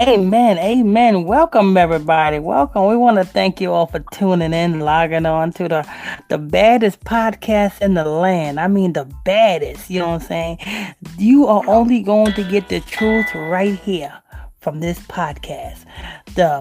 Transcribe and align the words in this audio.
Amen. 0.00 0.58
Amen. 0.58 1.24
Welcome 1.24 1.76
everybody. 1.76 2.38
Welcome. 2.38 2.88
We 2.88 2.96
want 2.96 3.18
to 3.18 3.24
thank 3.24 3.60
you 3.60 3.72
all 3.72 3.86
for 3.86 4.00
tuning 4.12 4.52
in, 4.52 4.80
logging 4.80 5.26
on 5.26 5.52
to 5.52 5.68
the 5.68 6.13
the 6.34 6.38
baddest 6.38 6.98
podcast 7.04 7.80
in 7.80 7.94
the 7.94 8.04
land. 8.04 8.58
I 8.58 8.66
mean 8.66 8.92
the 8.92 9.04
baddest, 9.24 9.88
you 9.88 10.00
know 10.00 10.08
what 10.08 10.22
I'm 10.22 10.26
saying? 10.26 10.58
You 11.16 11.46
are 11.46 11.62
only 11.68 12.02
going 12.02 12.32
to 12.32 12.42
get 12.42 12.68
the 12.68 12.80
truth 12.80 13.32
right 13.36 13.78
here 13.78 14.12
from 14.58 14.80
this 14.80 14.98
podcast. 14.98 15.84
The 16.34 16.60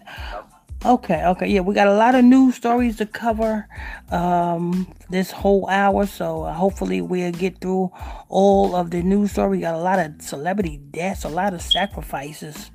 Okay, 0.84 1.25
okay, 1.25 1.48
yeah, 1.48 1.60
we 1.60 1.75
got 1.75 1.88
a 1.88 1.94
lot 1.94 2.14
of 2.14 2.25
news 2.25 2.54
stories 2.54 2.97
to 2.98 3.06
cover 3.06 3.66
um, 4.10 4.87
this 5.09 5.31
whole 5.31 5.66
hour, 5.69 6.06
so 6.06 6.44
uh, 6.44 6.53
hopefully 6.53 7.00
we'll 7.00 7.32
get 7.32 7.60
through 7.60 7.91
all 8.28 8.76
of 8.76 8.91
the 8.91 9.03
news 9.03 9.32
story. 9.32 9.56
We 9.56 9.60
got 9.62 9.75
a 9.75 9.78
lot 9.78 9.98
of 9.98 10.20
celebrity 10.20 10.76
deaths, 10.76 11.25
a 11.25 11.28
lot 11.28 11.54
of 11.54 11.62
sacrifices 11.62 12.70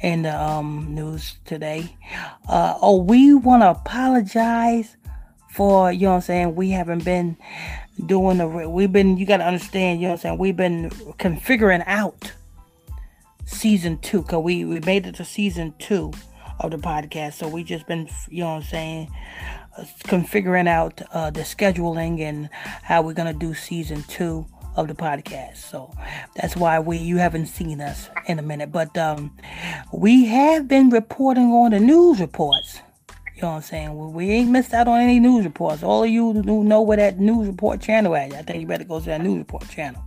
in 0.00 0.22
the 0.22 0.42
um, 0.42 0.94
news 0.94 1.36
today. 1.44 1.96
Uh, 2.48 2.76
oh, 2.82 3.00
we 3.02 3.34
want 3.34 3.62
to 3.62 3.70
apologize 3.70 4.96
for 5.50 5.92
you 5.92 6.02
know 6.02 6.10
what 6.10 6.14
I'm 6.16 6.22
saying. 6.22 6.54
We 6.56 6.70
haven't 6.70 7.04
been 7.04 7.36
doing 8.04 8.38
the. 8.38 8.46
We've 8.46 8.92
been. 8.92 9.16
You 9.16 9.26
got 9.26 9.38
to 9.38 9.46
understand. 9.46 10.00
You 10.00 10.08
know 10.08 10.14
what 10.14 10.20
I'm 10.20 10.22
saying. 10.22 10.38
We've 10.38 10.56
been 10.56 10.90
configuring 11.18 11.84
out 11.86 12.32
season 13.46 13.98
two 13.98 14.22
because 14.22 14.42
we 14.42 14.64
we 14.64 14.80
made 14.80 15.06
it 15.06 15.14
to 15.14 15.24
season 15.24 15.72
two 15.78 16.12
of 16.60 16.70
the 16.70 16.78
podcast. 16.78 17.34
So 17.34 17.48
we 17.48 17.64
just 17.64 17.86
been, 17.86 18.08
you 18.28 18.44
know 18.44 18.50
I'm 18.50 18.62
saying, 18.62 19.10
uh, 19.76 19.84
configuring 20.04 20.68
out 20.68 21.00
uh, 21.12 21.30
the 21.30 21.40
scheduling 21.40 22.20
and 22.20 22.48
how 22.82 23.02
we're 23.02 23.14
gonna 23.14 23.32
do 23.32 23.54
season 23.54 24.02
two 24.04 24.46
of 24.76 24.88
the 24.88 24.94
podcast. 24.94 25.56
So 25.56 25.92
that's 26.36 26.56
why 26.56 26.78
we 26.78 26.98
you 26.98 27.18
haven't 27.18 27.46
seen 27.46 27.80
us 27.80 28.08
in 28.26 28.38
a 28.38 28.42
minute. 28.42 28.72
But 28.72 28.96
um, 28.96 29.36
we 29.92 30.26
have 30.26 30.68
been 30.68 30.90
reporting 30.90 31.50
on 31.50 31.72
the 31.72 31.80
news 31.80 32.20
reports. 32.20 32.80
You 33.34 33.42
know 33.42 33.48
what 33.50 33.54
I'm 33.56 33.62
saying? 33.62 34.12
We 34.14 34.30
ain't 34.30 34.50
missed 34.50 34.74
out 34.74 34.88
on 34.88 35.00
any 35.00 35.20
news 35.20 35.44
reports. 35.44 35.84
All 35.84 36.02
of 36.02 36.10
you 36.10 36.32
who 36.32 36.64
know 36.64 36.82
where 36.82 36.96
that 36.96 37.20
news 37.20 37.46
report 37.46 37.80
channel 37.80 38.16
at, 38.16 38.32
I 38.32 38.42
think 38.42 38.60
you 38.60 38.66
better 38.66 38.82
go 38.82 38.98
to 38.98 39.06
that 39.06 39.20
news 39.20 39.38
report 39.38 39.68
channel. 39.68 40.02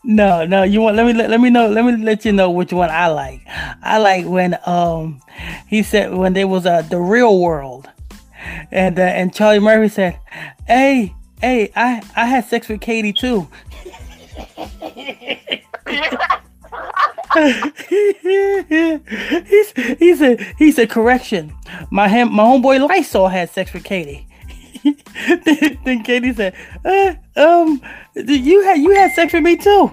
No, 0.04 0.44
no, 0.44 0.64
you 0.64 0.80
want 0.80 0.96
let 0.96 1.06
me 1.06 1.12
let, 1.12 1.30
let 1.30 1.40
me 1.40 1.48
know 1.48 1.68
let 1.68 1.84
me 1.84 1.96
let 1.96 2.24
you 2.24 2.32
know 2.32 2.50
which 2.50 2.72
one 2.72 2.90
I 2.90 3.06
like. 3.06 3.40
I 3.46 3.98
like 3.98 4.26
when 4.26 4.58
um 4.66 5.20
he 5.68 5.84
said 5.84 6.12
when 6.12 6.32
there 6.32 6.48
was 6.48 6.66
uh 6.66 6.82
the 6.82 6.98
real 6.98 7.38
world, 7.40 7.88
and 8.72 8.98
uh, 8.98 9.02
and 9.02 9.32
Charlie 9.32 9.60
Murphy 9.60 9.88
said, 9.88 10.18
"Hey, 10.66 11.14
hey, 11.40 11.70
I 11.76 12.02
I 12.16 12.26
had 12.26 12.44
sex 12.46 12.68
with 12.68 12.80
Katie 12.80 13.12
too." 13.12 13.48
He's, 19.48 19.72
he 19.98 20.14
said 20.14 20.54
he 20.58 20.72
said 20.72 20.90
correction. 20.90 21.52
My 21.90 22.08
ham, 22.08 22.32
my 22.32 22.42
homeboy 22.42 22.86
Lysol 22.86 23.28
had 23.28 23.50
sex 23.50 23.72
with 23.72 23.84
Katie. 23.84 24.26
then, 25.44 25.78
then, 25.84 26.02
Katie 26.02 26.34
said, 26.34 26.54
uh, 26.84 27.14
um, 27.36 27.80
you 28.14 28.62
had 28.62 28.78
you 28.78 28.94
had 28.94 29.12
sex 29.12 29.32
with 29.32 29.42
me 29.42 29.56
too. 29.56 29.92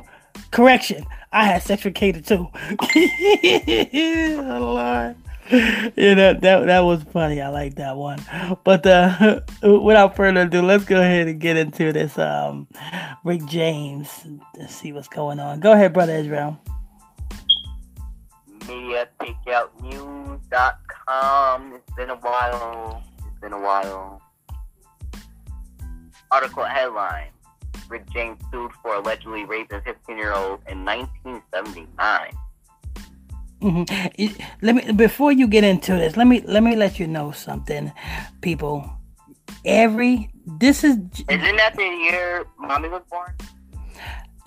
Correction. 0.51 1.05
I 1.31 1.45
had 1.45 1.61
sex 1.61 1.83
with 1.83 1.95
Katie 1.95 2.21
too. 2.21 2.47
oh, 2.53 4.59
Lord. 4.59 5.15
Yeah, 5.51 6.13
that, 6.13 6.41
that 6.41 6.65
that 6.65 6.79
was 6.81 7.03
funny. 7.03 7.41
I 7.41 7.49
like 7.49 7.75
that 7.75 7.95
one. 7.95 8.19
But 8.63 8.85
uh, 8.85 9.41
without 9.63 10.15
further 10.15 10.41
ado, 10.41 10.61
let's 10.61 10.85
go 10.85 10.99
ahead 10.99 11.27
and 11.27 11.39
get 11.39 11.57
into 11.57 11.91
this 11.91 12.17
um, 12.17 12.67
Rick 13.23 13.45
James. 13.45 14.09
Let's 14.57 14.75
see 14.75 14.91
what's 14.91 15.07
going 15.07 15.39
on. 15.39 15.59
Go 15.59 15.71
ahead, 15.71 15.93
brother 15.93 16.13
Israel 16.13 16.59
mediatakeoutnews.com. 18.69 20.41
Um, 21.09 21.73
it's 21.73 21.95
been 21.95 22.09
a 22.11 22.15
while. 22.15 23.03
It's 23.17 23.39
been 23.41 23.53
a 23.53 23.59
while. 23.59 24.21
Article 26.31 26.63
headline: 26.63 27.31
Rick 27.89 28.09
James 28.11 28.39
sued 28.51 28.71
for 28.83 28.95
allegedly 28.95 29.45
raping 29.45 29.79
a 29.79 29.81
15-year-old 29.81 30.61
in 30.67 30.85
1979. 30.85 32.31
Mm-hmm. 33.61 34.43
Let 34.61 34.75
me 34.75 34.91
before 34.93 35.31
you 35.31 35.47
get 35.47 35.63
into 35.63 35.93
this. 35.93 36.15
Let 36.15 36.27
me 36.27 36.41
let 36.45 36.63
me 36.63 36.75
let 36.75 36.99
you 36.99 37.07
know 37.07 37.31
something, 37.31 37.91
people. 38.41 38.89
Every 39.65 40.29
this 40.45 40.83
is 40.83 40.97
isn't 41.27 41.55
that 41.57 41.75
the 41.75 41.83
year 41.83 42.45
mommy 42.57 42.89
was 42.89 43.01
born? 43.09 43.33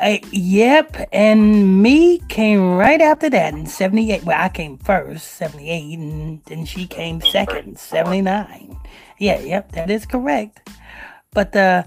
Uh, 0.01 0.19
yep, 0.33 1.09
and 1.13 1.81
me 1.83 2.19
came 2.29 2.73
right 2.75 3.01
after 3.01 3.31
that 3.31 3.55
in 3.55 3.67
78. 3.67 4.25
Well, 4.25 4.41
I 4.41 4.49
came 4.49 4.79
first, 4.79 5.35
78, 5.35 5.99
and 5.99 6.43
then 6.47 6.65
she 6.65 6.87
came 6.87 7.21
second, 7.21 7.79
79. 7.79 8.77
Yeah, 9.19 9.39
yep, 9.41 9.71
that 9.73 9.91
is 9.91 10.05
correct. 10.07 10.69
But 11.31 11.55
uh, 11.55 11.85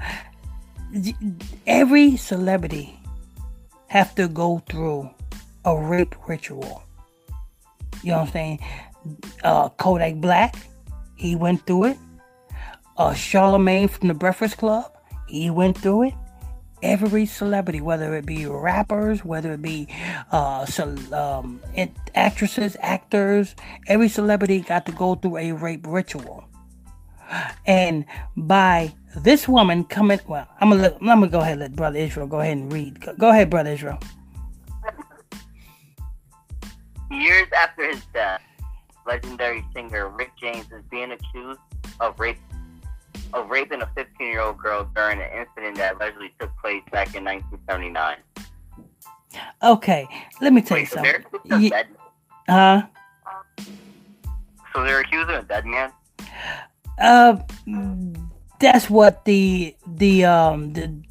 every 1.68 2.16
celebrity 2.16 2.98
have 3.88 4.16
to 4.16 4.28
go 4.28 4.64
through 4.70 5.10
a 5.66 5.76
rape 5.76 6.16
ritual. 6.28 6.84
You 8.02 8.12
know 8.12 8.20
what 8.20 8.28
I'm 8.28 8.32
saying? 8.32 8.60
Uh, 9.44 9.70
Kodak 9.70 10.16
Black, 10.16 10.56
he 11.16 11.36
went 11.36 11.66
through 11.66 11.86
it. 11.86 11.98
Uh, 12.98 13.14
Charlemagne 13.14 13.90
from 13.90 14.08
the 14.08 14.14
Breakfast 14.14 14.58
Club, 14.58 14.90
he 15.28 15.50
went 15.50 15.78
through 15.78 16.04
it 16.04 16.14
every 16.86 17.26
celebrity, 17.26 17.82
whether 17.82 18.16
it 18.16 18.26
be 18.26 18.46
rappers, 18.46 19.26
whether 19.26 19.54
it 19.54 19.62
be 19.62 19.88
uh, 20.32 20.66
so, 20.66 20.96
um, 21.12 21.60
actresses, 22.14 22.78
actors, 22.80 23.56
every 23.88 24.08
celebrity 24.08 24.62
got 24.62 24.86
to 24.86 24.92
go 24.92 25.16
through 25.16 25.38
a 25.38 25.52
rape 25.52 25.86
ritual. 25.88 26.46
And 27.66 28.06
by 28.38 28.94
this 29.16 29.48
woman 29.48 29.84
coming, 29.86 30.20
well, 30.28 30.48
I'm 30.62 30.70
gonna 30.70 30.84
let, 30.84 30.94
I'm 31.02 31.08
gonna 31.08 31.28
go 31.28 31.40
ahead 31.40 31.58
let 31.58 31.76
Brother 31.76 31.98
Israel 31.98 32.28
go 32.28 32.40
ahead 32.40 32.58
and 32.58 32.72
read. 32.72 33.02
Go, 33.02 33.16
go 33.16 33.30
ahead, 33.30 33.50
Brother 33.50 33.72
Israel. 33.72 34.00
Years 37.10 37.48
after 37.58 37.88
his 37.90 38.04
death, 38.14 38.42
legendary 39.08 39.66
singer 39.74 40.10
Rick 40.10 40.32
James 40.40 40.66
is 40.72 40.84
being 40.92 41.12
accused 41.12 41.60
of 42.00 42.20
rape 42.20 42.38
of 43.36 43.50
raping 43.50 43.82
a 43.82 43.90
15 43.96 44.28
year 44.28 44.42
old 44.42 44.58
girl 44.58 44.90
during 44.96 45.22
an 45.22 45.30
incident 45.32 45.76
that 45.78 45.96
allegedly 45.96 46.34
took 46.40 46.52
place 46.58 46.82
back 46.92 47.14
in 47.16 47.24
1979. 47.24 48.18
Okay, 49.62 50.08
let 50.42 50.54
me 50.54 50.62
tell 50.62 50.78
Wait, 50.78 50.82
you 50.82 50.88
so 50.88 50.96
something. 50.96 51.70
Yeah, 51.70 51.84
uh, 52.48 52.82
so 54.74 54.84
they're 54.84 55.02
accusing 55.02 55.36
a 55.36 55.44
dead 55.44 55.66
man. 55.66 55.92
Uh, 56.98 57.38
that's 58.62 58.90
what 58.90 59.26
the 59.26 59.76
the 59.86 60.24
um 60.24 60.72
the 60.72 61.04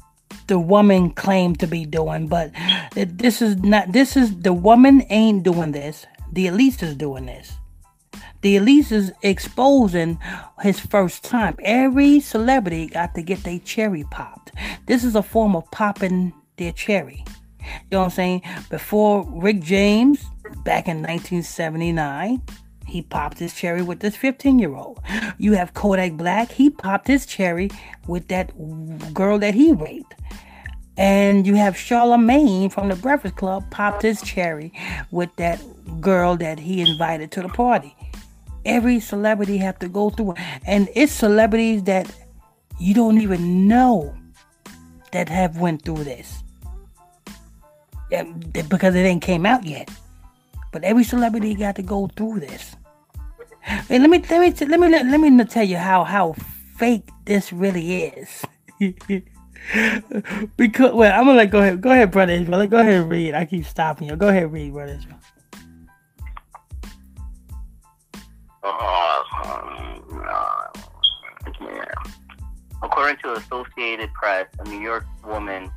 the 0.47 0.57
woman 0.57 1.11
claimed 1.11 1.59
to 1.59 1.67
be 1.67 1.85
doing, 1.85 2.27
but 2.27 2.51
this 2.95 3.43
is 3.43 3.57
not. 3.57 3.91
This 3.91 4.17
is 4.17 4.39
the 4.39 4.53
woman 4.53 5.03
ain't 5.11 5.43
doing 5.43 5.71
this. 5.71 6.07
The 6.31 6.47
elite 6.47 6.81
is 6.81 6.95
doing 6.95 7.27
this 7.27 7.53
the 8.45 8.57
Elise 8.57 8.91
is 8.91 9.11
exposing 9.23 10.19
his 10.61 10.79
first 10.79 11.23
time. 11.23 11.55
Every 11.63 12.19
celebrity 12.19 12.85
got 12.85 13.15
to 13.15 13.23
get 13.23 13.43
their 13.43 13.57
cherry 13.57 14.03
popped. 14.11 14.51
This 14.85 15.03
is 15.03 15.15
a 15.15 15.23
form 15.23 15.55
of 15.55 15.71
popping 15.71 16.31
their 16.57 16.71
cherry. 16.71 17.25
You 17.59 17.65
know 17.91 17.99
what 18.01 18.05
I'm 18.05 18.11
saying? 18.11 18.43
Before 18.69 19.27
Rick 19.31 19.61
James, 19.61 20.23
back 20.63 20.87
in 20.87 20.97
1979, 20.97 22.39
he 22.85 23.01
popped 23.01 23.39
his 23.39 23.51
cherry 23.51 23.81
with 23.81 24.01
this 24.01 24.15
15 24.15 24.59
year 24.59 24.75
old. 24.75 24.99
You 25.39 25.53
have 25.53 25.73
Kodak 25.73 26.13
Black, 26.13 26.51
he 26.51 26.69
popped 26.69 27.07
his 27.07 27.25
cherry 27.25 27.71
with 28.05 28.27
that 28.27 28.51
girl 29.11 29.39
that 29.39 29.55
he 29.55 29.71
raped. 29.71 30.13
And 30.97 31.47
you 31.47 31.55
have 31.55 31.75
Charlemagne 31.75 32.69
from 32.69 32.89
the 32.89 32.95
Breakfast 32.95 33.37
Club 33.37 33.71
popped 33.71 34.03
his 34.03 34.21
cherry 34.21 34.71
with 35.09 35.35
that 35.37 35.59
girl 35.99 36.37
that 36.37 36.59
he 36.59 36.81
invited 36.81 37.31
to 37.31 37.41
the 37.41 37.49
party 37.49 37.95
every 38.65 38.99
celebrity 38.99 39.57
have 39.57 39.79
to 39.79 39.89
go 39.89 40.09
through. 40.09 40.33
And 40.65 40.89
it's 40.95 41.11
celebrities 41.11 41.83
that 41.83 42.11
you 42.79 42.93
don't 42.93 43.21
even 43.21 43.67
know 43.67 44.15
that 45.11 45.29
have 45.29 45.57
went 45.57 45.83
through 45.83 46.03
this. 46.03 46.43
Because 48.69 48.95
it 48.95 48.99
ain't 48.99 49.21
came 49.21 49.45
out 49.45 49.65
yet. 49.65 49.89
But 50.71 50.83
every 50.83 51.03
celebrity 51.03 51.55
got 51.55 51.75
to 51.77 51.81
go 51.81 52.07
through 52.15 52.41
this. 52.41 52.75
And 53.89 54.03
let 54.03 54.09
me 54.09 54.19
let 54.29 54.41
me 54.41 54.67
let 54.67 54.79
me 54.79 54.89
let, 54.89 55.05
let 55.07 55.19
me 55.19 55.43
tell 55.45 55.63
you 55.63 55.77
how 55.77 56.03
how 56.03 56.33
fake 56.77 57.09
this 57.25 57.51
really 57.53 58.03
is. 58.03 58.45
Because 60.57 60.93
well 60.93 61.11
i'm 61.11 61.25
gonna 61.25 61.37
let 61.37 61.49
go 61.49 61.59
ahead 61.59 61.81
go 61.81 61.89
ahead 61.89 62.11
brother. 62.11 62.33
Israel. 62.33 62.67
go 62.67 62.77
ahead 62.77 62.93
and 62.93 63.09
read. 63.09 63.33
I 63.33 63.45
keep 63.45 63.65
stopping 63.65 64.07
you. 64.07 64.15
Go 64.15 64.27
ahead 64.27 64.43
and 64.43 64.53
read 64.53 64.73
brother. 64.73 64.93
Israel. 64.93 65.17
According 72.81 73.17
to 73.23 73.33
Associated 73.33 74.13
Press, 74.13 74.47
a 74.59 74.69
New 74.69 74.79
York 74.79 75.05
woman 75.25 75.71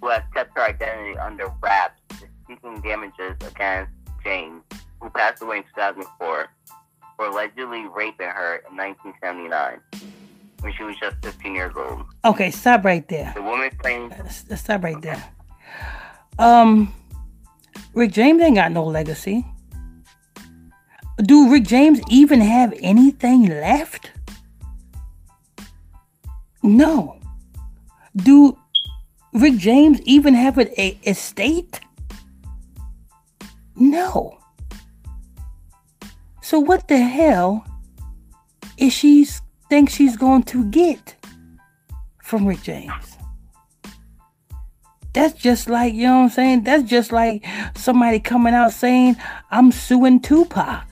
who 0.00 0.08
has 0.08 0.22
kept 0.34 0.56
her 0.56 0.64
identity 0.64 1.18
under 1.18 1.52
wraps 1.62 2.00
is 2.22 2.28
seeking 2.46 2.80
damages 2.80 3.36
against 3.46 3.92
James, 4.24 4.62
who 5.00 5.10
passed 5.10 5.42
away 5.42 5.58
in 5.58 5.62
2004, 5.74 6.48
for 7.16 7.26
allegedly 7.26 7.86
raping 7.86 8.28
her 8.28 8.62
in 8.70 8.76
1979 8.76 9.80
when 10.60 10.72
she 10.72 10.82
was 10.84 10.96
just 10.96 11.16
15 11.22 11.54
years 11.54 11.74
old. 11.76 12.04
Okay, 12.24 12.50
stop 12.50 12.84
right 12.84 13.06
there. 13.08 13.32
The 13.34 13.42
woman 13.42 13.70
claims. 13.78 14.14
Stop 14.56 14.82
right 14.82 15.00
there. 15.00 15.22
Um, 16.38 16.94
Rick 17.94 18.12
James 18.12 18.40
ain't 18.42 18.56
got 18.56 18.72
no 18.72 18.84
legacy. 18.84 19.44
Do 21.22 21.50
Rick 21.50 21.64
James 21.64 22.00
even 22.08 22.40
have 22.40 22.72
anything 22.80 23.48
left? 23.48 24.10
No. 26.62 27.18
Do 28.14 28.56
Rick 29.32 29.56
James 29.56 30.00
even 30.02 30.34
have 30.34 30.58
an 30.58 30.68
a 30.78 30.98
estate? 31.04 31.80
No. 33.74 34.38
So 36.40 36.58
what 36.58 36.88
the 36.88 36.98
hell 36.98 37.66
is 38.76 38.92
she 38.92 39.26
think 39.68 39.90
she's 39.90 40.16
going 40.16 40.44
to 40.44 40.64
get 40.70 41.16
from 42.22 42.46
Rick 42.46 42.62
James? 42.62 43.18
That's 45.12 45.34
just 45.34 45.68
like, 45.68 45.94
you 45.94 46.06
know 46.06 46.18
what 46.18 46.22
I'm 46.24 46.30
saying? 46.30 46.62
That's 46.62 46.88
just 46.88 47.12
like 47.12 47.44
somebody 47.76 48.20
coming 48.20 48.54
out 48.54 48.72
saying, 48.72 49.16
I'm 49.50 49.72
suing 49.72 50.20
Tupac. 50.20 50.87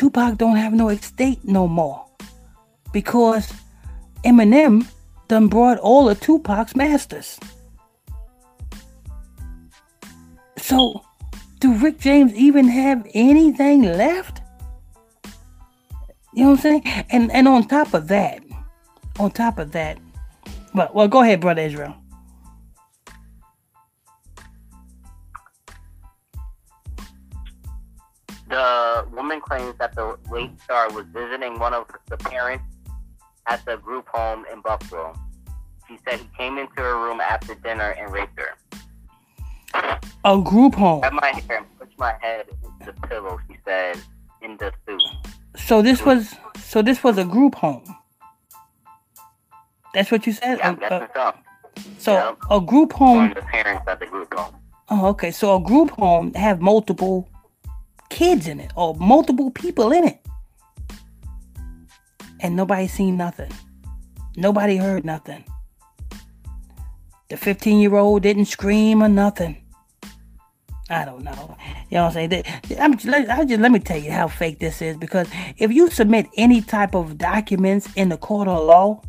Tupac 0.00 0.38
don't 0.38 0.56
have 0.56 0.72
no 0.72 0.88
estate 0.88 1.44
no 1.44 1.68
more 1.68 2.06
because 2.90 3.52
Eminem 4.24 4.86
done 5.28 5.46
brought 5.46 5.76
all 5.76 6.08
of 6.08 6.18
Tupac's 6.20 6.74
masters. 6.74 7.38
So, 10.56 11.04
do 11.58 11.74
Rick 11.74 11.98
James 11.98 12.32
even 12.32 12.66
have 12.68 13.06
anything 13.12 13.82
left? 13.82 14.40
You 16.32 16.44
know 16.44 16.50
what 16.52 16.52
I'm 16.52 16.56
saying? 16.62 16.82
And 17.10 17.30
and 17.30 17.46
on 17.46 17.68
top 17.68 17.92
of 17.92 18.08
that, 18.08 18.42
on 19.18 19.30
top 19.30 19.58
of 19.58 19.72
that, 19.72 19.98
well, 20.72 20.90
well, 20.94 21.08
go 21.08 21.20
ahead, 21.20 21.42
brother 21.42 21.60
Israel. 21.60 21.94
The 28.50 29.06
woman 29.12 29.40
claims 29.40 29.76
that 29.78 29.94
the 29.94 30.18
late 30.30 30.60
star 30.60 30.92
was 30.92 31.06
visiting 31.12 31.60
one 31.60 31.72
of 31.72 31.86
the 32.08 32.16
parents 32.16 32.64
at 33.46 33.64
the 33.64 33.76
group 33.76 34.08
home 34.08 34.44
in 34.52 34.60
Buffalo. 34.60 35.14
She 35.86 35.98
said 36.04 36.18
he 36.18 36.28
came 36.36 36.58
into 36.58 36.74
her 36.76 36.96
room 36.96 37.20
after 37.20 37.54
dinner 37.54 37.90
and 37.90 38.12
raped 38.12 38.38
her. 38.38 38.56
A 40.24 40.40
group 40.40 40.74
home. 40.74 41.02
Cut 41.02 41.12
my 41.12 41.28
hair 41.28 41.58
and 41.58 41.78
pushed 41.78 41.96
my 41.96 42.14
head 42.20 42.46
into 42.64 42.92
the 42.92 43.06
pillow. 43.06 43.38
She 43.48 43.56
said 43.64 43.98
in 44.42 44.56
the 44.56 44.72
suit. 44.86 45.02
So 45.56 45.80
this 45.80 46.04
was 46.04 46.34
so 46.58 46.82
this 46.82 47.04
was 47.04 47.18
a 47.18 47.24
group 47.24 47.54
home. 47.54 47.84
That's 49.94 50.10
what 50.10 50.26
you 50.26 50.32
said. 50.32 50.58
Yeah, 50.58 50.74
that's 50.74 51.16
uh, 51.16 51.32
so 51.98 52.12
yeah. 52.12 52.34
a 52.50 52.60
group 52.60 52.92
home. 52.92 53.32
The 53.34 53.42
parents 53.42 53.84
at 53.86 54.00
the 54.00 54.06
group 54.06 54.34
home. 54.34 54.54
Oh, 54.88 55.06
okay. 55.08 55.30
So 55.30 55.56
a 55.56 55.60
group 55.60 55.90
home 55.90 56.34
have 56.34 56.60
multiple 56.60 57.28
kids 58.10 58.46
in 58.46 58.60
it 58.60 58.72
or 58.76 58.94
multiple 58.96 59.50
people 59.50 59.92
in 59.92 60.04
it. 60.04 60.20
And 62.40 62.56
nobody 62.56 62.86
seen 62.86 63.16
nothing. 63.16 63.52
Nobody 64.36 64.76
heard 64.76 65.04
nothing. 65.04 65.44
The 67.28 67.36
15 67.36 67.80
year 67.80 67.96
old 67.96 68.22
didn't 68.22 68.46
scream 68.46 69.02
or 69.02 69.08
nothing. 69.08 69.64
I 70.88 71.04
don't 71.04 71.22
know. 71.22 71.56
You 71.88 71.98
know 71.98 72.06
what 72.06 72.16
I'm 72.16 72.30
saying? 72.30 72.44
I'm 72.80 72.98
just, 72.98 73.30
I 73.30 73.44
just 73.44 73.60
let 73.60 73.70
me 73.70 73.78
tell 73.78 73.98
you 73.98 74.10
how 74.10 74.26
fake 74.26 74.58
this 74.58 74.82
is 74.82 74.96
because 74.96 75.28
if 75.56 75.70
you 75.70 75.88
submit 75.88 76.26
any 76.36 76.60
type 76.60 76.96
of 76.96 77.16
documents 77.16 77.88
in 77.94 78.08
the 78.08 78.16
court 78.16 78.48
of 78.48 78.64
law, 78.64 79.00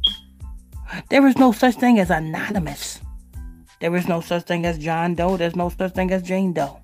there 1.10 1.25
is 1.25 1.38
no 1.38 1.51
such 1.51 1.75
thing 1.75 2.00
as 2.00 2.12
anonymous. 2.12 3.00
There 3.79 3.96
is 3.96 4.08
no 4.08 4.22
such 4.22 4.43
thing 4.43 4.65
as 4.65 4.77
John 4.77 5.15
Doe. 5.15 5.38
There's 5.38 5.55
no 5.55 5.70
such 5.70 5.93
thing 5.93 6.12
as 6.12 6.22
Jane 6.22 6.53
Doe. 6.53 6.81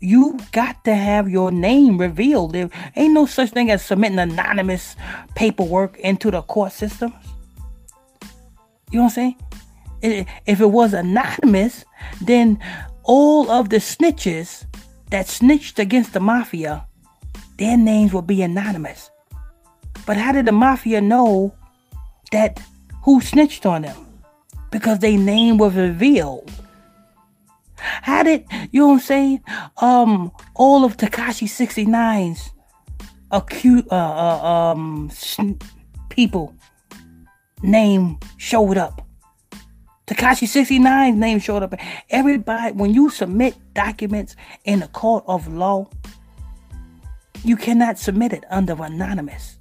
You 0.00 0.38
got 0.52 0.82
to 0.84 0.94
have 0.94 1.28
your 1.28 1.52
name 1.52 1.98
revealed. 1.98 2.52
There 2.54 2.70
ain't 2.96 3.12
no 3.12 3.26
such 3.26 3.50
thing 3.50 3.70
as 3.70 3.84
submitting 3.84 4.18
anonymous 4.18 4.96
paperwork 5.34 5.98
into 5.98 6.30
the 6.30 6.40
court 6.42 6.72
systems. 6.72 7.14
You 8.90 8.98
know 8.98 9.04
what 9.04 9.18
I'm 9.18 9.36
saying? 10.00 10.26
If 10.46 10.60
it 10.60 10.70
was 10.70 10.94
anonymous, 10.94 11.84
then 12.22 12.58
all 13.02 13.50
of 13.50 13.68
the 13.68 13.76
snitches 13.76 14.64
that 15.10 15.28
snitched 15.28 15.78
against 15.78 16.14
the 16.14 16.20
mafia, 16.20 16.86
their 17.58 17.76
names 17.76 18.12
will 18.14 18.22
be 18.22 18.40
anonymous. 18.40 19.10
But 20.06 20.16
how 20.16 20.32
did 20.32 20.46
the 20.46 20.52
mafia 20.52 21.02
know 21.02 21.54
that 22.32 22.62
who 23.02 23.20
snitched 23.20 23.66
on 23.66 23.82
them? 23.82 24.06
Because 24.70 25.00
their 25.00 25.18
name 25.18 25.58
was 25.58 25.74
revealed. 25.74 26.50
How 27.80 28.22
did 28.22 28.44
you 28.72 28.80
know 28.80 28.88
what 28.88 28.94
I'm 28.94 29.00
saying? 29.00 29.42
Um, 29.78 30.32
all 30.54 30.84
of 30.84 30.96
Tekashi 30.96 31.48
69's 31.48 32.50
acute 33.30 33.86
uh, 33.92 33.94
uh 33.94 34.72
um 34.72 35.10
people 36.08 36.54
name 37.62 38.18
showed 38.36 38.76
up. 38.76 39.06
Tekashi 40.06 40.46
69's 40.48 41.16
name 41.16 41.38
showed 41.38 41.62
up. 41.62 41.74
Everybody, 42.10 42.72
when 42.72 42.92
you 42.92 43.10
submit 43.10 43.54
documents 43.74 44.34
in 44.64 44.82
a 44.82 44.88
court 44.88 45.24
of 45.26 45.46
law, 45.48 45.88
you 47.44 47.56
cannot 47.56 47.98
submit 47.98 48.32
it 48.32 48.44
under 48.50 48.74
anonymous. 48.82 49.58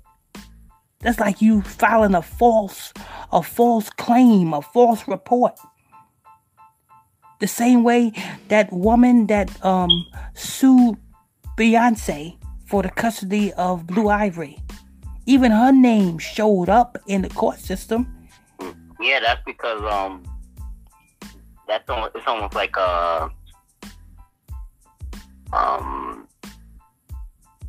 That's 1.01 1.19
like 1.19 1.41
you 1.41 1.61
filing 1.61 2.15
a 2.15 2.21
false, 2.21 2.91
a 3.31 3.41
false 3.41 3.89
claim, 3.91 4.53
a 4.53 4.61
false 4.61 5.07
report. 5.07 5.57
The 7.39 7.47
same 7.47 7.83
way 7.83 8.11
that 8.49 8.71
woman 8.71 9.27
that 9.27 9.49
um 9.65 10.05
sued 10.33 10.97
Beyonce 11.57 12.37
for 12.65 12.83
the 12.83 12.89
custody 12.89 13.53
of 13.53 13.87
Blue 13.87 14.09
Ivy, 14.09 14.59
even 15.25 15.51
her 15.51 15.71
name 15.71 16.19
showed 16.19 16.69
up 16.69 16.97
in 17.07 17.21
the 17.21 17.29
court 17.29 17.59
system. 17.59 18.07
Yeah, 18.99 19.21
that's 19.21 19.41
because 19.45 19.81
um 19.83 20.23
that's 21.67 21.89
almost, 21.89 22.11
it's 22.15 22.27
almost 22.27 22.55
like 22.55 22.75
a 22.75 23.29
um 25.53 26.27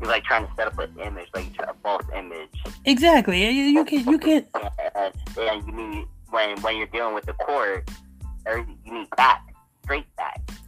you're 0.01 0.09
like 0.09 0.25
trying 0.25 0.47
to 0.47 0.53
set 0.57 0.67
up 0.67 0.79
an 0.79 0.91
image, 0.99 1.29
like 1.35 1.47
a 1.61 1.75
false 1.83 2.07
image. 2.17 2.49
Exactly. 2.87 3.45
You, 3.45 3.51
you 3.51 3.85
can 3.85 4.09
you 4.09 4.19
can. 4.19 4.47
And, 4.97 5.15
and 5.39 5.67
you 5.67 5.73
need 5.73 6.07
when 6.31 6.61
when 6.63 6.77
you're 6.77 6.87
dealing 6.87 7.15
with 7.15 7.27
the 7.27 7.35
court, 7.35 7.89
you 8.47 8.93
need 8.93 9.09
that 9.17 9.43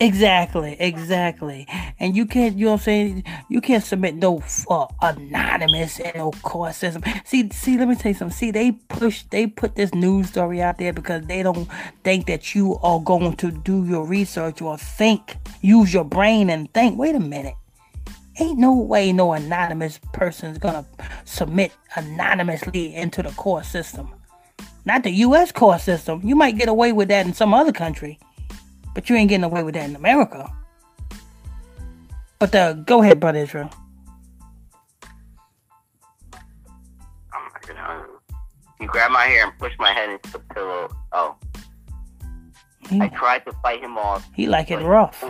Exactly, 0.01 0.77
exactly. 0.81 1.67
And 2.01 2.17
you 2.17 2.27
can't, 2.27 2.57
you 2.57 2.65
know 2.65 2.73
what 2.73 2.81
I'm 2.81 2.85
saying? 2.85 3.25
You 3.49 3.61
can't 3.61 3.85
submit 3.85 4.17
no 4.17 4.43
uh, 4.69 4.87
anonymous 5.01 6.01
and 6.01 6.17
no 6.17 6.33
court 6.43 6.75
system. 6.75 7.05
See, 7.25 7.49
see, 7.51 7.79
let 7.79 7.87
me 7.87 7.95
tell 7.95 8.11
you 8.11 8.19
something. 8.19 8.37
See, 8.37 8.51
they 8.51 8.73
push, 8.73 9.23
they 9.31 9.47
put 9.47 9.77
this 9.77 9.95
news 9.95 10.31
story 10.31 10.61
out 10.61 10.79
there 10.79 10.93
because 10.93 11.25
they 11.27 11.45
don't 11.45 11.69
think 12.03 12.27
that 12.27 12.55
you 12.55 12.79
are 12.83 12.99
going 12.99 13.37
to 13.37 13.53
do 13.53 13.85
your 13.85 14.05
research 14.05 14.61
or 14.61 14.77
think, 14.77 15.37
use 15.61 15.95
your 15.95 16.05
brain 16.05 16.51
and 16.51 16.73
think, 16.75 16.99
wait 16.99 17.15
a 17.15 17.21
minute. 17.21 17.55
Ain't 18.41 18.59
no 18.59 18.75
way 18.75 19.13
no 19.13 19.35
anonymous 19.35 20.01
person 20.13 20.51
is 20.51 20.59
gonna 20.59 20.87
submit 21.25 21.71
anonymously 21.95 22.95
into 22.95 23.23
the 23.23 23.31
court 23.33 23.67
system. 23.67 24.09
Not 24.85 25.05
the 25.05 25.11
U.S. 25.11 25.53
court 25.53 25.81
system. 25.81 26.21
You 26.25 26.35
might 26.35 26.57
get 26.57 26.69
away 26.69 26.93
with 26.93 27.09
that 27.09 27.27
in 27.27 27.35
some 27.35 27.55
other 27.55 27.73
country. 27.73 28.19
But 28.95 29.09
you 29.09 29.17
ain't 29.17 29.29
getting 29.29 29.45
away 29.45 29.63
with 29.63 29.75
that 29.75 29.89
in 29.89 29.97
America. 29.97 30.53
But 32.39 32.55
uh, 32.55 32.73
go 32.75 33.03
ahead, 33.03 33.21
brother 33.21 33.39
Israel. 33.39 33.71
I'm 37.33 37.45
not 37.53 37.67
gonna. 37.67 38.07
He 38.81 38.87
grabbed 38.87 39.13
my 39.13 39.25
hair 39.25 39.47
and 39.47 39.59
pushed 39.59 39.79
my 39.79 39.93
head 39.93 40.11
into 40.11 40.33
the 40.33 40.39
pillow. 40.55 40.89
Oh. 41.13 41.37
He, 42.91 43.01
I 43.01 43.09
tried 43.09 43.45
to 43.47 43.53
fight 43.63 43.81
him 43.81 43.97
off. 43.97 44.29
He 44.35 44.47
like 44.47 44.71
it 44.71 44.81
rough. 44.83 45.25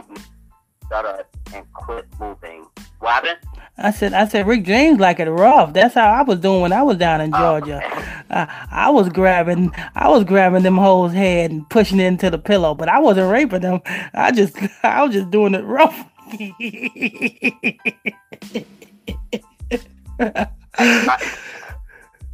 Shut 0.93 1.07
up 1.07 1.27
and 1.55 1.73
quit 1.73 2.07
moving. 2.21 2.67
What 2.99 3.25
happened? 3.25 3.39
I 3.79 3.93
said, 3.93 4.13
I 4.13 4.29
said, 4.29 4.47
Rick 4.47 4.65
James 4.65 5.01
like 5.01 5.21
it 5.21 5.31
rough. 5.31 5.73
That's 5.73 5.95
how 5.95 6.07
I 6.07 6.21
was 6.21 6.39
doing 6.39 6.61
when 6.61 6.73
I 6.75 6.83
was 6.83 6.99
down 6.99 7.23
in 7.23 7.35
oh, 7.35 7.39
Georgia. 7.39 7.81
Oh, 7.83 7.87
okay. 7.89 8.47
I 8.71 8.91
was 8.91 9.09
grabbing, 9.09 9.73
I 9.95 10.11
was 10.11 10.25
grabbing 10.25 10.65
them 10.65 10.77
hoes' 10.77 11.15
head 11.15 11.51
and 11.51 11.67
pushing 11.71 11.99
it 11.99 12.05
into 12.05 12.29
the 12.29 12.37
pillow, 12.37 12.75
but 12.75 12.91
I 12.91 12.99
wasn't 12.99 13.33
raping 13.33 13.63
them. 13.63 13.81
I 14.13 14.33
just, 14.33 14.55
I 14.83 15.03
was 15.03 15.15
just 15.15 15.31
doing 15.31 15.55
it 15.55 15.65
rough. 15.65 16.05
I, 16.29 16.53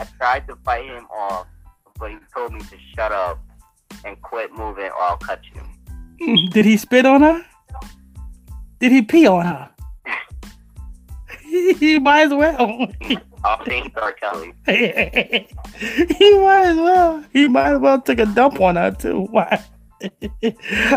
I 0.01 0.05
tried 0.19 0.49
to 0.49 0.57
fight 0.65 0.85
him 0.85 1.07
off, 1.17 1.47
but 1.97 2.11
he 2.11 2.17
told 2.35 2.53
me 2.53 2.59
to 2.59 2.77
shut 2.97 3.13
up 3.13 3.39
and 4.05 4.21
quit 4.23 4.53
moving, 4.53 4.87
or 4.87 5.01
I'll 5.01 5.17
cut 5.17 5.43
you. 5.55 6.49
Did 6.51 6.65
he 6.65 6.77
spit 6.77 7.07
on 7.07 7.23
her? 7.23 7.45
Did 8.81 8.93
he 8.93 9.03
pee 9.03 9.27
on 9.27 9.47
her? 9.47 9.71
he 11.79 11.99
might 11.99 12.23
as 12.23 12.35
well. 12.35 12.89
I'll 13.45 13.65
think 13.65 13.93
R. 13.97 14.13
Kelly. 14.13 14.53
he 14.67 16.39
might 16.39 16.65
as 16.67 16.77
well. 16.77 17.25
He 17.33 17.49
might 17.49 17.73
as 17.75 17.79
well 17.81 18.01
take 18.01 18.19
a 18.19 18.27
dump 18.27 18.61
on 18.61 18.77
her 18.77 18.91
too. 18.91 19.23
Why? 19.31 19.63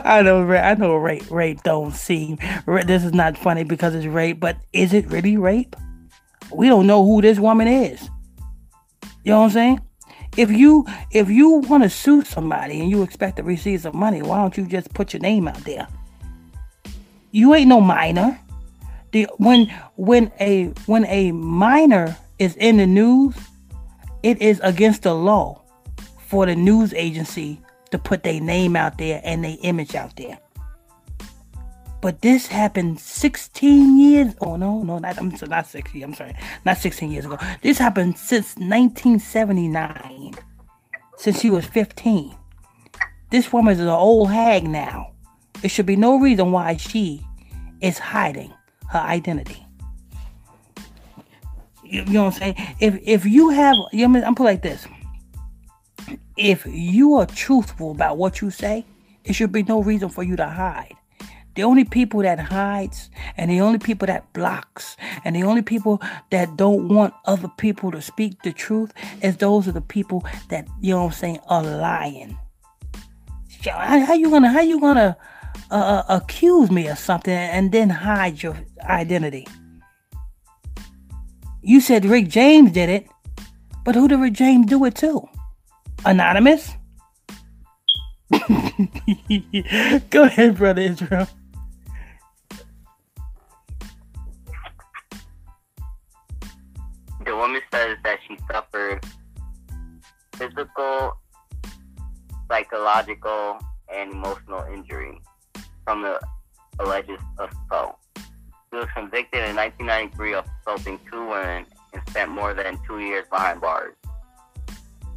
I 0.04 0.22
know, 0.22 0.48
I 0.52 0.76
know, 0.76 0.96
rape, 0.96 1.30
rape 1.32 1.64
don't 1.64 1.94
seem. 1.94 2.38
This 2.86 3.04
is 3.04 3.14
not 3.14 3.36
funny 3.36 3.64
because 3.64 3.96
it's 3.96 4.06
rape, 4.06 4.40
but 4.40 4.58
is 4.74 4.94
it 4.94 5.08
really 5.08 5.38
rape? 5.38 5.76
We 6.54 6.68
don't 6.68 6.86
know 6.86 7.04
who 7.04 7.22
this 7.22 7.40
woman 7.40 7.68
is. 7.68 8.10
You 9.24 9.32
know 9.32 9.40
what 9.40 9.46
I'm 9.46 9.52
saying? 9.52 9.82
If 10.38 10.52
you 10.52 10.86
if 11.12 11.30
you 11.30 11.50
want 11.50 11.84
to 11.84 11.90
sue 11.90 12.24
somebody 12.24 12.80
and 12.80 12.90
you 12.90 13.02
expect 13.02 13.38
to 13.38 13.44
receive 13.44 13.82
some 13.82 13.98
money, 13.98 14.22
why 14.22 14.38
don't 14.38 14.56
you 14.56 14.66
just 14.66 14.94
put 14.94 15.14
your 15.14 15.22
name 15.22 15.48
out 15.48 15.64
there? 15.64 15.88
You 17.32 17.54
ain't 17.56 17.70
no 17.70 17.82
minor 17.82 18.40
the 19.12 19.28
when 19.38 19.68
when 19.96 20.32
a 20.40 20.66
when 20.86 21.06
a 21.06 21.32
minor 21.32 22.18
is 22.40 22.56
in 22.56 22.78
the 22.78 22.88
news, 22.88 23.36
it 24.24 24.42
is 24.42 24.60
against 24.64 25.04
the 25.04 25.14
law 25.14 25.62
for 26.28 26.46
the 26.46 26.56
news 26.56 26.94
agency 26.94 27.62
to 27.92 28.00
put 28.00 28.24
their 28.24 28.40
name 28.40 28.76
out 28.76 28.98
there 28.98 29.22
and 29.24 29.44
their 29.44 29.58
image 29.62 29.96
out 29.96 30.16
there. 30.16 30.40
But 32.02 32.22
this 32.22 32.48
happened 32.48 33.00
16 33.00 34.00
years. 34.00 34.34
Oh 34.42 34.56
no, 34.56 34.82
no, 34.82 34.98
not 34.98 35.18
I'm 35.18 35.36
not 35.48 35.68
60. 35.68 36.02
I'm 36.02 36.14
sorry, 36.14 36.36
not 36.66 36.78
16 36.78 37.12
years 37.12 37.26
ago. 37.26 37.38
This 37.62 37.78
happened 37.78 38.18
since 38.18 38.56
1979. 38.56 40.34
Since 41.18 41.40
she 41.40 41.50
was 41.52 41.66
15. 41.66 42.36
This 43.30 43.54
woman 43.54 43.74
is 43.74 43.80
an 43.80 43.88
old 43.88 44.32
hag 44.32 44.68
now. 44.68 45.11
There 45.62 45.70
should 45.70 45.86
be 45.86 45.96
no 45.96 46.20
reason 46.20 46.52
why 46.52 46.78
she 46.78 47.26
is 47.82 47.98
hiding 47.98 48.54
her 48.90 49.00
identity. 49.00 49.66
You, 51.84 52.04
you 52.04 52.14
know 52.14 52.26
what 52.26 52.34
I'm 52.36 52.40
saying? 52.40 52.76
If 52.80 53.00
if 53.04 53.26
you 53.26 53.50
have, 53.50 53.76
you 53.92 54.08
know, 54.08 54.24
I'm 54.24 54.36
put 54.36 54.44
like 54.44 54.62
this. 54.62 54.88
If 56.38 56.66
you 56.66 57.16
are 57.16 57.26
truthful 57.26 57.92
about 57.92 58.18
what 58.18 58.42
you 58.42 58.50
say, 58.50 58.86
it 59.24 59.34
should 59.34 59.52
be 59.52 59.64
no 59.64 59.84
reason 59.84 60.10
for 60.10 60.24
you 60.24 60.36
to 60.36 60.48
hide. 60.48 60.96
The 61.56 61.64
only 61.64 61.84
people 61.84 62.22
that 62.22 62.40
hides 62.40 63.10
and 63.36 63.52
the 63.52 63.60
only 63.60 63.78
people 63.78 64.08
that 64.08 64.32
blocks 64.32 64.96
and 65.26 65.36
the 65.36 65.44
only 65.44 65.62
people 65.62 66.02
that 66.30 66.56
don't 66.56 66.88
want 66.88 67.14
other 67.26 67.50
people 67.58 67.92
to 67.92 68.02
speak 68.02 68.42
the 68.42 68.54
truth 68.54 68.94
is 69.22 69.38
those 69.38 69.68
are 69.68 69.74
the 69.74 69.82
people 69.82 70.26
that 70.48 70.68
you 70.80 70.94
know 70.94 71.04
what 71.04 71.14
I'm 71.14 71.20
saying 71.20 71.40
are 71.50 71.62
lying. 71.62 72.38
How, 73.66 74.14
you 74.14 74.30
gonna 74.30 74.50
how 74.50 74.62
you 74.62 74.80
gonna 74.80 75.18
uh, 75.72 75.76
uh, 75.76 76.04
accuse 76.10 76.70
me 76.70 76.88
of 76.88 77.00
something 77.00 77.34
and 77.34 77.72
then 77.72 77.90
hide 77.90 78.44
your 78.44 78.58
identity. 78.82 79.48
You 81.62 81.80
said 81.80 82.04
Rick 82.04 82.28
James 82.28 82.74
did 82.74 82.90
it, 82.90 83.08
but 83.86 83.96
who 83.96 84.10
did 84.10 84.20
Rick 84.20 84.34
James 84.34 84.66
do 84.66 84.84
it 84.84 84.96
to? 84.96 85.30
Anonymous? 86.04 86.72
Go 90.10 90.24
ahead, 90.24 90.58
brother 90.58 90.82
Israel. 90.82 91.28
The 97.24 97.36
woman 97.36 97.62
says 97.72 97.98
that 98.04 98.20
she 98.28 98.38
suffered 98.52 99.06
physical, 100.34 101.14
psychological, 102.50 103.60
and 103.94 104.12
emotional 104.12 104.66
injury 104.74 105.22
from 105.92 106.04
the 106.04 106.22
alleged 106.80 107.12
assault. 107.38 107.98
He 108.72 108.78
was 108.78 108.88
convicted 108.96 109.44
in 109.44 109.58
1993 109.58 110.36
of 110.36 110.46
assaulting 110.62 111.00
two 111.12 111.20
women 111.28 111.66
and 111.94 112.02
spent 112.10 112.32
more 112.32 112.54
than 112.54 112.80
two 112.88 113.00
years 113.00 113.26
behind 113.30 113.60
bars. 113.60 113.94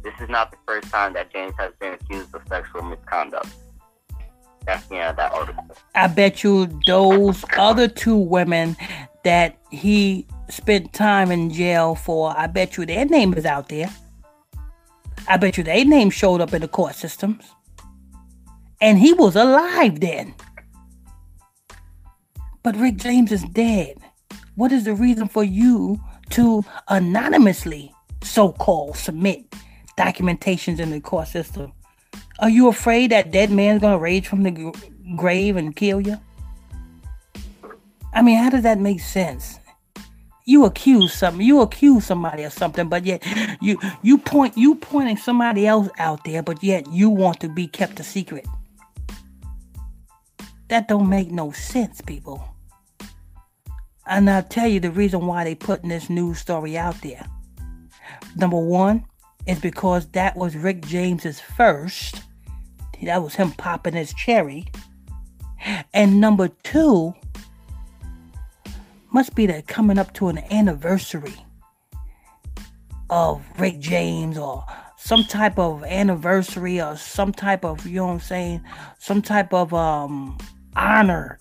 This 0.03 0.13
is 0.19 0.27
not 0.27 0.51
the 0.51 0.57
first 0.67 0.89
time 0.89 1.13
that 1.13 1.31
James 1.31 1.53
has 1.57 1.71
been 1.79 1.93
accused 1.93 2.35
of 2.35 2.41
sexual 2.49 2.81
misconduct. 2.81 3.47
That's 4.65 4.85
the 4.87 4.97
end 4.97 5.11
of 5.11 5.15
that 5.15 5.31
article. 5.31 5.63
I 5.95 6.07
bet 6.07 6.43
you 6.43 6.65
those 6.85 7.45
other 7.57 7.87
two 7.87 8.17
women 8.17 8.75
that 9.23 9.57
he 9.71 10.27
spent 10.49 10.91
time 10.91 11.31
in 11.31 11.51
jail 11.51 11.95
for, 11.95 12.37
I 12.37 12.47
bet 12.47 12.75
you 12.75 12.85
their 12.85 13.05
name 13.05 13.33
is 13.35 13.45
out 13.45 13.69
there. 13.69 13.89
I 15.29 15.37
bet 15.37 15.57
you 15.57 15.63
their 15.63 15.85
name 15.85 16.09
showed 16.09 16.41
up 16.41 16.53
in 16.53 16.61
the 16.61 16.67
court 16.67 16.95
systems. 16.95 17.45
And 18.81 18.99
he 18.99 19.13
was 19.13 19.37
alive 19.37 20.01
then. 20.01 20.35
But 22.65 22.77
Rick 22.77 22.97
James 22.97 23.31
is 23.31 23.43
dead. 23.43 23.95
What 24.55 24.71
is 24.71 24.85
the 24.85 24.95
reason 24.95 25.27
for 25.27 25.43
you 25.43 26.01
to 26.31 26.65
anonymously 26.87 27.93
so 28.23 28.53
called 28.53 28.97
submit 28.97 29.45
documentations 29.99 30.79
in 30.79 30.89
the 30.89 30.99
court 30.99 31.27
system? 31.27 31.73
Are 32.39 32.49
you 32.49 32.67
afraid 32.67 33.11
that 33.11 33.29
dead 33.29 33.51
man's 33.51 33.81
gonna 33.81 33.99
rage 33.99 34.25
from 34.25 34.41
the 34.41 34.73
grave 35.15 35.57
and 35.57 35.75
kill 35.75 36.01
you? 36.01 36.17
I 38.11 38.23
mean, 38.23 38.39
how 38.39 38.49
does 38.49 38.63
that 38.63 38.79
make 38.79 38.99
sense? 38.99 39.59
You 40.45 40.65
accuse 40.65 41.13
something, 41.13 41.45
you 41.45 41.61
accuse 41.61 42.07
somebody 42.07 42.41
of 42.41 42.51
something, 42.51 42.89
but 42.89 43.05
yet 43.05 43.23
you 43.61 43.77
you 44.01 44.17
point 44.17 44.57
you 44.57 44.73
pointing 44.73 45.17
somebody 45.17 45.67
else 45.67 45.87
out 45.99 46.23
there, 46.23 46.41
but 46.41 46.63
yet 46.63 46.91
you 46.91 47.11
want 47.11 47.39
to 47.41 47.47
be 47.47 47.67
kept 47.67 47.99
a 47.99 48.03
secret. 48.03 48.47
That 50.69 50.87
don't 50.87 51.07
make 51.07 51.29
no 51.29 51.51
sense, 51.51 52.01
people. 52.01 52.54
And 54.07 54.29
I'll 54.29 54.43
tell 54.43 54.67
you 54.67 54.79
the 54.79 54.91
reason 54.91 55.25
why 55.25 55.43
they 55.43 55.55
putting 55.55 55.89
this 55.89 56.09
news 56.09 56.39
story 56.39 56.77
out 56.77 57.01
there. 57.01 57.25
Number 58.35 58.59
one 58.59 59.05
is 59.47 59.59
because 59.59 60.07
that 60.11 60.35
was 60.35 60.55
Rick 60.55 60.85
James's 60.85 61.39
first. 61.39 62.21
That 63.03 63.23
was 63.23 63.35
him 63.35 63.51
popping 63.51 63.93
his 63.93 64.13
cherry. 64.13 64.67
And 65.93 66.21
number 66.21 66.49
two 66.63 67.13
must 69.11 69.33
be 69.35 69.45
that 69.47 69.67
coming 69.67 69.97
up 69.97 70.13
to 70.13 70.27
an 70.27 70.39
anniversary 70.51 71.35
of 73.09 73.43
Rick 73.57 73.79
James 73.79 74.37
or 74.37 74.65
some 74.97 75.23
type 75.23 75.57
of 75.57 75.83
anniversary 75.83 76.81
or 76.81 76.97
some 76.97 77.31
type 77.31 77.63
of 77.63 77.85
you 77.85 77.97
know 77.97 78.07
what 78.07 78.13
I'm 78.13 78.19
saying, 78.19 78.61
some 78.99 79.21
type 79.21 79.53
of 79.53 79.73
um 79.73 80.37
honor, 80.75 81.39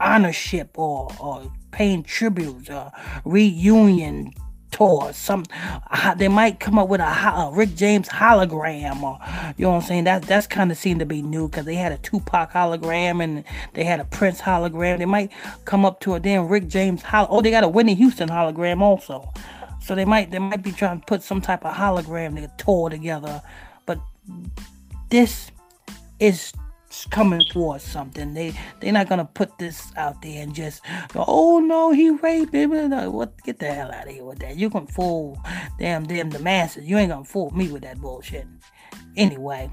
honorship 0.00 0.78
or 0.78 1.10
or 1.20 1.50
paying 1.74 2.04
tributes 2.04 2.70
or 2.70 2.92
uh, 2.94 3.20
reunion 3.24 4.32
tour. 4.70 5.12
Some 5.12 5.44
uh, 5.90 6.14
they 6.14 6.28
might 6.28 6.60
come 6.60 6.78
up 6.78 6.88
with 6.88 7.00
a, 7.00 7.04
a, 7.04 7.50
Rick 7.52 7.74
James 7.74 8.08
hologram, 8.08 9.02
or 9.02 9.18
you 9.56 9.64
know 9.64 9.70
what 9.70 9.82
I'm 9.82 9.82
saying. 9.82 10.04
That 10.04 10.22
that's 10.22 10.46
kind 10.46 10.70
of 10.70 10.78
seemed 10.78 11.00
to 11.00 11.06
be 11.06 11.20
new 11.20 11.48
because 11.48 11.64
they 11.64 11.74
had 11.74 11.90
a 11.90 11.98
Tupac 11.98 12.52
hologram 12.52 13.22
and 13.22 13.44
they 13.74 13.82
had 13.82 13.98
a 13.98 14.04
Prince 14.04 14.40
hologram. 14.40 14.98
They 14.98 15.04
might 15.04 15.32
come 15.64 15.84
up 15.84 16.00
to 16.00 16.14
a 16.14 16.20
damn 16.20 16.48
Rick 16.48 16.68
James 16.68 17.02
hol. 17.02 17.26
Oh, 17.28 17.42
they 17.42 17.50
got 17.50 17.64
a 17.64 17.68
Whitney 17.68 17.94
Houston 17.94 18.28
hologram 18.28 18.80
also. 18.80 19.28
So 19.80 19.94
they 19.94 20.04
might 20.04 20.30
they 20.30 20.38
might 20.38 20.62
be 20.62 20.72
trying 20.72 21.00
to 21.00 21.06
put 21.06 21.22
some 21.22 21.40
type 21.40 21.64
of 21.64 21.74
hologram 21.74 22.36
to 22.36 22.64
tour 22.64 22.88
together, 22.88 23.42
but 23.84 23.98
this 25.10 25.50
is 26.20 26.52
coming 27.10 27.40
towards 27.40 27.84
something. 27.84 28.34
They 28.34 28.54
they're 28.80 28.92
not 28.92 29.08
gonna 29.08 29.24
put 29.24 29.58
this 29.58 29.92
out 29.96 30.22
there 30.22 30.42
and 30.42 30.54
just 30.54 30.82
go, 31.12 31.24
oh 31.26 31.60
no, 31.60 31.92
he 31.92 32.10
raped 32.10 32.54
him. 32.54 32.70
What 33.12 33.42
get 33.42 33.58
the 33.58 33.72
hell 33.72 33.92
out 33.92 34.06
of 34.06 34.12
here 34.12 34.24
with 34.24 34.38
that. 34.40 34.56
You 34.56 34.70
can 34.70 34.86
fool 34.86 35.38
damn 35.78 36.04
damn 36.06 36.30
the 36.30 36.38
masses. 36.38 36.84
You 36.84 36.98
ain't 36.98 37.10
gonna 37.10 37.24
fool 37.24 37.50
me 37.50 37.68
with 37.68 37.82
that 37.82 38.00
bullshit. 38.00 38.46
Anyway. 39.16 39.70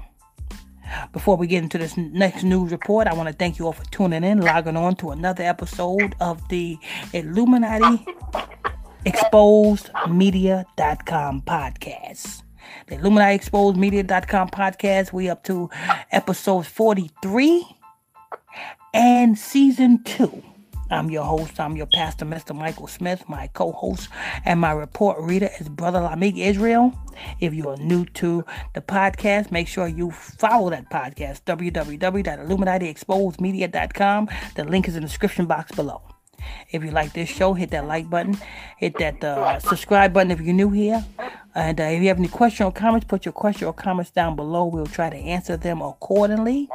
Before 1.12 1.36
we 1.36 1.46
get 1.46 1.62
into 1.62 1.78
this 1.78 1.96
next 1.96 2.42
news 2.42 2.70
report, 2.70 3.06
I 3.06 3.14
want 3.14 3.28
to 3.28 3.32
thank 3.32 3.58
you 3.58 3.64
all 3.64 3.72
for 3.72 3.84
tuning 3.86 4.24
in, 4.24 4.42
logging 4.42 4.76
on 4.76 4.94
to 4.96 5.12
another 5.12 5.42
episode 5.42 6.14
of 6.20 6.46
the 6.48 6.76
Illuminati 7.14 8.04
Exposed 9.06 9.88
Media.com 10.10 11.42
podcast 11.42 12.41
the 12.92 12.98
Illuminati 12.98 13.34
Exposed 13.34 13.76
Media.com 13.78 14.50
podcast. 14.50 15.14
We 15.14 15.30
up 15.30 15.42
to 15.44 15.70
episode 16.10 16.66
43 16.66 17.64
and 18.92 19.38
season 19.38 20.04
two. 20.04 20.42
I'm 20.90 21.10
your 21.10 21.24
host. 21.24 21.58
I'm 21.58 21.74
your 21.74 21.86
pastor, 21.86 22.26
Mr. 22.26 22.54
Michael 22.54 22.86
Smith. 22.86 23.26
My 23.30 23.46
co-host 23.54 24.10
and 24.44 24.60
my 24.60 24.72
report 24.72 25.18
reader 25.20 25.48
is 25.58 25.70
Brother 25.70 26.00
Lamick 26.00 26.36
Israel. 26.36 26.92
If 27.40 27.54
you 27.54 27.70
are 27.70 27.78
new 27.78 28.04
to 28.04 28.44
the 28.74 28.82
podcast, 28.82 29.50
make 29.50 29.68
sure 29.68 29.88
you 29.88 30.10
follow 30.10 30.68
that 30.68 30.90
podcast, 30.90 31.44
www.illuminatiexposedmedia.com. 31.44 34.28
The 34.54 34.64
link 34.64 34.86
is 34.86 34.96
in 34.96 35.02
the 35.02 35.08
description 35.08 35.46
box 35.46 35.72
below. 35.72 36.02
If 36.70 36.82
you 36.82 36.90
like 36.90 37.12
this 37.12 37.28
show, 37.28 37.54
hit 37.54 37.70
that 37.70 37.86
like 37.86 38.08
button, 38.08 38.36
hit 38.78 38.98
that 38.98 39.22
uh, 39.22 39.58
subscribe 39.60 40.12
button 40.12 40.30
if 40.30 40.40
you're 40.40 40.54
new 40.54 40.70
here. 40.70 41.04
And 41.54 41.80
uh, 41.80 41.84
if 41.84 42.02
you 42.02 42.08
have 42.08 42.18
any 42.18 42.28
question 42.28 42.66
or 42.66 42.72
comments, 42.72 43.06
put 43.06 43.24
your 43.24 43.32
question 43.32 43.68
or 43.68 43.74
comments 43.74 44.10
down 44.10 44.36
below. 44.36 44.64
We'll 44.66 44.86
try 44.86 45.10
to 45.10 45.16
answer 45.16 45.56
them 45.56 45.82
accordingly. 45.82 46.68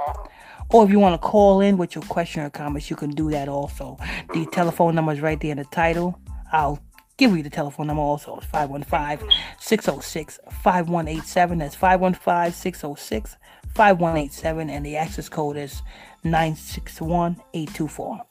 Or 0.69 0.83
if 0.83 0.91
you 0.91 0.99
want 0.99 1.19
to 1.19 1.25
call 1.25 1.61
in 1.61 1.77
with 1.77 1.95
your 1.95 2.03
question 2.03 2.43
or 2.43 2.49
comments, 2.49 2.89
you 2.89 2.95
can 2.95 3.11
do 3.11 3.31
that 3.31 3.47
also. 3.47 3.97
The 4.33 4.45
telephone 4.51 4.95
number 4.95 5.13
is 5.13 5.21
right 5.21 5.39
there 5.39 5.51
in 5.51 5.57
the 5.57 5.65
title. 5.65 6.19
I'll 6.51 6.79
give 7.17 7.35
you 7.35 7.41
the 7.41 7.49
telephone 7.49 7.87
number 7.87 8.01
also. 8.01 8.37
It's 8.37 8.45
515 8.47 9.29
606 9.59 10.39
5187. 10.51 11.57
That's 11.57 11.75
515 11.75 12.51
606 12.51 13.37
5187. 13.73 14.69
And 14.69 14.85
the 14.85 14.97
access 14.97 15.29
code 15.29 15.57
is 15.57 15.81
961 16.23 17.37
824. 17.53 18.26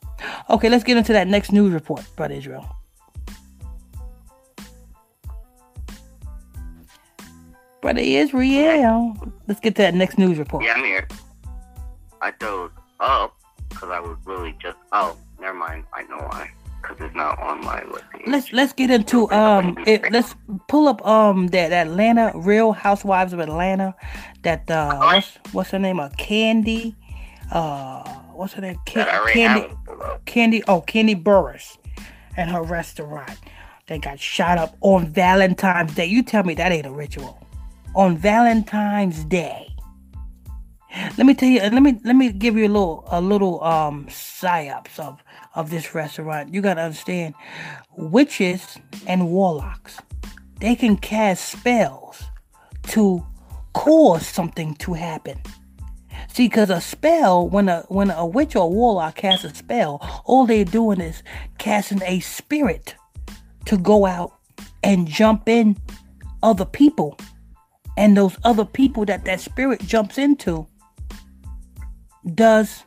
Okay, 0.51 0.69
let's 0.69 0.85
get 0.85 0.97
into 0.97 1.13
that 1.13 1.27
next 1.27 1.53
news 1.53 1.73
report, 1.73 2.05
Brother 2.17 2.35
Israel. 2.35 2.69
Brother 7.83 8.01
Israel. 8.01 9.17
Let's 9.47 9.61
get 9.61 9.77
to 9.77 9.83
that 9.83 9.95
next 9.95 10.19
news 10.19 10.39
report. 10.39 10.65
Yeah, 10.65 10.75
I'm 10.75 10.85
here. 10.85 11.07
I 12.21 12.31
chose 12.33 12.71
up 13.01 13.37
because 13.69 13.91
I 13.91 14.01
was 14.01 14.17
really 14.25 14.57
just. 14.61 14.77
Oh, 14.93 15.17
never 15.41 15.57
mind. 15.57 15.85
I 15.93 16.03
know 16.05 16.17
why. 16.17 16.51
Because 16.83 16.97
it's 17.01 17.15
not 17.15 17.39
on 17.39 17.65
my 17.65 17.85
list. 17.85 18.05
Let's 18.27 18.53
let's 18.53 18.73
get 18.73 18.91
into 18.91 19.31
um. 19.31 19.79
It, 19.87 20.11
let's 20.11 20.35
pull 20.69 20.89
up 20.89 21.07
um 21.07 21.49
that 21.49 21.73
Atlanta 21.73 22.33
Real 22.35 22.73
Housewives 22.73 23.33
of 23.33 23.41
Atlanta. 23.41 23.95
That 24.43 24.69
uh, 24.71 24.99
what's 24.99 25.39
what's 25.53 25.71
her 25.71 25.79
name? 25.79 26.01
Uh, 26.01 26.09
Candy. 26.17 26.97
Uh, 27.53 28.03
what's 28.37 28.55
her 28.55 28.63
name? 28.63 28.79
Can, 28.87 29.07
Kandi. 29.07 29.79
Kandi. 30.27 30.63
Oh, 30.69 30.83
Kandi 30.83 31.21
Burruss 31.23 31.79
and 32.37 32.51
her 32.51 32.63
restaurant. 32.63 33.39
They 33.87 33.99
got 33.99 34.19
shot 34.19 34.59
up 34.59 34.77
on 34.81 35.07
Valentine's 35.07 35.95
Day. 35.95 36.07
You 36.07 36.23
tell 36.23 36.43
me 36.43 36.55
that 36.55 36.73
ain't 36.73 36.87
a 36.87 36.91
ritual. 36.91 37.39
On 37.95 38.17
Valentine's 38.17 39.25
Day. 39.25 39.69
Let 41.17 41.27
me 41.27 41.35
tell 41.35 41.49
you. 41.49 41.61
Let 41.61 41.83
me 41.83 41.99
let 42.05 42.17
me 42.17 42.33
give 42.33 42.57
you 42.57 42.67
a 42.67 42.69
little 42.69 43.05
a 43.09 43.21
little 43.21 43.63
um 43.63 44.07
psyops 44.07 44.99
of 44.99 45.23
of 45.55 45.71
this 45.71 45.95
restaurant. 45.95 46.53
You 46.53 46.63
gotta 46.63 46.83
understand, 46.83 47.35
witches 47.97 48.79
and 49.07 49.29
warlocks, 49.31 49.99
they 50.61 50.75
can 50.75 50.97
cast 50.97 51.49
spells 51.51 52.23
to 52.89 53.25
cause 53.73 54.27
something 54.27 54.75
to 54.77 54.95
happen. 54.95 55.39
See, 56.29 56.49
because 56.49 56.71
a 56.71 56.81
spell, 56.81 57.49
when 57.49 57.69
a 57.69 57.83
when 57.89 58.11
a 58.11 58.27
witch 58.27 58.57
or 58.57 58.65
a 58.65 58.69
warlock 58.69 59.17
casts 59.17 59.45
a 59.45 59.55
spell, 59.55 60.23
all 60.25 60.47
they're 60.47 60.65
doing 60.65 61.01
is 61.01 61.23
casting 61.59 62.03
a 62.03 62.21
spirit 62.21 62.95
to 63.67 63.79
go 63.79 64.07
out 64.07 64.33
and 64.83 65.09
jump 65.09 65.49
in 65.49 65.77
other 66.43 66.65
people, 66.65 67.19
and 67.97 68.17
those 68.17 68.37
other 68.45 68.65
people 68.65 69.05
that 69.07 69.25
that 69.25 69.41
spirit 69.41 69.81
jumps 69.81 70.19
into 70.19 70.67
does 72.35 72.85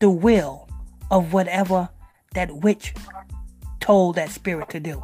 the 0.00 0.10
will 0.10 0.68
of 1.10 1.32
whatever 1.32 1.88
that 2.34 2.54
witch 2.56 2.94
told 3.80 4.16
that 4.16 4.30
spirit 4.30 4.68
to 4.70 4.80
do. 4.80 5.02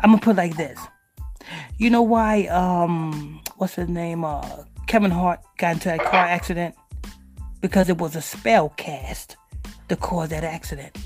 I'm 0.00 0.10
gonna 0.10 0.18
put 0.20 0.36
like 0.36 0.56
this. 0.56 0.78
You 1.78 1.90
know 1.90 2.02
why? 2.02 2.44
Um, 2.46 3.40
what's 3.56 3.74
his 3.74 3.88
name? 3.88 4.24
Uh, 4.24 4.64
Kevin 4.86 5.10
Hart 5.10 5.40
got 5.58 5.74
into 5.74 5.88
that 5.88 6.00
car 6.00 6.26
accident 6.26 6.74
because 7.60 7.88
it 7.88 7.98
was 7.98 8.16
a 8.16 8.22
spell 8.22 8.70
cast 8.76 9.36
to 9.88 9.96
cause 9.96 10.28
that 10.30 10.44
accident. 10.44 10.96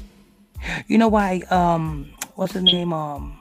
You 0.87 0.99
know 0.99 1.09
why? 1.09 1.43
Um, 1.51 2.11
what's 2.35 2.53
his 2.53 2.65
name? 2.65 2.93
Um, 2.93 3.39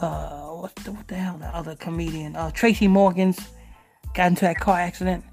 uh, 0.00 0.48
what's 0.50 0.82
the, 0.84 0.92
what 0.92 1.06
the 1.08 1.14
hell? 1.14 1.36
The 1.38 1.46
other 1.46 1.76
comedian, 1.76 2.36
uh, 2.36 2.50
Tracy 2.50 2.88
Morgan's 2.88 3.38
got 4.14 4.28
into 4.28 4.42
that 4.42 4.58
car 4.58 4.78
accident 4.78 5.24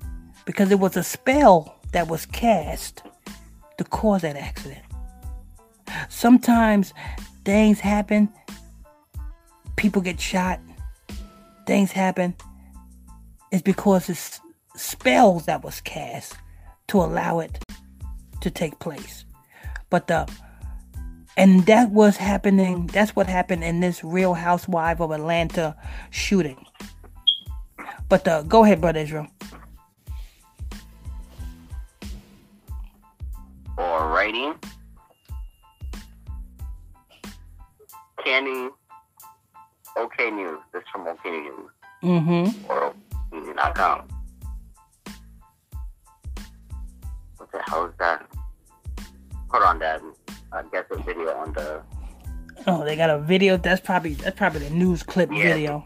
because 0.45 0.71
it 0.71 0.79
was 0.79 0.97
a 0.97 1.03
spell 1.03 1.79
that 1.93 2.07
was 2.07 2.25
cast 2.25 3.03
to 3.77 3.83
cause 3.83 4.21
that 4.21 4.35
accident. 4.35 4.81
Sometimes 6.09 6.93
things 7.43 7.79
happen, 7.79 8.29
people 9.75 10.01
get 10.01 10.19
shot, 10.19 10.59
things 11.65 11.91
happen. 11.91 12.35
It's 13.51 13.61
because 13.61 14.09
it's 14.09 14.39
spells 14.75 15.45
that 15.45 15.63
was 15.63 15.81
cast 15.81 16.35
to 16.87 16.99
allow 16.99 17.39
it 17.39 17.63
to 18.41 18.49
take 18.49 18.79
place. 18.79 19.25
But 19.89 20.07
the 20.07 20.29
and 21.37 21.65
that 21.65 21.91
was 21.91 22.17
happening 22.17 22.87
that's 22.87 23.15
what 23.15 23.27
happened 23.27 23.63
in 23.63 23.79
this 23.81 24.03
real 24.03 24.33
housewife 24.33 24.99
of 25.01 25.11
Atlanta 25.11 25.75
shooting. 26.09 26.65
But 28.07 28.27
uh, 28.27 28.43
go 28.43 28.63
ahead, 28.63 28.81
brother 28.81 28.99
Israel. 28.99 29.27
Alrighty. 33.77 34.55
Kandi. 38.19 38.69
OK 39.97 40.31
News. 40.31 40.59
This 40.73 40.83
from 40.91 41.07
OK 41.07 41.29
News. 41.29 41.69
Mm-hmm. 42.03 42.71
Or 42.71 42.93
Easy.com. 43.33 44.07
What 47.37 47.51
the 47.51 47.61
hell 47.67 47.85
is 47.85 47.93
that? 47.99 48.25
Hold 49.49 49.63
on, 49.63 49.79
Dad. 49.79 50.01
I 50.51 50.63
guess 50.71 50.85
a 50.91 50.97
video 50.97 51.35
on 51.35 51.53
the. 51.53 51.81
Oh, 52.67 52.83
they 52.83 52.95
got 52.95 53.09
a 53.09 53.19
video. 53.19 53.57
That's 53.57 53.81
probably 53.81 54.13
that's 54.15 54.37
probably 54.37 54.59
the 54.59 54.69
news 54.69 55.03
clip 55.03 55.29
yeah. 55.31 55.43
video. 55.43 55.85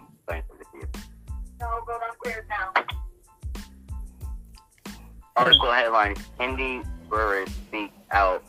Article 5.35 5.71
headline: 5.71 6.15
Kandi 6.39 6.85
Burruss 7.09 7.49
speaks 7.67 7.93
out 8.11 8.43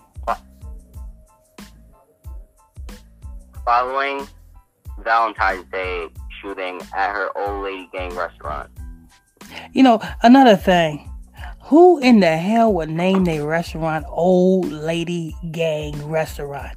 following 3.66 4.26
Valentine's 5.00 5.64
Day 5.72 6.08
shooting 6.40 6.80
at 6.94 7.12
her 7.12 7.36
old 7.36 7.64
lady 7.64 7.90
gang 7.92 8.14
restaurant. 8.14 8.70
You 9.72 9.82
know, 9.82 10.00
another 10.22 10.56
thing. 10.56 11.10
Who 11.64 11.98
in 11.98 12.20
the 12.20 12.36
hell 12.36 12.72
would 12.74 12.90
name 12.90 13.24
their 13.24 13.44
restaurant 13.44 14.06
Old 14.08 14.70
Lady 14.70 15.34
Gang 15.50 16.08
Restaurant? 16.08 16.76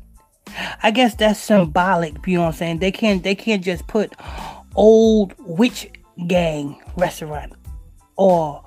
I 0.81 0.89
guess 0.91 1.13
that's 1.15 1.39
symbolic, 1.39 2.25
you 2.25 2.37
know 2.37 2.41
what 2.41 2.47
I'm 2.47 2.53
saying? 2.53 2.79
They 2.79 2.91
can't 2.91 3.21
they 3.21 3.35
can't 3.35 3.63
just 3.63 3.85
put 3.87 4.15
old 4.75 5.35
witch 5.39 5.89
gang 6.27 6.81
restaurant 6.97 7.53
or 8.15 8.63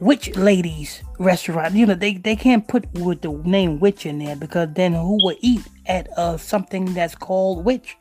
witch 0.00 0.34
ladies 0.36 1.02
restaurant. 1.18 1.74
You 1.74 1.86
know, 1.86 1.94
they, 1.94 2.14
they 2.14 2.36
can't 2.36 2.66
put 2.66 2.90
with 2.92 3.22
the 3.22 3.32
name 3.32 3.80
witch 3.80 4.06
in 4.06 4.18
there 4.18 4.36
because 4.36 4.68
then 4.74 4.92
who 4.92 5.18
would 5.24 5.36
eat 5.40 5.62
at 5.86 6.08
uh, 6.18 6.36
something 6.36 6.92
that's 6.94 7.14
called 7.14 7.64
witch? 7.64 7.96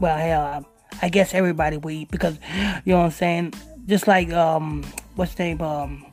Well, 0.00 0.16
hell, 0.16 0.66
I 1.02 1.08
guess 1.08 1.34
everybody 1.34 1.76
would 1.76 1.92
eat 1.92 2.10
because 2.10 2.38
you 2.84 2.92
know 2.92 2.98
what 2.98 3.04
I'm 3.06 3.10
saying. 3.10 3.54
Just 3.88 4.06
like 4.06 4.30
um, 4.32 4.84
what's 5.16 5.34
the 5.34 5.44
name 5.44 5.62
um. 5.62 6.06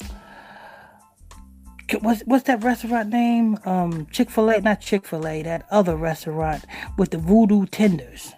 What's 2.01 2.21
what's 2.21 2.45
that 2.45 2.63
restaurant 2.63 3.09
name? 3.09 3.59
Um, 3.65 4.07
Chick 4.07 4.29
Fil 4.31 4.49
A, 4.49 4.61
not 4.61 4.81
Chick 4.81 5.05
Fil 5.05 5.27
A. 5.27 5.43
That 5.43 5.67
other 5.69 5.95
restaurant 5.95 6.65
with 6.97 7.11
the 7.11 7.17
voodoo 7.17 7.65
tenders. 7.67 8.33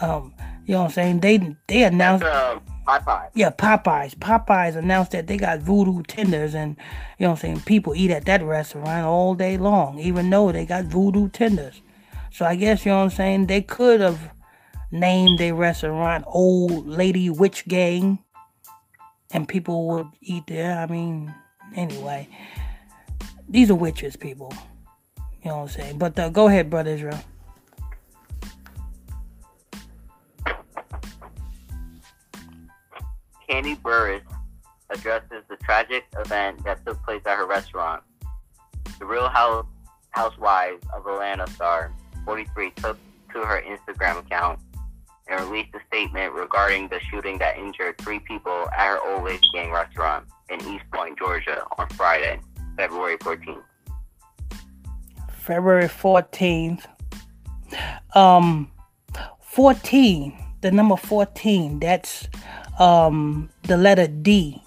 Um, 0.00 0.34
you 0.66 0.74
know 0.74 0.80
what 0.80 0.86
I'm 0.86 0.90
saying? 0.92 1.20
They 1.20 1.56
they 1.68 1.84
announced. 1.84 2.24
Uh, 2.24 2.58
Popeyes. 2.86 3.30
Yeah, 3.34 3.50
Popeyes. 3.50 4.14
Popeyes 4.16 4.76
announced 4.76 5.12
that 5.12 5.26
they 5.26 5.38
got 5.38 5.60
voodoo 5.60 6.02
tenders, 6.02 6.54
and 6.54 6.76
you 7.18 7.24
know 7.24 7.30
what 7.30 7.38
I'm 7.38 7.40
saying. 7.40 7.60
People 7.62 7.94
eat 7.94 8.10
at 8.10 8.26
that 8.26 8.42
restaurant 8.42 9.06
all 9.06 9.34
day 9.34 9.56
long, 9.56 9.98
even 9.98 10.28
though 10.28 10.52
they 10.52 10.66
got 10.66 10.84
voodoo 10.84 11.28
tenders. 11.28 11.80
So 12.30 12.44
I 12.44 12.56
guess 12.56 12.84
you 12.84 12.92
know 12.92 12.98
what 12.98 13.04
I'm 13.04 13.10
saying. 13.10 13.46
They 13.46 13.62
could 13.62 14.00
have 14.00 14.32
named 14.90 15.38
their 15.38 15.54
restaurant 15.54 16.24
Old 16.26 16.86
Lady 16.86 17.30
Witch 17.30 17.66
Gang, 17.66 18.18
and 19.34 19.48
people 19.48 19.88
would 19.88 20.08
eat 20.22 20.46
there. 20.46 20.78
I 20.78 20.86
mean, 20.86 21.34
anyway, 21.74 22.28
these 23.48 23.70
are 23.70 23.74
witches, 23.74 24.16
people. 24.16 24.54
You 25.42 25.50
know 25.50 25.56
what 25.56 25.62
I'm 25.62 25.68
saying. 25.68 25.98
But 25.98 26.18
uh, 26.18 26.30
go 26.30 26.46
ahead, 26.46 26.70
brother 26.70 26.90
Israel. 26.90 27.20
Kandi 33.50 33.78
Burruss 33.82 34.22
addresses 34.88 35.42
the 35.50 35.56
tragic 35.56 36.06
event 36.16 36.64
that 36.64 36.84
took 36.86 37.02
place 37.02 37.20
at 37.26 37.36
her 37.36 37.46
restaurant. 37.46 38.02
The 38.98 39.04
Real 39.04 39.28
House 39.28 39.66
Housewives 40.10 40.86
of 40.94 41.06
Atlanta 41.06 41.46
star 41.50 41.92
43 42.24 42.70
took 42.76 42.96
to 43.32 43.40
her 43.40 43.62
Instagram 43.62 44.20
account 44.20 44.60
and 45.28 45.40
released 45.48 45.74
a 45.74 45.80
statement 45.86 46.32
regarding 46.32 46.88
the 46.88 47.00
shooting 47.00 47.38
that 47.38 47.56
injured 47.56 47.96
three 47.98 48.18
people 48.20 48.68
at 48.76 48.88
her 48.88 49.00
old 49.00 49.24
lady 49.24 49.46
gang 49.52 49.70
restaurant 49.70 50.26
in 50.50 50.60
East 50.60 50.84
Point, 50.92 51.18
Georgia 51.18 51.64
on 51.78 51.88
Friday, 51.90 52.40
February 52.76 53.16
14th. 53.18 53.62
February 55.30 55.88
14th. 55.88 56.84
Um 58.14 58.70
14, 59.54 60.36
the 60.62 60.72
number 60.72 60.96
14, 60.96 61.78
that's 61.78 62.28
um, 62.80 63.48
the 63.62 63.76
letter 63.76 64.08
D 64.08 64.60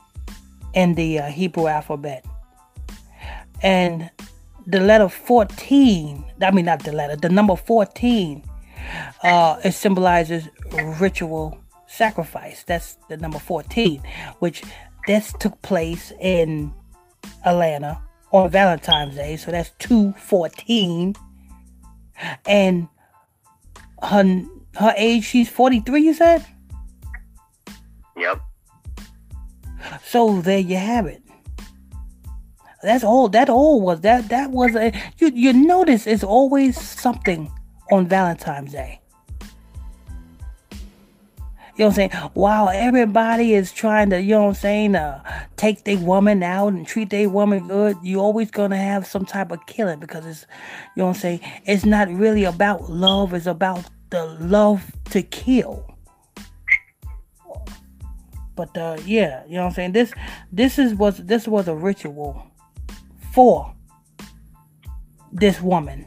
in 0.73 0.93
the 0.93 1.19
uh, 1.19 1.25
Hebrew 1.25 1.67
alphabet. 1.67 2.23
And 3.61 4.09
the 4.65 4.79
letter 4.79 5.09
14, 5.09 6.23
I 6.41 6.51
mean, 6.51 6.63
not 6.63 6.85
the 6.85 6.93
letter, 6.93 7.17
the 7.17 7.27
number 7.27 7.57
14, 7.57 8.43
uh, 9.23 9.59
it 9.63 9.73
symbolizes 9.73 10.47
ritual 10.99 11.57
sacrifice. 11.87 12.63
That's 12.63 12.97
the 13.09 13.17
number 13.17 13.39
14, 13.39 14.01
which 14.39 14.63
this 15.07 15.33
took 15.39 15.61
place 15.61 16.11
in 16.19 16.73
Atlanta 17.45 18.01
on 18.31 18.49
Valentine's 18.49 19.15
Day. 19.15 19.37
So 19.37 19.51
that's 19.51 19.71
214. 19.79 21.15
And 22.45 22.87
her, 24.03 24.43
her 24.75 24.93
age, 24.97 25.23
she's 25.25 25.49
43, 25.49 26.01
you 26.01 26.13
said? 26.13 26.45
Yep. 28.17 28.41
So 30.03 30.41
there 30.41 30.59
you 30.59 30.77
have 30.77 31.05
it. 31.05 31.21
That's 32.83 33.03
all. 33.03 33.27
That 33.29 33.49
all 33.49 33.81
was 33.81 34.01
that. 34.01 34.29
That 34.29 34.51
was 34.51 34.75
a. 34.75 34.93
You 35.17 35.31
you 35.33 35.51
notice 35.51 36.05
it's 36.05 36.23
always 36.23 36.79
something 36.79 37.51
on 37.91 38.07
Valentine's 38.07 38.71
Day. 38.71 39.01
You 41.77 41.83
know 41.83 41.89
what 41.89 41.99
I'm 41.99 42.09
saying? 42.09 42.29
While 42.33 42.69
everybody 42.69 43.53
is 43.53 43.71
trying 43.71 44.09
to, 44.09 44.19
you 44.19 44.31
know 44.31 44.45
what 44.45 44.47
I'm 44.49 44.53
saying, 44.55 44.95
uh, 44.95 45.23
take 45.57 45.83
their 45.83 45.99
woman 45.99 46.41
out 46.41 46.69
and 46.69 46.87
treat 46.87 47.11
their 47.11 47.29
woman 47.29 47.67
good, 47.67 47.97
you're 48.01 48.19
always 48.19 48.49
gonna 48.49 48.77
have 48.77 49.05
some 49.05 49.25
type 49.25 49.51
of 49.51 49.63
killing 49.67 49.99
because 49.99 50.25
it's, 50.25 50.47
you 50.95 51.01
know 51.01 51.07
what 51.07 51.17
I'm 51.17 51.21
saying. 51.21 51.41
It's 51.65 51.85
not 51.85 52.09
really 52.09 52.45
about 52.45 52.89
love. 52.89 53.35
It's 53.35 53.45
about 53.45 53.85
the 54.09 54.25
love 54.39 54.91
to 55.11 55.21
kill. 55.21 55.85
But 58.55 58.75
uh, 58.75 58.97
yeah, 59.05 59.43
you 59.45 59.53
know 59.53 59.61
what 59.61 59.67
I'm 59.67 59.73
saying. 59.73 59.91
This 59.91 60.11
this 60.51 60.79
is 60.79 60.95
was 60.95 61.17
this 61.17 61.47
was 61.47 61.67
a 61.67 61.75
ritual 61.75 62.43
for 63.31 63.71
this 65.31 65.61
woman. 65.61 66.06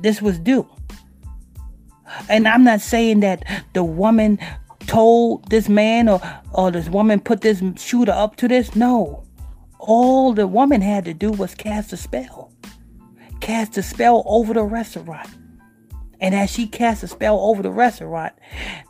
This 0.00 0.20
was 0.22 0.38
due. 0.38 0.68
And 2.28 2.46
I'm 2.46 2.64
not 2.64 2.80
saying 2.80 3.20
that 3.20 3.44
the 3.72 3.84
woman 3.84 4.38
told 4.86 5.48
this 5.50 5.68
man 5.68 6.08
or 6.08 6.20
or 6.52 6.70
this 6.70 6.88
woman 6.88 7.20
put 7.20 7.40
this 7.40 7.62
shooter 7.76 8.12
up 8.12 8.36
to 8.36 8.48
this. 8.48 8.76
No. 8.76 9.24
All 9.78 10.32
the 10.32 10.46
woman 10.46 10.80
had 10.80 11.04
to 11.04 11.14
do 11.14 11.30
was 11.30 11.54
cast 11.54 11.92
a 11.92 11.96
spell. 11.96 12.52
Cast 13.40 13.76
a 13.76 13.82
spell 13.82 14.22
over 14.26 14.54
the 14.54 14.62
restaurant. 14.62 15.28
And 16.20 16.34
as 16.34 16.50
she 16.50 16.66
cast 16.66 17.02
a 17.02 17.08
spell 17.08 17.38
over 17.38 17.62
the 17.62 17.70
restaurant, 17.70 18.32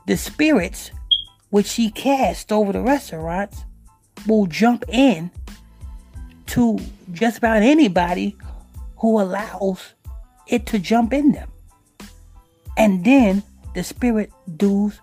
the 0.06 0.16
spirits 0.16 0.92
which 1.50 1.66
she 1.66 1.90
cast 1.90 2.52
over 2.52 2.72
the 2.72 2.80
restaurants 2.80 3.64
will 4.26 4.46
jump 4.46 4.84
in 4.88 5.30
to 6.46 6.78
just 7.12 7.38
about 7.38 7.62
anybody 7.62 8.36
who 8.98 9.20
allows 9.20 9.94
it 10.46 10.66
to 10.66 10.78
jump 10.78 11.12
in 11.12 11.32
them. 11.32 11.50
And 12.76 13.04
then 13.04 13.42
the 13.74 13.82
spirit 13.82 14.30
does 14.56 15.00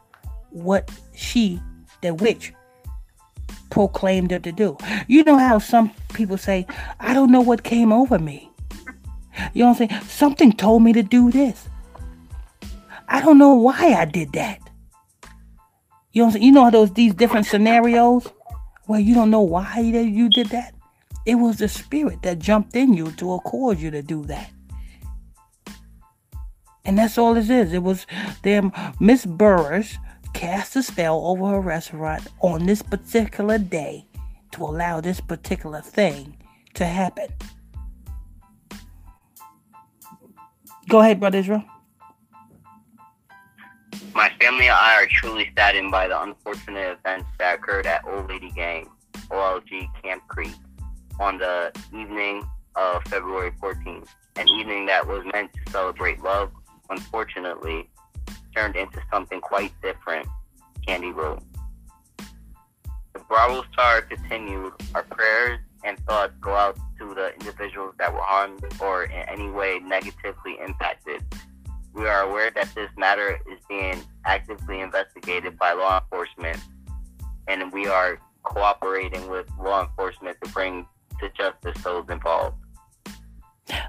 what 0.50 0.92
she, 1.16 1.62
the 2.02 2.14
witch, 2.14 2.54
proclaimed 3.70 4.32
her 4.32 4.40
to 4.40 4.52
do. 4.52 4.78
You 5.08 5.24
know 5.24 5.38
how 5.38 5.58
some 5.60 5.92
people 6.14 6.38
say, 6.38 6.68
I 7.00 7.14
don't 7.14 7.32
know 7.32 7.42
what 7.42 7.64
came 7.64 7.92
over 7.92 8.20
me. 8.20 8.50
You 9.54 9.64
know 9.64 9.72
what 9.72 9.82
I'm 9.82 9.90
saying? 9.90 10.02
Something 10.04 10.52
told 10.54 10.84
me 10.84 10.94
to 10.94 11.02
do 11.02 11.32
this. 11.32 11.68
I 13.08 13.22
don't 13.22 13.38
know 13.38 13.54
why 13.56 13.94
I 13.94 14.06
did 14.06 14.34
that. 14.34 14.60
You 16.12 16.28
know, 16.28 16.36
you 16.36 16.52
know 16.52 16.70
those 16.70 16.92
these 16.94 17.16
different 17.16 17.48
scenarios 17.48 18.28
where 18.86 19.00
you 19.00 19.16
don't 19.16 19.32
know 19.32 19.42
why 19.42 19.80
you 19.80 20.30
did 20.30 20.48
that. 20.50 20.76
It 21.26 21.36
was 21.36 21.58
the 21.58 21.68
spirit 21.68 22.22
that 22.22 22.40
jumped 22.40 22.76
in 22.76 22.94
you 22.94 23.12
to 23.14 23.40
cause 23.40 23.82
you 23.82 23.90
to 23.92 24.02
do 24.04 24.24
that. 24.26 24.52
And 26.86 26.98
that's 26.98 27.18
all 27.18 27.38
it 27.38 27.50
is. 27.50 27.72
It 27.72 27.82
was 27.82 28.06
them 28.42 28.72
Miss 29.00 29.26
Burruss 29.26 29.96
cast 30.34 30.76
a 30.76 30.84
spell 30.84 31.26
over 31.26 31.48
her 31.48 31.62
restaurant 31.62 32.28
on 32.42 32.66
this 32.66 32.82
particular 32.82 33.58
day 33.58 34.06
to 34.52 34.64
allow 34.64 35.00
this 35.00 35.22
particular 35.22 35.82
thing 35.82 36.36
to 36.74 36.86
happen. 36.86 37.28
Go 40.90 41.00
ahead, 41.00 41.20
Brother 41.20 41.38
Israel. 41.38 41.64
My 44.14 44.30
family 44.40 44.68
and 44.68 44.76
I 44.76 44.96
are 45.02 45.08
truly 45.08 45.52
saddened 45.58 45.90
by 45.90 46.08
the 46.08 46.22
unfortunate 46.22 47.00
events 47.00 47.30
that 47.40 47.56
occurred 47.56 47.88
at 47.88 48.04
Old 48.06 48.30
Lady 48.30 48.52
Gang, 48.52 48.90
OLG 49.32 49.88
Camp 50.04 50.22
Creek, 50.28 50.54
on 51.20 51.38
the 51.38 51.72
evening 51.94 52.48
of 52.76 53.04
February 53.06 53.52
14th. 53.62 54.08
An 54.36 54.48
evening 54.50 54.86
that 54.88 55.08
was 55.08 55.24
meant 55.32 55.52
to 55.54 55.72
celebrate 55.72 56.22
love, 56.22 56.52
unfortunately, 56.94 57.90
turned 58.56 58.76
into 58.76 59.00
something 59.12 59.42
quite 59.42 59.74
different 59.82 60.28
Kandi 60.88 61.14
wrote. 61.14 61.42
The 63.14 63.20
Bravo 63.28 63.64
Star 63.72 64.02
continued. 64.02 64.74
Our 64.94 65.04
prayers 65.04 65.60
and 65.84 65.98
thoughts 66.06 66.34
go 66.42 66.54
out 66.54 66.78
to 67.00 67.14
the 67.14 67.34
individuals 67.34 67.94
that 68.00 68.14
were 68.14 68.22
harmed 68.22 68.64
or 68.80 69.06
in 69.06 69.28
any 69.30 69.50
way 69.50 69.80
negatively 69.80 70.58
impacted. 70.64 71.24
We 71.94 72.08
are 72.08 72.24
aware 72.24 72.52
that 72.52 72.74
this 72.76 72.90
matter 72.98 73.40
is 73.52 73.60
being 73.70 74.02
actively 74.26 74.82
investigated 74.82 75.58
by 75.58 75.74
law 75.74 76.02
enforcement, 76.02 76.60
and 77.48 77.72
we 77.72 77.88
are 77.88 78.20
cooperating 78.44 79.30
with 79.30 79.48
law 79.60 79.84
enforcement 79.84 80.38
to 80.44 80.52
bring 80.52 80.88
to 81.20 81.30
justice 81.38 81.82
those 81.84 82.06
involved. 82.10 82.58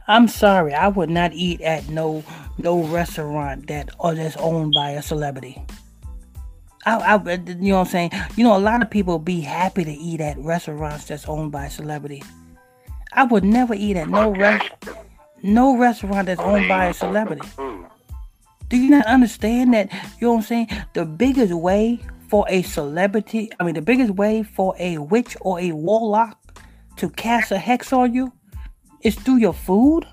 I'm 0.06 0.28
sorry, 0.28 0.74
I 0.74 0.88
would 0.88 1.10
not 1.10 1.32
eat 1.32 1.60
at 1.60 1.88
no 1.88 2.24
no 2.58 2.84
restaurant 2.84 3.66
that 3.68 3.90
or 3.98 4.14
that's 4.14 4.36
owned 4.36 4.74
by 4.74 4.90
a 4.90 5.02
celebrity. 5.02 5.64
I, 6.86 6.98
I, 6.98 7.34
you 7.34 7.54
know 7.54 7.78
what 7.78 7.80
I'm 7.80 7.86
saying? 7.86 8.10
You 8.36 8.44
know, 8.44 8.56
a 8.56 8.58
lot 8.58 8.82
of 8.82 8.90
people 8.90 9.18
be 9.18 9.40
happy 9.40 9.84
to 9.84 9.90
eat 9.92 10.20
at 10.20 10.38
restaurants 10.38 11.06
that's 11.06 11.26
owned 11.26 11.50
by 11.50 11.66
a 11.66 11.70
celebrity. 11.70 12.22
I 13.12 13.24
would 13.24 13.44
never 13.44 13.74
eat 13.74 13.96
at 13.96 14.08
no 14.08 14.30
rest, 14.30 14.70
no 15.42 15.76
restaurant 15.76 16.26
that's 16.26 16.40
owned 16.40 16.68
by 16.68 16.86
a 16.86 16.94
celebrity. 16.94 17.48
Do 18.68 18.76
you 18.76 18.90
not 18.90 19.06
understand 19.06 19.72
that? 19.74 19.92
You 19.92 20.26
know 20.26 20.32
what 20.32 20.36
I'm 20.38 20.42
saying? 20.42 20.68
The 20.94 21.06
biggest 21.06 21.52
way 21.52 22.00
for 22.28 22.44
a 22.48 22.62
celebrity, 22.62 23.50
I 23.58 23.64
mean, 23.64 23.74
the 23.74 23.82
biggest 23.82 24.10
way 24.12 24.42
for 24.42 24.74
a 24.78 24.98
witch 24.98 25.36
or 25.40 25.60
a 25.60 25.72
warlock 25.72 26.38
to 26.96 27.08
cast 27.10 27.50
a 27.50 27.58
hex 27.58 27.92
on 27.92 28.12
you 28.12 28.32
is 29.04 29.14
through 29.14 29.36
your 29.36 29.54
food. 29.54 30.04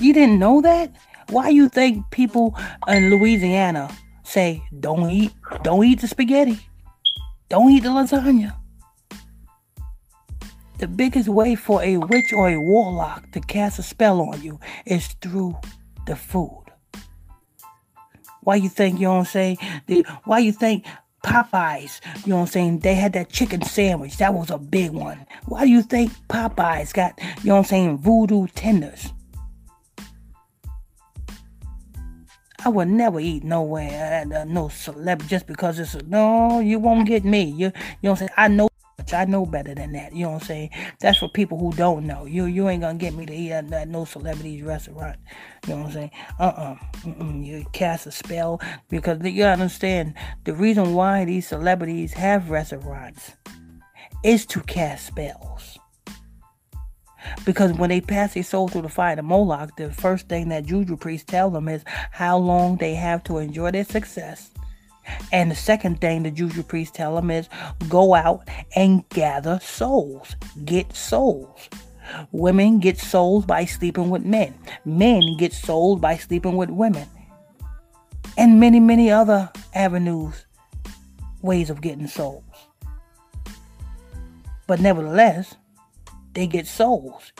You 0.00 0.12
didn't 0.12 0.38
know 0.38 0.60
that? 0.60 0.94
Why 1.30 1.48
you 1.48 1.68
think 1.68 2.10
people 2.10 2.54
in 2.86 3.10
Louisiana 3.10 3.90
say 4.24 4.62
don't 4.80 5.10
eat 5.10 5.32
don't 5.62 5.84
eat 5.84 6.00
the 6.00 6.08
spaghetti 6.08 6.58
don't 7.48 7.70
eat 7.70 7.82
the 7.82 7.90
lasagna 7.90 8.56
the 10.78 10.88
biggest 10.88 11.28
way 11.28 11.54
for 11.54 11.82
a 11.82 11.98
witch 11.98 12.32
or 12.32 12.48
a 12.48 12.58
warlock 12.58 13.30
to 13.32 13.40
cast 13.40 13.78
a 13.78 13.82
spell 13.82 14.20
on 14.20 14.42
you 14.42 14.58
is 14.86 15.08
through 15.20 15.56
the 16.06 16.16
food 16.16 16.64
why 18.40 18.56
you 18.56 18.68
think 18.68 18.98
you 18.98 19.24
saying 19.24 19.58
the, 19.86 20.04
why 20.24 20.38
you 20.38 20.52
think 20.52 20.84
Popeyes, 21.24 22.00
you 22.24 22.30
know 22.30 22.36
what 22.36 22.42
I'm 22.42 22.46
saying? 22.48 22.78
They 22.80 22.94
had 22.94 23.14
that 23.14 23.30
chicken 23.30 23.62
sandwich. 23.62 24.18
That 24.18 24.34
was 24.34 24.50
a 24.50 24.58
big 24.58 24.92
one. 24.92 25.26
Why 25.46 25.64
do 25.64 25.70
you 25.70 25.82
think 25.82 26.12
Popeyes 26.28 26.92
got, 26.92 27.18
you 27.42 27.48
know 27.48 27.54
what 27.54 27.58
I'm 27.60 27.64
saying, 27.64 27.98
voodoo 27.98 28.46
tenders? 28.48 29.12
I 32.64 32.68
would 32.68 32.88
never 32.88 33.20
eat 33.20 33.44
nowhere, 33.44 34.24
uh, 34.34 34.44
no 34.44 34.68
celebrity 34.68 35.28
just 35.28 35.46
because 35.46 35.78
it's 35.78 35.94
no. 36.06 36.60
You 36.60 36.78
won't 36.78 37.06
get 37.06 37.24
me. 37.24 37.42
You, 37.42 37.66
you 37.66 37.72
know 38.02 38.10
what 38.10 38.10
I'm 38.10 38.16
saying? 38.16 38.30
I 38.36 38.48
know. 38.48 38.68
I 39.12 39.24
know 39.26 39.44
better 39.44 39.74
than 39.74 39.92
that. 39.92 40.14
You 40.14 40.24
know 40.24 40.32
what 40.32 40.42
I'm 40.42 40.46
saying? 40.46 40.70
That's 41.00 41.18
for 41.18 41.28
people 41.28 41.58
who 41.58 41.72
don't 41.72 42.06
know. 42.06 42.24
You 42.24 42.46
you 42.46 42.68
ain't 42.68 42.82
gonna 42.82 42.98
get 42.98 43.14
me 43.14 43.26
to 43.26 43.34
eat 43.34 43.52
at, 43.52 43.72
at 43.72 43.88
no 43.88 44.04
celebrities 44.04 44.62
restaurant. 44.62 45.18
You 45.66 45.74
know 45.74 45.80
what 45.80 45.86
I'm 45.88 45.92
saying? 45.92 46.10
Uh 46.38 46.52
uh-uh. 46.56 47.20
uh. 47.22 47.32
You 47.34 47.66
cast 47.72 48.06
a 48.06 48.12
spell 48.12 48.60
because 48.88 49.20
you 49.22 49.44
understand 49.44 50.14
the 50.44 50.54
reason 50.54 50.94
why 50.94 51.24
these 51.24 51.46
celebrities 51.46 52.12
have 52.14 52.50
restaurants 52.50 53.32
is 54.22 54.46
to 54.46 54.60
cast 54.62 55.06
spells. 55.06 55.78
Because 57.44 57.72
when 57.72 57.90
they 57.90 58.00
pass 58.00 58.34
their 58.34 58.42
soul 58.42 58.68
through 58.68 58.82
the 58.82 58.88
fire 58.88 59.16
to 59.16 59.22
Moloch, 59.22 59.76
the 59.76 59.92
first 59.92 60.28
thing 60.28 60.48
that 60.50 60.66
Juju 60.66 60.96
priests 60.96 61.24
tell 61.26 61.50
them 61.50 61.68
is 61.68 61.82
how 62.10 62.36
long 62.36 62.76
they 62.76 62.94
have 62.94 63.24
to 63.24 63.38
enjoy 63.38 63.70
their 63.70 63.84
success. 63.84 64.50
And 65.32 65.50
the 65.50 65.56
second 65.56 66.00
thing 66.00 66.22
the 66.22 66.30
Juju 66.30 66.62
priests 66.62 66.96
tell 66.96 67.14
them 67.16 67.30
is 67.30 67.48
go 67.88 68.14
out 68.14 68.48
and 68.74 69.08
gather 69.10 69.60
souls. 69.62 70.36
Get 70.64 70.94
souls. 70.94 71.68
Women 72.32 72.80
get 72.80 72.98
souls 72.98 73.46
by 73.46 73.64
sleeping 73.64 74.10
with 74.10 74.24
men. 74.24 74.54
Men 74.84 75.36
get 75.38 75.52
souls 75.52 76.00
by 76.00 76.16
sleeping 76.16 76.56
with 76.56 76.70
women. 76.70 77.08
And 78.36 78.60
many, 78.60 78.80
many 78.80 79.10
other 79.10 79.50
avenues, 79.74 80.46
ways 81.42 81.70
of 81.70 81.80
getting 81.80 82.06
souls. 82.06 82.44
But 84.66 84.80
nevertheless, 84.80 85.54
they 86.32 86.46
get 86.46 86.66
souls. 86.66 87.32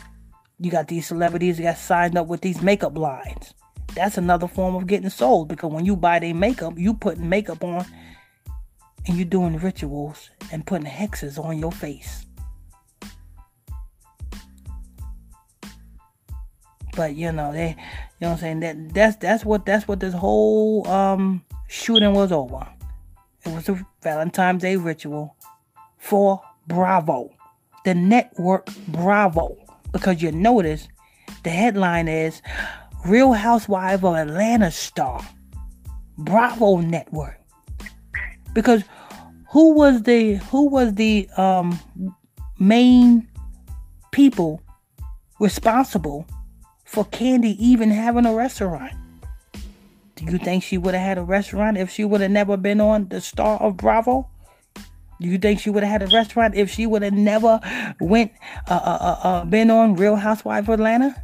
You 0.58 0.70
got 0.70 0.88
these 0.88 1.06
celebrities 1.06 1.56
that 1.56 1.62
got 1.62 1.78
signed 1.78 2.16
up 2.16 2.26
with 2.26 2.40
these 2.40 2.62
makeup 2.62 2.96
lines. 2.96 3.54
That's 3.94 4.18
another 4.18 4.48
form 4.48 4.74
of 4.74 4.86
getting 4.86 5.10
sold 5.10 5.48
because 5.48 5.70
when 5.70 5.84
you 5.84 5.96
buy 5.96 6.18
their 6.18 6.34
makeup, 6.34 6.74
you 6.76 6.94
putting 6.94 7.28
makeup 7.28 7.62
on 7.62 7.84
and 9.06 9.16
you're 9.16 9.24
doing 9.24 9.58
rituals 9.58 10.30
and 10.50 10.66
putting 10.66 10.86
hexes 10.86 11.42
on 11.42 11.58
your 11.58 11.72
face. 11.72 12.26
But 16.96 17.14
you 17.14 17.32
know, 17.32 17.52
they 17.52 17.70
you 17.70 17.74
know 18.20 18.28
what 18.28 18.32
I'm 18.34 18.38
saying? 18.38 18.60
That 18.60 18.94
that's 18.94 19.16
that's 19.16 19.44
what 19.44 19.66
that's 19.66 19.86
what 19.86 20.00
this 20.00 20.14
whole 20.14 20.86
um 20.88 21.44
shooting 21.68 22.14
was 22.14 22.32
over. 22.32 22.66
It 23.44 23.52
was 23.52 23.68
a 23.68 23.86
Valentine's 24.02 24.62
Day 24.62 24.76
ritual 24.76 25.36
for 25.98 26.40
Bravo 26.66 27.30
the 27.84 27.94
network 27.94 28.66
Bravo 28.88 29.56
because 29.92 30.20
you 30.20 30.32
notice 30.32 30.88
the 31.44 31.50
headline 31.50 32.08
is 32.08 32.42
Real 33.04 33.32
Housewife 33.32 34.02
of 34.04 34.14
Atlanta 34.14 34.70
star 34.70 35.24
Bravo 36.16 36.78
Network 36.78 37.38
because 38.54 38.82
who 39.50 39.74
was 39.74 40.02
the 40.04 40.34
who 40.36 40.68
was 40.68 40.94
the 40.94 41.28
um, 41.36 41.78
main 42.58 43.28
people 44.10 44.62
responsible 45.38 46.26
for 46.84 47.04
Kandi 47.04 47.56
even 47.58 47.90
having 47.90 48.26
a 48.26 48.34
restaurant? 48.34 48.92
Do 50.16 50.24
you 50.24 50.38
think 50.38 50.62
she 50.62 50.78
would 50.78 50.94
have 50.94 51.02
had 51.02 51.18
a 51.18 51.24
restaurant 51.24 51.76
if 51.76 51.90
she 51.90 52.04
would 52.04 52.20
have 52.20 52.30
never 52.30 52.56
been 52.56 52.80
on 52.80 53.08
the 53.08 53.20
star 53.20 53.60
of 53.60 53.76
Bravo? 53.76 54.28
Do 55.20 55.28
you 55.28 55.38
think 55.38 55.60
she 55.60 55.70
would 55.70 55.82
have 55.82 56.00
had 56.00 56.10
a 56.10 56.14
restaurant 56.14 56.54
if 56.54 56.70
she 56.70 56.86
would 56.86 57.02
have 57.02 57.12
never 57.12 57.60
went 58.00 58.32
uh, 58.68 58.74
uh, 58.74 58.98
uh, 59.00 59.28
uh, 59.28 59.44
been 59.44 59.70
on 59.70 59.96
Real 59.96 60.16
Housewives 60.16 60.68
of 60.68 60.74
Atlanta? 60.74 61.14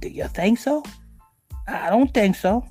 Do 0.00 0.08
you 0.08 0.26
think 0.28 0.58
so? 0.58 0.82
I 1.70 1.90
don't 1.90 2.12
think 2.12 2.36
so. 2.36 2.64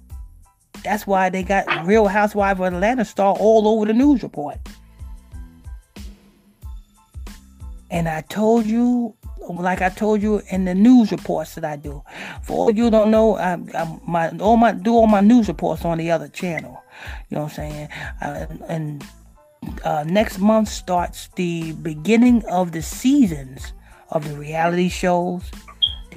That's 0.84 1.08
why 1.08 1.30
they 1.30 1.44
got 1.44 1.86
Real 1.86 2.08
Housewives 2.08 2.60
of 2.60 2.66
Atlanta 2.74 3.06
star 3.06 3.36
all 3.38 3.68
over 3.68 3.86
the 3.86 3.94
news 3.94 4.24
report. 4.24 4.58
And 7.92 8.08
I 8.08 8.22
told 8.22 8.66
you, 8.66 9.16
like 9.50 9.82
I 9.82 9.90
told 9.90 10.22
you 10.22 10.42
in 10.50 10.66
the 10.66 10.76
news 10.76 11.12
reports 11.12 11.56
that 11.56 11.66
I 11.66 11.76
do. 11.76 12.04
For 12.44 12.54
all 12.54 12.72
you 12.72 12.92
don't 12.92 13.10
know, 13.10 13.38
I, 13.38 13.54
I 13.74 14.00
my 14.08 14.30
all 14.38 14.58
my 14.58 14.74
do 14.74 14.94
all 14.94 15.08
my 15.08 15.22
news 15.22 15.48
reports 15.48 15.84
on 15.86 15.98
the 15.98 16.12
other 16.12 16.28
channel. 16.28 16.84
You 17.30 17.36
know 17.36 17.44
what 17.44 17.60
I'm 17.60 17.72
saying? 17.72 17.90
Uh, 18.22 18.46
and 18.68 19.04
uh, 19.84 20.04
next 20.08 20.40
month 20.40 20.68
starts 20.68 21.30
the 21.36 21.72
beginning 21.74 22.46
of 22.46 22.72
the 22.74 22.82
seasons 22.82 23.74
of 24.12 24.28
the 24.28 24.36
reality 24.36 24.90
shows, 24.90 25.44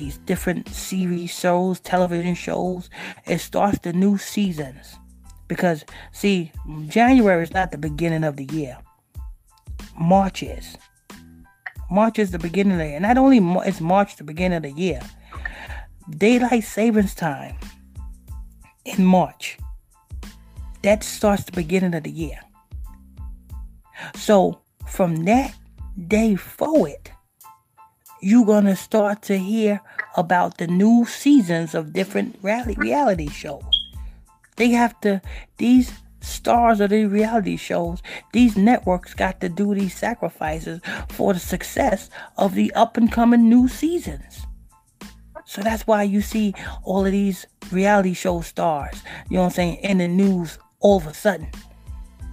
these 0.03 0.19
different 0.19 0.69
series 0.69 1.31
shows, 1.31 1.79
television 1.79 2.35
shows. 2.35 2.91
It 3.27 3.39
starts 3.39 3.79
the 3.79 3.93
new 3.93 4.19
seasons. 4.19 4.97
Because, 5.47 5.85
see, 6.11 6.51
January 6.89 7.45
is 7.45 7.53
not 7.53 7.71
the 7.71 7.79
beginning 7.79 8.25
of 8.25 8.37
the 8.37 8.47
year, 8.47 8.79
March 9.97 10.43
is. 10.43 10.77
March 11.91 12.19
is 12.19 12.33
the 12.33 12.39
beginning 12.39 12.73
of 12.73 12.79
the 12.79 12.89
year. 12.89 13.01
Not 13.01 13.19
only 13.19 13.39
is 13.69 13.81
March 13.81 14.17
the 14.17 14.25
beginning 14.25 14.57
of 14.57 14.63
the 14.63 14.73
year, 14.73 15.01
daylight 16.11 16.65
savings 16.65 17.15
time 17.15 17.57
in 18.85 19.05
March. 19.05 19.59
That 20.83 21.05
starts 21.05 21.45
the 21.45 21.53
beginning 21.53 21.95
of 21.95 22.03
the 22.03 22.11
year. 22.11 22.41
So 24.17 24.63
from 24.89 25.25
that 25.27 25.55
day 26.09 26.35
forward, 26.35 27.11
you're 28.23 28.47
going 28.47 28.65
to 28.65 28.77
start 28.77 29.21
to 29.23 29.37
hear 29.37 29.81
about 30.17 30.59
the 30.59 30.67
new 30.67 31.05
seasons 31.07 31.75
of 31.75 31.93
different 31.93 32.37
reality, 32.43 33.29
shows. 33.29 33.91
They 34.57 34.71
have 34.71 35.01
to, 35.01 35.21
these 35.57 35.93
stars 36.21 36.81
of 36.81 36.91
these 36.91 37.09
reality 37.09 37.57
shows, 37.57 38.03
these 38.33 38.57
networks 38.57 39.15
got 39.15 39.41
to 39.41 39.49
do 39.49 39.75
these 39.75 39.97
sacrifices 39.97 40.81
for 41.09 41.33
the 41.33 41.41
success 41.41 42.11
of 42.37 42.55
the 42.55 42.73
up 42.75 42.97
and 42.97 43.11
coming 43.11 43.49
new 43.49 43.69
seasons. 43.69 44.47
So 45.47 45.63
that's 45.63 45.87
why 45.87 46.05
you 46.05 46.23
see 46.23 46.55
all 46.85 47.05
of 47.05 47.13
these 47.13 47.47
reality 47.71 48.15
show 48.15 48.41
stars, 48.41 49.03
you 49.29 49.37
know 49.37 49.43
what 49.43 49.49
I'm 49.49 49.53
saying, 49.53 49.77
in 49.79 49.99
the 49.99 50.09
news 50.09 50.59
all 50.81 50.99
of 50.99 51.07
a 51.07 51.15
sudden. 51.15 51.49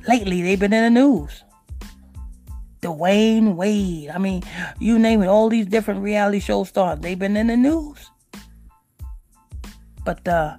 Lately, 0.07 0.41
they've 0.41 0.59
been 0.59 0.73
in 0.73 0.93
the 0.93 1.01
news. 1.01 1.43
Dwyane 2.81 3.55
Wade. 3.55 4.09
I 4.09 4.17
mean, 4.17 4.43
you 4.79 4.99
name 4.99 5.21
it, 5.21 5.27
all 5.27 5.49
these 5.49 5.65
different 5.65 6.01
reality 6.01 6.39
show 6.39 6.63
stars, 6.63 6.99
they've 6.99 7.19
been 7.19 7.37
in 7.37 7.47
the 7.47 7.57
news. 7.57 8.09
But 10.03 10.27
uh 10.27 10.57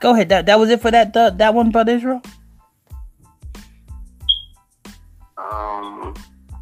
go 0.00 0.14
ahead. 0.14 0.28
That 0.28 0.46
that 0.46 0.58
was 0.58 0.70
it 0.70 0.80
for 0.80 0.90
that 0.90 1.16
uh, 1.16 1.30
that 1.30 1.54
one, 1.54 1.70
Brother 1.70 1.92
Israel? 1.92 2.22
Um, 5.36 6.14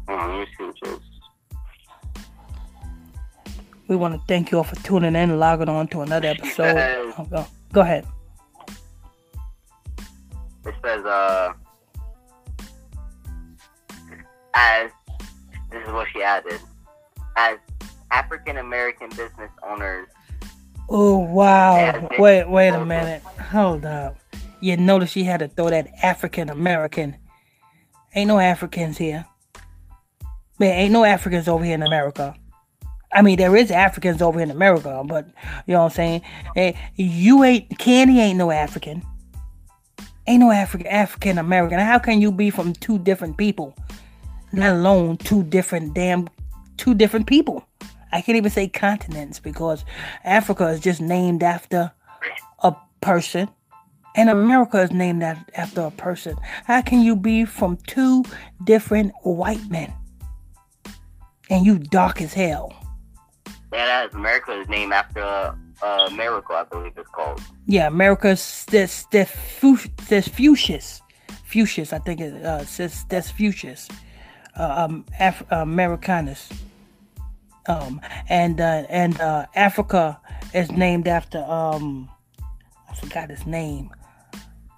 let 0.07 0.29
me 0.29 0.45
just. 0.55 1.03
We 3.87 3.95
want 3.95 4.15
to 4.15 4.21
thank 4.27 4.51
you 4.51 4.57
all 4.57 4.65
for 4.65 4.75
tuning 4.83 5.09
in 5.09 5.15
and 5.15 5.39
logging 5.39 5.69
on 5.69 5.87
to 5.89 6.01
another 6.01 6.27
episode. 6.27 7.13
Oh, 7.17 7.25
go, 7.25 7.47
go 7.71 7.81
ahead. 7.81 8.05
It 10.65 10.75
says, 10.83 11.05
uh, 11.05 11.53
as 14.57 14.89
this 15.71 15.85
is 15.85 15.93
what 15.93 16.07
she 16.11 16.23
added, 16.23 16.59
as 17.35 17.59
African 18.09 18.57
American 18.57 19.09
business 19.09 19.51
owners. 19.63 20.07
Oh 20.89 21.19
wow! 21.19 22.09
Wait, 22.17 22.49
wait 22.49 22.69
a 22.69 22.83
minute. 22.83 23.21
Hold 23.51 23.85
up. 23.85 24.17
You 24.59 24.75
notice 24.77 25.11
she 25.11 25.23
had 25.23 25.41
to 25.41 25.47
throw 25.47 25.69
that 25.69 25.87
African 26.01 26.49
American. 26.49 27.15
Ain't 28.15 28.29
no 28.29 28.39
Africans 28.39 28.97
here. 28.97 29.25
Man, 30.57 30.71
ain't 30.71 30.93
no 30.93 31.03
Africans 31.03 31.47
over 31.47 31.63
here 31.63 31.75
in 31.75 31.83
America. 31.83 32.33
I 33.13 33.21
mean, 33.21 33.37
there 33.37 33.55
is 33.55 33.69
Africans 33.69 34.21
over 34.23 34.39
here 34.39 34.45
in 34.45 34.51
America, 34.51 35.03
but 35.05 35.27
you 35.67 35.73
know 35.73 35.83
what 35.83 35.91
I'm 35.91 35.95
saying? 35.95 36.21
Hey, 36.55 36.75
you 36.95 37.43
ain't 37.43 37.69
Kandi 37.77 38.17
ain't 38.17 38.39
no 38.39 38.49
African. 38.49 39.03
Ain't 40.25 40.39
no 40.39 40.51
African 40.51 40.87
African 40.87 41.37
American. 41.37 41.79
How 41.79 41.99
can 41.99 42.21
you 42.21 42.31
be 42.31 42.49
from 42.49 42.73
two 42.73 42.97
different 42.97 43.37
people? 43.37 43.75
Let 44.53 44.73
alone 44.73 45.17
two 45.17 45.43
different 45.43 45.93
damn 45.93 46.29
two 46.77 46.93
different 46.93 47.27
people. 47.27 47.67
I 48.11 48.21
can't 48.21 48.37
even 48.37 48.51
say 48.51 48.67
continents 48.67 49.39
because 49.39 49.83
Africa 50.23 50.67
is 50.67 50.79
just 50.79 51.01
named 51.01 51.43
after 51.43 51.91
a 52.59 52.75
person 53.01 53.49
and 54.15 54.29
America 54.29 54.81
is 54.81 54.91
named 54.91 55.23
after 55.23 55.81
a 55.81 55.91
person. 55.91 56.35
How 56.65 56.81
can 56.81 57.01
you 57.01 57.15
be 57.15 57.45
from 57.45 57.77
two 57.87 58.23
different 58.63 59.13
white 59.23 59.69
men? 59.69 59.93
And 61.49 61.65
you 61.65 61.77
dark 61.77 62.21
as 62.21 62.33
hell. 62.33 62.73
Yeah, 63.71 63.85
that 63.85 64.09
is 64.09 64.15
America 64.15 64.59
is 64.59 64.67
named 64.69 64.93
after 64.93 65.21
uh, 65.21 66.07
America, 66.09 66.53
I 66.53 66.63
believe 66.63 66.93
it's 66.97 67.09
called. 67.09 67.41
Yeah, 67.67 67.87
America's 67.87 68.65
this 68.71 69.05
this 69.11 69.29
Vespucius. 69.61 71.01
Vespucius, 71.43 71.93
I 71.93 71.99
think 71.99 72.21
it 72.21 72.33
uh 72.43 72.65
says 72.65 73.05
this 73.09 73.29
Vespucius. 73.29 73.87
Uh, 74.57 74.85
um 74.85 75.05
Af- 75.19 75.43
uh, 75.51 75.57
Americanus. 75.57 76.49
Um 77.67 78.01
and 78.29 78.59
uh 78.59 78.83
and 78.89 79.19
uh 79.19 79.45
Africa 79.55 80.19
is 80.53 80.71
named 80.71 81.07
after 81.07 81.39
um 81.43 82.09
I 82.89 82.95
forgot 82.95 83.29
his 83.29 83.45
name. 83.45 83.91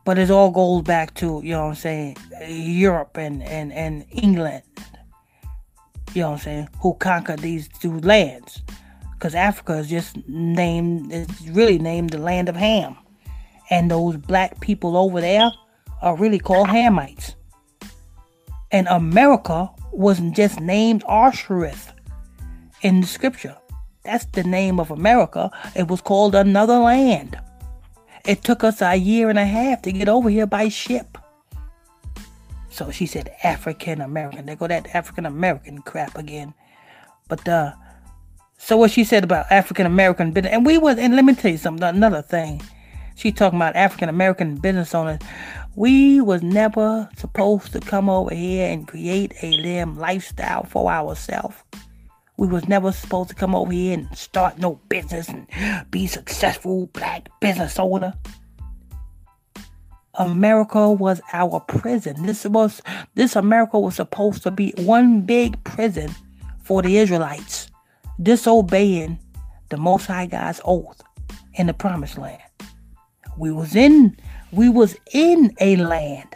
But 0.06 0.18
it 0.18 0.32
all 0.32 0.50
goes 0.50 0.82
back 0.82 1.14
to, 1.16 1.40
you 1.44 1.52
know 1.52 1.66
what 1.66 1.70
I'm 1.70 1.76
saying, 1.76 2.18
Europe 2.48 3.18
and, 3.18 3.44
and, 3.44 3.72
and 3.72 4.06
England. 4.10 4.64
You 6.16 6.24
know 6.24 6.30
what 6.30 6.38
I'm 6.38 6.44
saying? 6.44 6.70
Who 6.82 6.96
conquered 6.96 7.40
these 7.40 7.68
two 7.68 8.00
lands 8.00 8.64
because 9.14 9.36
Africa 9.36 9.74
is 9.74 9.90
just 9.90 10.18
named, 10.28 11.14
it's 11.14 11.42
really 11.50 11.78
named 11.78 12.10
the 12.12 12.18
land 12.18 12.50
of 12.50 12.56
Ham. 12.56 12.98
And 13.70 13.92
those 13.92 14.18
black 14.18 14.60
people 14.62 14.98
over 14.98 15.22
there 15.22 15.52
are 16.02 16.16
really 16.16 16.40
called 16.40 16.70
Hamites. 16.70 17.36
And 18.72 18.88
America 18.88 19.70
wasn't 19.92 20.36
just 20.36 20.60
named 20.60 21.04
Arsareth 21.06 21.94
in 22.82 23.02
the 23.02 23.08
scripture. 23.08 23.58
That's 24.04 24.26
the 24.26 24.44
name 24.44 24.80
of 24.80 24.92
America. 24.92 25.52
It 25.76 25.88
was 25.88 26.02
called 26.02 26.36
another 26.36 26.80
land. 26.80 27.40
It 28.26 28.44
took 28.44 28.64
us 28.64 28.82
a 28.82 28.96
year 28.96 29.30
and 29.30 29.40
a 29.40 29.46
half 29.46 29.82
to 29.84 29.92
get 29.92 30.10
over 30.10 30.30
here 30.30 30.46
by 30.46 30.70
ship. 30.70 31.18
So 32.70 32.92
she 32.92 33.06
said 33.06 33.32
African 33.44 34.02
American. 34.02 34.46
They 34.46 34.56
go 34.56 34.68
that 34.68 34.94
African 34.96 35.26
American 35.26 35.82
crap 35.82 36.18
again. 36.18 36.54
But 37.28 37.48
uh 37.48 37.74
so 38.62 38.76
what 38.76 38.92
she 38.92 39.06
said 39.06 39.24
about 39.24 39.50
African 39.50 39.86
American 39.86 40.32
business, 40.32 40.52
and 40.52 40.66
we 40.66 40.78
was, 40.78 40.98
and 40.98 41.16
let 41.16 41.24
me 41.24 41.34
tell 41.34 41.50
you 41.50 41.58
something, 41.58 41.88
another 41.88 42.22
thing. 42.22 42.62
She 43.16 43.32
talking 43.32 43.58
about 43.58 43.76
African 43.78 44.10
American 44.10 44.56
business 44.56 44.94
owners. 44.94 45.20
We 45.80 46.20
was 46.20 46.44
never 46.44 47.08
supposed 47.16 47.72
to 47.72 47.80
come 47.80 48.10
over 48.10 48.36
here 48.36 48.70
and 48.70 48.86
create 48.86 49.34
a 49.42 49.64
damn 49.64 49.98
lifestyle 49.98 50.66
for 50.66 50.92
ourselves. 50.92 51.56
We 52.36 52.50
was 52.50 52.68
never 52.68 52.92
supposed 52.92 53.30
to 53.30 53.36
come 53.36 53.56
over 53.56 53.72
here 53.72 53.98
and 53.98 54.18
start 54.18 54.58
no 54.58 54.82
business 54.90 55.30
and 55.30 55.48
be 55.90 56.06
successful 56.06 56.88
black 56.88 57.30
business 57.40 57.80
owner. 57.80 58.14
America 60.16 60.92
was 60.92 61.22
our 61.32 61.62
prison. 61.62 62.26
This 62.26 62.44
was 62.44 62.82
this 63.16 63.38
America 63.38 63.80
was 63.80 63.96
supposed 63.96 64.44
to 64.44 64.52
be 64.52 64.74
one 64.80 65.22
big 65.22 65.64
prison 65.64 66.14
for 66.62 66.82
the 66.82 66.98
Israelites 66.98 67.72
disobeying 68.22 69.18
the 69.70 69.78
Most 69.78 70.08
High 70.08 70.26
God's 70.26 70.60
oath 70.66 71.02
in 71.54 71.68
the 71.68 71.74
Promised 71.74 72.18
Land. 72.18 72.42
We 73.38 73.54
was 73.54 73.78
in 73.78 74.18
we 74.52 74.70
was 74.70 74.96
in 75.14 75.54
a 75.60 75.76
land 75.78 76.36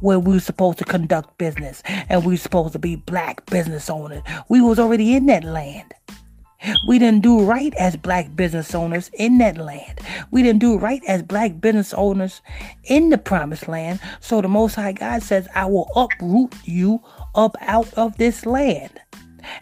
where 0.00 0.18
we 0.18 0.34
were 0.34 0.40
supposed 0.40 0.78
to 0.78 0.84
conduct 0.84 1.38
business 1.38 1.82
and 1.86 2.24
we 2.24 2.34
were 2.34 2.38
supposed 2.38 2.72
to 2.72 2.78
be 2.78 2.96
black 2.96 3.46
business 3.46 3.88
owners. 3.88 4.22
We 4.48 4.60
was 4.60 4.78
already 4.78 5.14
in 5.14 5.26
that 5.26 5.44
land. 5.44 5.94
We 6.88 6.98
didn't 6.98 7.22
do 7.22 7.44
right 7.44 7.74
as 7.74 7.96
black 7.96 8.34
business 8.34 8.74
owners 8.74 9.10
in 9.14 9.38
that 9.38 9.58
land. 9.58 10.00
We 10.30 10.42
didn't 10.42 10.60
do 10.60 10.78
right 10.78 11.02
as 11.06 11.22
black 11.22 11.60
business 11.60 11.92
owners 11.94 12.40
in 12.84 13.10
the 13.10 13.18
promised 13.18 13.68
land. 13.68 14.00
So 14.20 14.40
the 14.40 14.48
Most 14.48 14.74
High 14.74 14.92
God 14.92 15.22
says, 15.22 15.46
I 15.54 15.66
will 15.66 15.90
uproot 15.94 16.54
you 16.64 17.02
up 17.34 17.56
out 17.60 17.92
of 17.94 18.16
this 18.16 18.46
land 18.46 18.98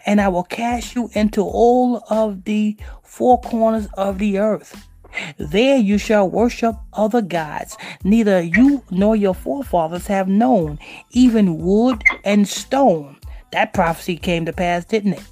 and 0.05 0.21
I 0.21 0.29
will 0.29 0.43
cast 0.43 0.95
you 0.95 1.09
into 1.13 1.41
all 1.41 2.03
of 2.09 2.45
the 2.45 2.77
four 3.03 3.39
corners 3.41 3.87
of 3.95 4.17
the 4.17 4.39
earth. 4.39 4.87
There 5.37 5.77
you 5.77 5.97
shall 5.97 6.29
worship 6.29 6.75
other 6.93 7.21
gods, 7.21 7.77
neither 8.03 8.41
you 8.41 8.83
nor 8.89 9.15
your 9.15 9.35
forefathers 9.35 10.07
have 10.07 10.27
known, 10.27 10.79
even 11.11 11.57
wood 11.57 12.03
and 12.23 12.47
stone. 12.47 13.17
That 13.51 13.73
prophecy 13.73 14.17
came 14.17 14.45
to 14.45 14.53
pass, 14.53 14.85
didn't 14.85 15.13
it? 15.13 15.23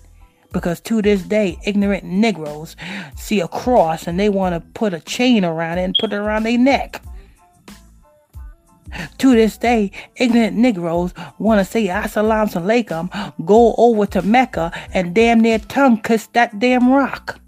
Because 0.54 0.82
to 0.82 1.02
this 1.02 1.24
day, 1.24 1.58
ignorant 1.66 2.04
Negroes 2.04 2.76
see 3.16 3.40
a 3.40 3.48
cross 3.48 4.06
and 4.06 4.20
they 4.20 4.30
want 4.30 4.54
to 4.54 4.60
put 4.74 4.94
a 4.94 5.00
chain 5.00 5.46
around 5.46 5.78
it 5.78 5.84
and 5.84 5.96
put 6.00 6.12
it 6.12 6.18
around 6.18 6.44
their 6.44 6.58
neck. 6.58 7.02
To 9.20 9.32
this 9.32 9.58
day, 9.58 9.92
ignorant 10.18 10.58
Negroes 10.58 11.14
want 11.40 11.60
to 11.60 11.66
say 11.66 11.88
Assalamu 11.88 12.52
alaikum, 12.54 13.46
go 13.46 13.74
over 13.78 14.06
to 14.08 14.22
Mecca 14.22 14.72
and 14.94 15.16
damn 15.16 15.40
near 15.40 15.60
tongue 15.60 16.02
kiss 16.02 16.28
that 16.34 16.60
damn 16.60 16.92
rock. 16.92 17.40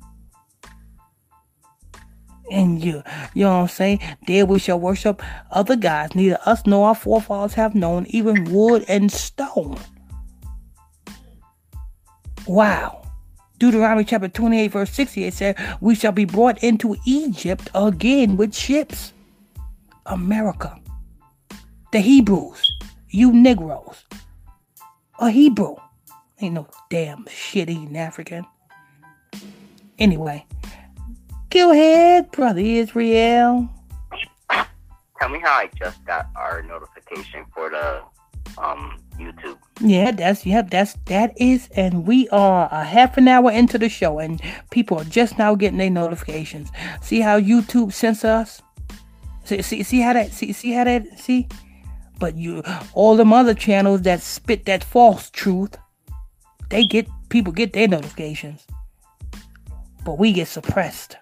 And 2.51 2.83
you, 2.83 3.01
you 3.33 3.45
know 3.45 3.55
what 3.55 3.61
I'm 3.63 3.67
saying? 3.69 3.99
There 4.27 4.45
we 4.45 4.59
shall 4.59 4.79
worship 4.79 5.21
other 5.51 5.75
gods, 5.75 6.15
neither 6.15 6.39
us 6.45 6.65
nor 6.65 6.89
our 6.89 6.95
forefathers 6.95 7.53
have 7.53 7.73
known, 7.73 8.05
even 8.09 8.43
wood 8.45 8.85
and 8.87 9.11
stone. 9.11 9.79
Wow. 12.45 13.01
Deuteronomy 13.59 14.03
chapter 14.03 14.27
28, 14.27 14.67
verse 14.67 14.91
68 14.91 15.33
said, 15.33 15.77
We 15.79 15.95
shall 15.95 16.11
be 16.11 16.25
brought 16.25 16.61
into 16.63 16.97
Egypt 17.05 17.69
again 17.73 18.35
with 18.35 18.53
ships. 18.53 19.13
America 20.05 20.77
the 21.93 21.99
Hebrews, 21.99 22.75
you 23.09 23.31
Negroes, 23.31 24.03
a 25.19 25.29
Hebrew. 25.29 25.75
Ain't 26.41 26.55
no 26.55 26.67
damn 26.89 27.27
shit 27.27 27.69
eating 27.69 27.95
African. 27.95 28.47
Anyway, 29.99 30.43
go 31.53 31.71
ahead, 31.71 32.31
brother 32.31 32.61
Israel. 32.61 33.69
Tell 34.49 35.29
me 35.29 35.39
how 35.39 35.51
I 35.53 35.69
just 35.77 36.03
got 36.03 36.27
our 36.35 36.63
notification 36.63 37.45
for 37.53 37.69
the 37.69 38.01
um 38.57 38.99
YouTube. 39.17 39.57
Yeah, 39.79 40.11
that's 40.11 40.45
yeah, 40.45 40.63
that's 40.63 40.95
that 41.05 41.39
is, 41.39 41.69
and 41.75 42.07
we 42.07 42.27
are 42.29 42.67
a 42.71 42.83
half 42.83 43.17
an 43.17 43.27
hour 43.27 43.51
into 43.51 43.77
the 43.77 43.87
show, 43.87 44.17
and 44.17 44.41
people 44.71 44.97
are 44.97 45.05
just 45.05 45.37
now 45.37 45.53
getting 45.53 45.77
their 45.77 45.91
notifications. 45.91 46.71
See 47.01 47.21
how 47.21 47.39
YouTube 47.39 47.93
censor 47.93 48.27
us? 48.27 48.61
See, 49.45 49.61
see, 49.61 49.83
see 49.83 49.99
how 49.99 50.13
that? 50.13 50.31
See, 50.31 50.53
see 50.53 50.71
how 50.71 50.85
that? 50.85 51.19
See, 51.19 51.47
but 52.19 52.35
you, 52.35 52.63
all 52.93 53.15
them 53.15 53.31
other 53.31 53.53
channels 53.53 54.01
that 54.01 54.21
spit 54.21 54.65
that 54.65 54.83
false 54.83 55.29
truth, 55.29 55.77
they 56.69 56.85
get 56.85 57.07
people 57.29 57.53
get 57.53 57.73
their 57.73 57.87
notifications, 57.87 58.65
but 60.03 60.17
we 60.17 60.33
get 60.33 60.47
suppressed. 60.47 61.17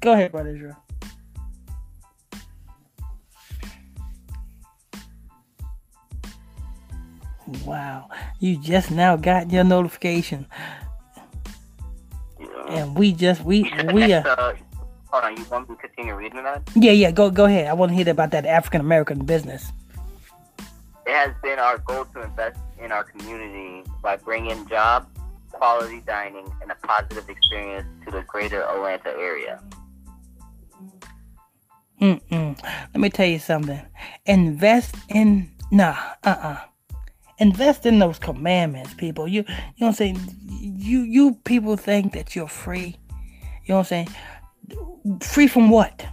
Go 0.00 0.12
ahead, 0.12 0.32
brother 0.32 0.56
Drew. 0.56 0.74
Wow, 7.64 8.08
you 8.38 8.56
just 8.58 8.90
now 8.90 9.16
got 9.16 9.50
your 9.50 9.64
notification, 9.64 10.46
Yeah. 12.38 12.46
and 12.68 12.96
we 12.96 13.12
just 13.12 13.42
we 13.44 13.62
we 13.92 14.12
are. 14.12 14.26
uh, 14.38 14.54
hold 15.08 15.24
on, 15.24 15.36
you 15.36 15.44
want 15.50 15.68
me 15.68 15.74
to 15.74 15.80
continue 15.80 16.14
reading 16.14 16.42
that? 16.44 16.62
Yeah, 16.76 16.92
yeah. 16.92 17.10
Go 17.10 17.30
go 17.30 17.46
ahead. 17.46 17.66
I 17.66 17.72
want 17.72 17.90
to 17.90 17.96
hear 17.96 18.08
about 18.08 18.30
that 18.30 18.46
African 18.46 18.80
American 18.80 19.24
business. 19.24 19.72
It 21.06 21.12
has 21.12 21.34
been 21.42 21.58
our 21.58 21.78
goal 21.78 22.04
to 22.14 22.22
invest 22.22 22.60
in 22.78 22.92
our 22.92 23.02
community 23.02 23.82
by 24.00 24.16
bringing 24.16 24.68
jobs, 24.68 25.08
quality 25.50 26.02
dining, 26.06 26.46
and 26.62 26.70
a 26.70 26.76
positive 26.86 27.28
experience 27.28 27.88
to 28.04 28.12
the 28.12 28.22
greater 28.22 28.62
Atlanta 28.62 29.10
area. 29.18 29.60
Mm-mm. 32.00 32.62
Let 32.62 33.00
me 33.00 33.10
tell 33.10 33.26
you 33.26 33.38
something. 33.38 33.80
Invest 34.26 34.94
in 35.08 35.50
nah, 35.70 35.96
uh-uh. 36.24 36.58
Invest 37.38 37.86
in 37.86 37.98
those 37.98 38.18
commandments, 38.18 38.94
people. 38.94 39.28
You 39.28 39.44
you 39.46 39.54
know 39.80 39.86
what 39.86 39.88
I'm 39.88 39.94
saying? 39.94 40.18
You 40.48 41.00
you 41.00 41.34
people 41.44 41.76
think 41.76 42.12
that 42.12 42.34
you're 42.34 42.48
free. 42.48 42.96
You 43.64 43.68
know 43.68 43.76
what 43.76 43.92
I'm 43.92 44.06
saying? 44.06 44.08
Free 45.22 45.46
from 45.46 45.70
what? 45.70 46.06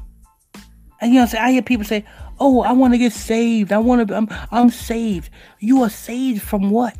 And 0.99 1.13
you 1.13 1.19
know 1.19 1.21
what 1.21 1.23
I'm 1.23 1.27
saying? 1.29 1.43
I 1.43 1.51
hear 1.51 1.61
people 1.61 1.85
say, 1.85 2.05
"Oh, 2.39 2.61
I 2.61 2.71
want 2.73 2.93
to 2.93 2.97
get 2.97 3.13
saved. 3.13 3.71
I 3.71 3.77
want 3.77 4.07
to. 4.07 4.15
I'm 4.15 4.27
I'm 4.51 4.69
saved." 4.69 5.29
You 5.59 5.83
are 5.83 5.89
saved 5.89 6.41
from 6.41 6.69
what? 6.69 6.97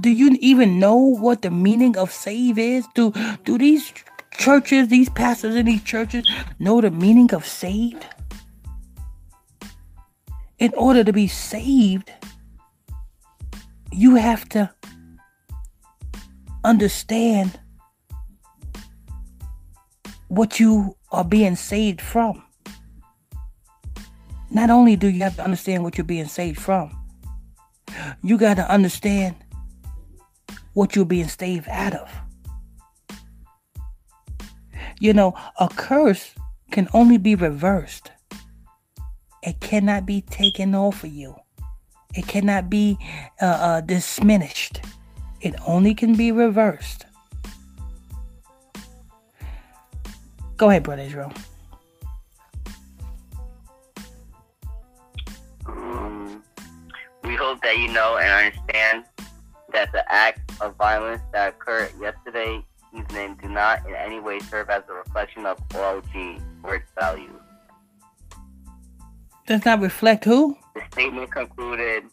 Do 0.00 0.10
you 0.10 0.36
even 0.40 0.78
know 0.78 0.96
what 0.96 1.42
the 1.42 1.50
meaning 1.50 1.96
of 1.96 2.12
save 2.12 2.58
is? 2.58 2.86
Do 2.94 3.12
do 3.44 3.58
these 3.58 3.92
churches, 4.38 4.88
these 4.88 5.10
pastors 5.10 5.54
in 5.54 5.66
these 5.66 5.82
churches 5.82 6.26
know 6.58 6.80
the 6.80 6.90
meaning 6.90 7.34
of 7.34 7.44
saved? 7.44 8.06
In 10.58 10.72
order 10.74 11.04
to 11.04 11.12
be 11.12 11.26
saved, 11.26 12.10
you 13.92 14.14
have 14.14 14.48
to 14.50 14.70
understand 16.64 17.58
what 20.28 20.58
you 20.58 20.96
are 21.10 21.24
being 21.24 21.56
saved 21.56 22.00
from. 22.00 22.42
Not 24.50 24.70
only 24.70 24.96
do 24.96 25.08
you 25.08 25.22
have 25.22 25.36
to 25.36 25.44
understand 25.44 25.82
what 25.82 25.98
you're 25.98 26.04
being 26.04 26.26
saved 26.26 26.60
from, 26.60 26.96
you 28.22 28.38
got 28.38 28.54
to 28.54 28.70
understand 28.70 29.36
what 30.74 30.96
you're 30.96 31.04
being 31.04 31.28
saved 31.28 31.68
out 31.68 31.94
of. 31.94 32.27
You 35.00 35.12
know, 35.12 35.34
a 35.60 35.68
curse 35.68 36.34
can 36.70 36.88
only 36.92 37.18
be 37.18 37.34
reversed. 37.34 38.10
It 39.42 39.60
cannot 39.60 40.06
be 40.06 40.22
taken 40.22 40.74
off 40.74 41.04
of 41.04 41.12
you. 41.12 41.36
It 42.14 42.26
cannot 42.26 42.68
be 42.68 42.98
uh, 43.40 43.44
uh, 43.44 43.80
diminished. 43.82 44.80
It 45.40 45.54
only 45.66 45.94
can 45.94 46.16
be 46.16 46.32
reversed. 46.32 47.06
Go 50.56 50.70
ahead, 50.70 50.82
Brother 50.82 51.02
Israel. 51.02 51.32
Um, 55.66 56.42
we 57.22 57.36
hope 57.36 57.62
that 57.62 57.78
you 57.78 57.88
know 57.92 58.16
and 58.16 58.46
understand 58.46 59.04
that 59.72 59.92
the 59.92 60.02
act 60.12 60.50
of 60.60 60.74
violence 60.74 61.22
that 61.32 61.50
occurred 61.50 61.92
yesterday 62.00 62.64
evening 62.92 63.38
do 63.42 63.48
not 63.48 63.86
in 63.86 63.94
any 63.94 64.20
way 64.20 64.38
serve 64.40 64.70
as 64.70 64.82
a 64.88 64.92
reflection 64.92 65.46
of 65.46 65.56
OLG 65.68 66.40
or 66.62 66.76
its 66.76 66.90
values. 66.98 67.30
Does 69.46 69.64
not 69.64 69.80
reflect 69.80 70.24
who? 70.24 70.56
The 70.74 70.82
statement 70.92 71.30
concluded, 71.30 72.04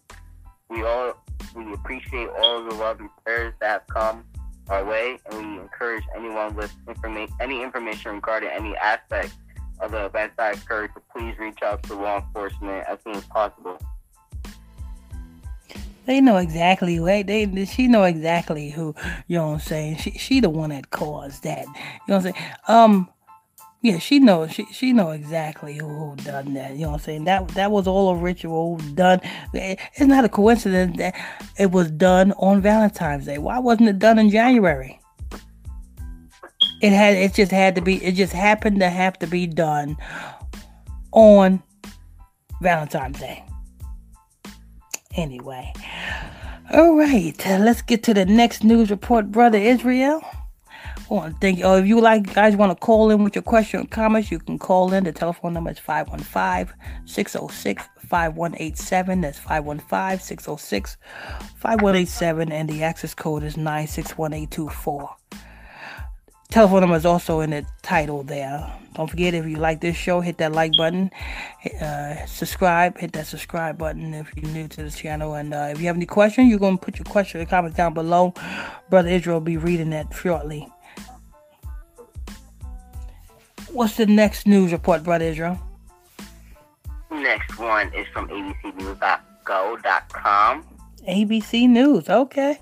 we 0.70 0.84
all 0.84 1.14
we 1.56 1.74
appreciate 1.74 2.30
all 2.30 2.60
of 2.60 2.66
the 2.70 2.76
love 2.76 3.00
and 3.00 3.10
prayers 3.24 3.54
that 3.62 3.70
have 3.70 3.88
come 3.88 4.24
our 4.70 4.84
way, 4.84 5.20
and 5.30 5.38
we 5.38 5.62
encourage 5.62 6.04
anyone 6.16 6.56
with 6.56 6.74
informa- 6.86 7.30
any 7.40 7.62
information 7.62 8.16
regarding 8.16 8.50
any 8.50 8.76
aspect 8.78 9.34
of 9.80 9.92
the 9.92 10.06
events 10.06 10.36
that 10.38 10.58
occurred 10.58 10.92
to 10.96 11.02
please 11.16 11.38
reach 11.38 11.62
out 11.62 11.84
to 11.84 11.94
law 11.94 12.18
enforcement 12.18 12.86
as 12.88 13.00
soon 13.04 13.16
as 13.16 13.26
possible. 13.26 13.78
They 16.06 16.22
know 16.22 16.38
exactly 16.38 16.96
who. 16.96 17.06
They, 17.06 17.66
she 17.66 17.88
know 17.88 18.04
exactly 18.04 18.70
who. 18.70 18.96
You 19.28 19.38
know 19.38 19.48
what 19.48 19.54
I'm 19.56 19.60
saying? 19.60 19.98
She 19.98 20.12
she 20.12 20.40
the 20.40 20.50
one 20.50 20.70
that 20.70 20.90
caused 20.92 21.44
that. 21.44 21.66
You 21.66 21.74
know 22.08 22.16
what 22.16 22.16
I'm 22.18 22.22
saying? 22.22 22.36
Um, 22.68 23.10
yeah, 23.82 24.00
she 24.00 24.20
knows. 24.20 24.52
She 24.52 24.66
she 24.72 24.94
know 24.94 25.12
exactly 25.12 25.78
who, 25.78 25.88
who 25.88 26.16
done 26.18 26.54
that. 26.56 26.74
You 26.76 26.82
know 26.86 26.88
what 26.92 26.94
I'm 26.96 27.00
saying? 27.02 27.24
That 27.26 27.48
that 27.50 27.72
was 27.72 27.88
all 27.88 28.10
a 28.10 28.16
ritual 28.16 28.78
done. 28.96 29.20
It- 29.54 29.80
It's 29.94 30.02
not 30.08 30.26
a 30.26 30.30
coincidence 30.30 30.98
that 30.98 31.14
it 31.58 31.72
was 31.72 31.92
done 31.92 32.32
on 32.34 32.62
Valentine's 32.62 33.26
Day. 33.26 33.38
Why 33.38 33.60
wasn't 33.60 33.90
it 33.90 34.00
done 34.00 34.18
in 34.20 34.30
January? 34.30 35.00
It 36.82 36.92
had. 36.92 37.16
It 37.16 37.34
just 37.34 37.52
had 37.52 37.76
to 37.76 37.82
be. 37.82 38.04
It 38.04 38.14
just 38.14 38.34
happened 38.34 38.80
to 38.80 38.90
have 38.90 39.18
to 39.20 39.28
be 39.28 39.48
done 39.48 39.98
on 41.12 41.62
Valentine's 42.62 43.20
Day. 43.20 43.44
Anyway, 45.16 45.74
all 46.72 46.96
right. 46.96 47.48
uh, 47.48 47.58
let's 47.60 47.82
get 47.82 48.04
to 48.04 48.14
the 48.14 48.26
next 48.26 48.64
news 48.64 48.90
report, 48.90 49.32
brother 49.32 49.58
Israel. 49.58 50.22
I 51.10 51.14
want 51.14 51.34
to 51.36 51.40
thank 51.40 51.60
you. 51.60 51.66
Oh, 51.66 51.78
if 51.78 51.86
you 51.86 52.02
like, 52.02 52.34
guys, 52.34 52.56
want 52.56 52.72
to 52.72 52.76
call 52.76 53.12
in 53.12 53.24
with 53.24 53.36
your 53.36 53.44
question 53.44 53.82
or 53.82 53.86
comments, 53.86 54.32
you 54.32 54.40
can 54.40 54.58
call 54.58 54.92
in. 54.92 55.04
The 55.04 55.12
telephone 55.12 55.54
number 55.54 55.70
is 55.70 55.78
515 55.78 56.76
606 57.06 57.84
5187. 58.08 59.22
That's 59.22 59.38
515 59.38 60.20
606 60.20 60.98
5187. 61.58 62.52
And 62.52 62.70
the 62.70 62.84
access 62.84 63.14
code 63.14 63.44
is 63.44 63.56
961824. 63.56 65.16
Telephone 66.50 66.82
number 66.82 66.96
is 66.96 67.06
also 67.06 67.42
in 67.42 67.50
the 67.50 67.66
title 67.82 68.24
there. 68.24 68.72
Don't 68.96 69.10
forget 69.10 69.34
if 69.34 69.46
you 69.46 69.58
like 69.58 69.82
this 69.82 69.98
show, 69.98 70.22
hit 70.22 70.38
that 70.38 70.54
like 70.54 70.72
button, 70.78 71.12
uh, 71.82 72.26
subscribe, 72.28 72.98
hit 72.98 73.12
that 73.12 73.28
subscribe 73.28 73.78
button 73.78 74.14
if 74.14 74.32
you're 74.38 74.50
new 74.52 74.70
to 74.70 74.84
the 74.84 74.92
channel. 74.92 75.34
And 75.34 75.54
uh, 75.54 75.68
if 75.72 75.82
you 75.82 75.88
have 75.88 75.98
any 75.98 76.06
questions, 76.06 76.50
you're 76.50 76.60
gonna 76.60 76.78
put 76.78 76.98
your 76.98 77.04
question 77.04 77.42
in 77.42 77.46
the 77.46 77.50
comments 77.50 77.76
down 77.76 77.94
below. 77.94 78.34
Brother 78.90 79.10
Israel 79.10 79.38
will 79.38 79.46
be 79.46 79.58
reading 79.58 79.90
that 79.90 80.14
shortly. 80.14 80.70
What's 83.72 83.98
the 83.98 84.06
next 84.06 84.48
news 84.48 84.72
report, 84.72 85.04
Brother 85.04 85.26
Israel? 85.26 85.60
Next 87.12 87.60
one 87.60 87.94
is 87.94 88.08
from 88.14 88.30
abcnews.go.com. 88.30 90.64
ABC 91.06 91.70
News. 91.70 92.10
Okay. 92.10 92.60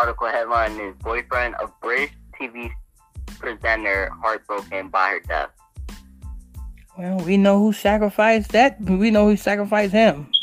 Article 0.00 0.28
headline 0.28 0.80
is 0.80 0.94
Boyfriend 1.02 1.56
of 1.56 1.78
British 1.82 2.16
TV 2.40 2.70
presenter 3.38 4.08
heartbroken 4.22 4.88
by 4.88 5.10
her 5.10 5.20
death. 5.20 5.50
Well, 6.96 7.18
we 7.18 7.36
know 7.36 7.58
who 7.58 7.74
sacrificed 7.74 8.52
that. 8.52 8.80
We 8.80 9.10
know 9.10 9.28
who 9.28 9.36
sacrificed 9.36 9.92
him. 9.92 10.26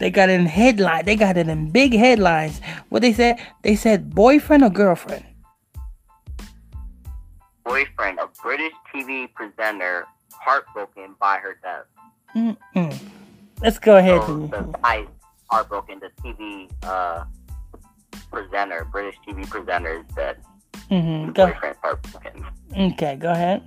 they 0.00 0.10
got 0.10 0.28
in 0.28 0.46
headline. 0.46 1.04
They 1.04 1.14
got 1.14 1.36
it 1.36 1.48
in 1.48 1.70
big 1.70 1.94
headlines. 1.94 2.60
What 2.88 3.02
they 3.02 3.12
said? 3.12 3.38
They 3.62 3.76
said 3.76 4.12
boyfriend 4.12 4.64
or 4.64 4.70
girlfriend. 4.70 5.24
Boyfriend 7.64 8.18
of 8.18 8.34
British 8.42 8.72
TV 8.92 9.32
presenter 9.32 10.04
heartbroken 10.32 11.14
by 11.20 11.38
her 11.38 11.60
death. 11.62 11.84
Mm-mm. 12.34 12.98
Let's 13.62 13.78
go 13.78 13.98
ahead. 13.98 14.20
So 14.22 14.34
and- 14.34 14.50
the 14.50 15.06
heartbroken, 15.50 16.00
the 16.00 16.10
TV 16.22 16.70
uh, 16.82 17.24
presenter, 18.30 18.86
British 18.90 19.16
TV 19.26 19.48
presenter 19.48 20.00
is 20.00 20.14
dead. 20.14 20.36
Mhm. 20.90 21.34
Go. 21.34 21.46
Boyfriend 21.46 21.76
heartbroken. 21.82 22.46
Okay, 22.76 23.16
go 23.16 23.30
ahead. 23.32 23.62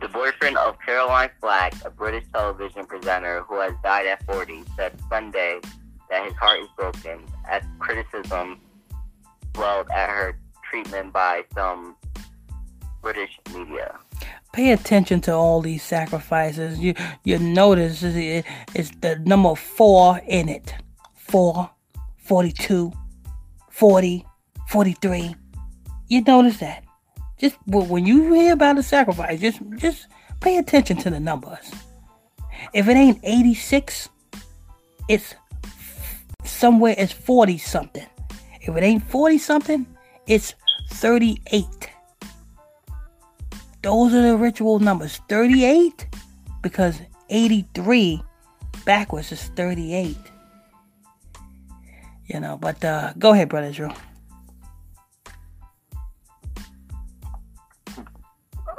The 0.00 0.08
boyfriend 0.08 0.56
of 0.56 0.76
Caroline 0.84 1.30
Flack, 1.40 1.74
a 1.84 1.90
British 1.90 2.24
television 2.32 2.86
presenter 2.86 3.42
who 3.42 3.60
has 3.60 3.72
died 3.84 4.06
at 4.06 4.24
40, 4.24 4.64
said 4.76 4.92
Sunday 5.08 5.60
that 6.10 6.24
his 6.24 6.34
heart 6.34 6.60
is 6.60 6.68
broken 6.76 7.20
as 7.48 7.62
criticism 7.78 8.60
swelled 9.54 9.88
at 9.90 10.08
her 10.08 10.38
treatment 10.68 11.12
by 11.12 11.44
some 11.54 11.94
British 13.02 13.38
media. 13.54 13.94
pay 14.52 14.72
attention 14.72 15.18
to 15.22 15.32
all 15.32 15.62
these 15.62 15.82
sacrifices. 15.82 16.78
You 16.78 16.94
you 17.24 17.38
notice 17.38 18.02
it, 18.02 18.44
it's 18.74 18.90
the 19.00 19.18
number 19.24 19.54
four 19.54 20.20
in 20.26 20.48
it. 20.48 20.74
4, 21.14 21.70
42, 22.32 22.90
40, 23.68 24.26
43. 24.70 25.36
You 26.08 26.22
notice 26.22 26.56
that. 26.60 26.82
Just 27.38 27.56
when 27.66 28.06
you 28.06 28.32
hear 28.32 28.54
about 28.54 28.78
a 28.78 28.82
sacrifice, 28.82 29.38
just 29.38 29.60
just 29.76 30.06
pay 30.40 30.56
attention 30.56 30.96
to 30.96 31.10
the 31.10 31.20
numbers. 31.20 31.70
If 32.72 32.88
it 32.88 32.96
ain't 32.96 33.20
86, 33.22 34.08
it's 35.10 35.34
somewhere 36.42 36.94
it's 36.96 37.12
40 37.12 37.58
something. 37.58 38.06
If 38.62 38.74
it 38.74 38.82
ain't 38.82 39.04
40 39.10 39.36
something, 39.36 39.86
it's 40.26 40.54
38. 40.88 41.66
Those 43.82 44.14
are 44.14 44.22
the 44.22 44.38
ritual 44.38 44.78
numbers. 44.78 45.20
38 45.28 46.06
because 46.62 46.98
83 47.28 48.22
backwards 48.86 49.32
is 49.32 49.42
38. 49.48 50.16
You 52.32 52.40
know, 52.40 52.56
but 52.56 52.82
uh, 52.82 53.12
go 53.18 53.34
ahead, 53.34 53.50
brother 53.50 53.70
Drew. 53.70 53.90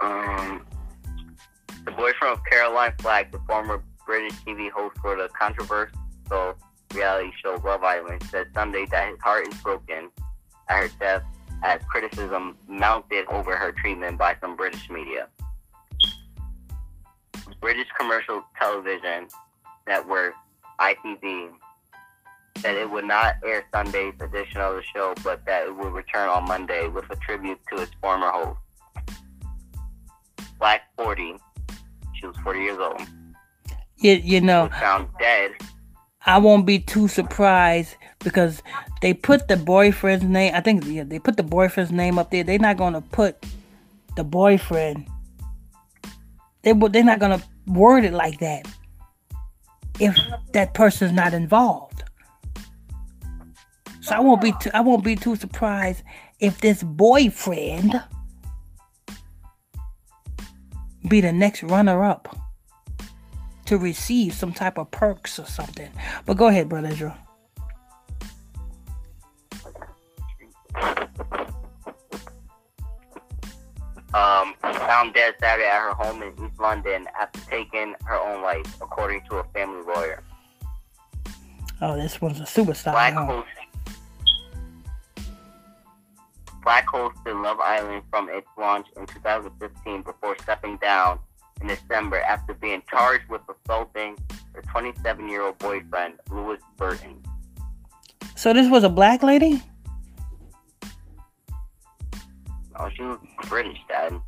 Um, 0.02 0.66
the 1.86 1.92
boyfriend 1.92 2.34
of 2.34 2.40
Caroline 2.50 2.94
Flack, 3.00 3.32
the 3.32 3.40
former 3.48 3.84
British 4.08 4.34
TV 4.40 4.72
host 4.72 4.98
for 5.00 5.16
the 5.16 5.30
controversial 5.40 6.56
reality 6.96 7.30
show 7.44 7.62
Love 7.64 7.84
Island, 7.84 8.24
said 8.32 8.48
Sunday 8.56 8.88
that 8.90 9.10
his 9.10 9.20
heart 9.20 9.48
is 9.48 9.54
broken 9.62 10.10
at 10.68 10.78
her 10.84 10.90
death 11.00 11.24
as 11.62 11.80
criticism 11.88 12.58
mounted 12.68 13.28
over 13.28 13.56
her 13.56 13.72
treatment 13.72 14.18
by 14.18 14.36
some 14.42 14.56
British 14.56 14.90
media. 14.90 15.28
British 17.62 17.88
commercial 18.00 18.44
television 18.60 19.28
network 19.88 20.34
ITV 20.80 21.52
said 22.58 22.76
it 22.76 22.90
would 22.90 23.06
not 23.06 23.36
air 23.44 23.64
Sunday's 23.74 24.14
edition 24.20 24.62
of 24.62 24.76
the 24.76 24.84
show, 24.94 25.14
but 25.24 25.46
that 25.46 25.68
it 25.68 25.76
would 25.76 25.94
return 25.94 26.30
on 26.30 26.48
Monday 26.48 26.88
with 26.88 27.06
a 27.10 27.16
tribute 27.18 27.60
to 27.70 27.82
its 27.82 27.92
former 28.02 28.30
host. 28.30 28.60
Black 30.60 30.84
40, 30.98 31.36
she 32.14 32.28
was 32.28 32.36
40 32.38 32.60
years 32.60 32.78
old. 32.80 33.02
You, 33.98 34.14
you 34.14 34.42
know, 34.42 34.70
found 34.80 35.08
dead. 35.20 35.52
I 36.26 36.38
won't 36.38 36.66
be 36.66 36.80
too 36.80 37.08
surprised 37.08 37.96
because 38.20 38.62
they 39.02 39.14
put 39.14 39.48
the 39.48 39.58
boyfriend's 39.58 40.24
name. 40.24 40.54
I 40.56 40.62
think 40.62 40.86
yeah, 40.86 41.04
they 41.04 41.20
put 41.20 41.36
the 41.36 41.44
boyfriend's 41.44 41.92
name 41.92 42.18
up 42.18 42.32
there. 42.32 42.44
They're 42.44 42.60
not 42.60 42.78
gonna 42.78 43.02
put 43.02 43.46
the 44.16 44.24
boyfriend. 44.24 45.06
They 46.62 46.72
they're 46.72 47.04
not 47.04 47.20
gonna 47.20 47.44
word 47.68 48.06
it 48.06 48.14
like 48.14 48.40
that 48.40 48.68
if 50.00 50.18
that 50.54 50.74
person's 50.74 51.12
not 51.12 51.34
involved. 51.34 52.04
So 54.04 54.16
I 54.16 54.20
won't 54.20 54.42
be 54.42 54.52
too, 54.60 54.70
I 54.74 54.82
won't 54.82 55.02
be 55.02 55.16
too 55.16 55.38
surprised 55.38 56.04
if 56.42 56.60
this 56.60 56.84
boyfriend 56.84 58.04
be 61.08 61.22
the 61.22 61.32
next 61.32 61.64
runner 61.64 62.04
up 62.04 62.36
to 63.66 63.78
receive 63.78 64.34
some 64.34 64.52
type 64.52 64.78
of 64.78 64.92
perks 64.92 65.40
or 65.40 65.46
something. 65.46 65.90
But 66.26 66.36
go 66.36 66.48
ahead, 66.48 66.68
brother 66.68 66.94
Drew. 66.94 67.14
Um, 74.14 74.54
found 74.62 75.14
dead 75.14 75.36
Saturday 75.40 75.66
at 75.66 75.80
her 75.80 75.94
home 75.94 76.22
in 76.22 76.34
East 76.46 76.60
London 76.60 77.08
after 77.18 77.40
taking 77.50 77.96
her 78.04 78.20
own 78.20 78.42
life, 78.44 78.82
according 78.82 79.22
to 79.30 79.38
a 79.38 79.44
family 79.54 79.82
lawyer. 79.84 80.22
Oh, 81.82 81.96
this 81.96 82.20
one's 82.20 82.42
a 82.42 82.46
suicide. 82.46 82.92
Black 82.92 83.14
huh? 83.14 83.26
host, 83.26 83.48
Black 86.64 86.88
hosted 86.88 87.44
Love 87.44 87.60
Island 87.60 88.04
from 88.10 88.30
its 88.30 88.48
launch 88.58 88.88
in 88.98 89.06
2015 89.06 90.02
before 90.04 90.38
stepping 90.42 90.78
down 90.78 91.20
in 91.62 91.68
December 91.68 92.22
after 92.22 92.54
being 92.54 92.82
charged 92.90 93.30
with 93.30 93.42
assaulting 93.50 94.18
her 94.54 94.62
27 94.62 95.28
year 95.30 95.44
old 95.44 95.58
boyfriend, 95.60 96.16
Louis 96.32 96.60
Burton. 96.78 97.22
So 98.36 98.54
this 98.54 98.70
was 98.70 98.84
a 98.84 98.90
black 98.90 99.24
lady? 99.24 99.62
Oh, 102.76 102.90
she 102.96 103.04
was 103.04 103.20
British, 103.48 103.78
Dad. 103.88 104.20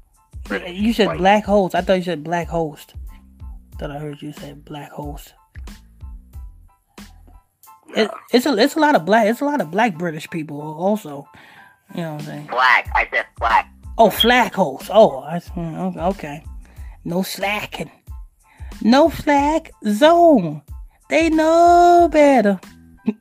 British, 0.43 0.77
you 0.77 0.93
said 0.93 1.07
white. 1.07 1.17
black 1.17 1.45
host. 1.45 1.73
I 1.73 1.81
thought 1.81 1.95
you 1.97 2.03
said 2.03 2.23
black 2.23 2.47
host. 2.47 2.93
Thought 3.79 3.91
I 3.91 3.99
heard 3.99 4.21
you 4.21 4.31
say 4.31 4.53
black 4.53 4.91
host. 4.91 5.33
No. 7.87 8.03
It, 8.03 8.11
it's 8.31 8.45
a 8.45 8.57
it's 8.57 8.75
a 8.75 8.79
lot 8.79 8.95
of 8.95 9.05
black 9.05 9.27
it's 9.27 9.41
a 9.41 9.45
lot 9.45 9.61
of 9.61 9.71
black 9.71 9.97
British 9.97 10.29
people 10.29 10.61
also. 10.61 11.27
You 11.93 12.01
know 12.01 12.13
what 12.13 12.21
I'm 12.21 12.25
saying? 12.27 12.47
Black. 12.47 12.89
I 12.95 13.07
said 13.11 13.25
black. 13.37 13.71
Oh, 13.97 14.09
flag 14.09 14.53
host. 14.53 14.89
Oh, 14.93 15.19
I, 15.19 15.39
hmm, 15.39 15.97
okay. 15.97 16.43
No 17.05 17.21
slacking. 17.21 17.91
No 18.81 19.09
slack 19.09 19.71
zone. 19.87 20.61
They 21.09 21.29
know 21.29 22.09
better. 22.11 22.59
Go 23.05 23.11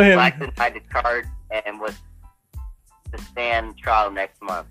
ahead. 0.00 0.14
Black 0.14 0.38
the 0.38 0.80
charge 0.92 1.24
and 1.50 1.80
was 1.80 1.94
to 3.12 3.18
stand 3.22 3.78
trial 3.78 4.10
next 4.10 4.40
month. 4.42 4.66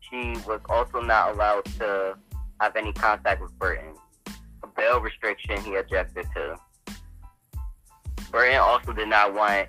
She 0.00 0.34
was 0.46 0.60
also 0.68 1.00
not 1.00 1.34
allowed 1.34 1.64
to 1.78 2.16
have 2.60 2.76
any 2.76 2.92
contact 2.92 3.40
with 3.40 3.58
Burton. 3.58 3.94
A 4.62 4.66
bail 4.76 5.00
restriction 5.00 5.60
he 5.62 5.74
objected 5.76 6.26
to. 6.34 6.56
Burton 8.30 8.56
also 8.56 8.92
did 8.92 9.08
not 9.08 9.32
want 9.34 9.68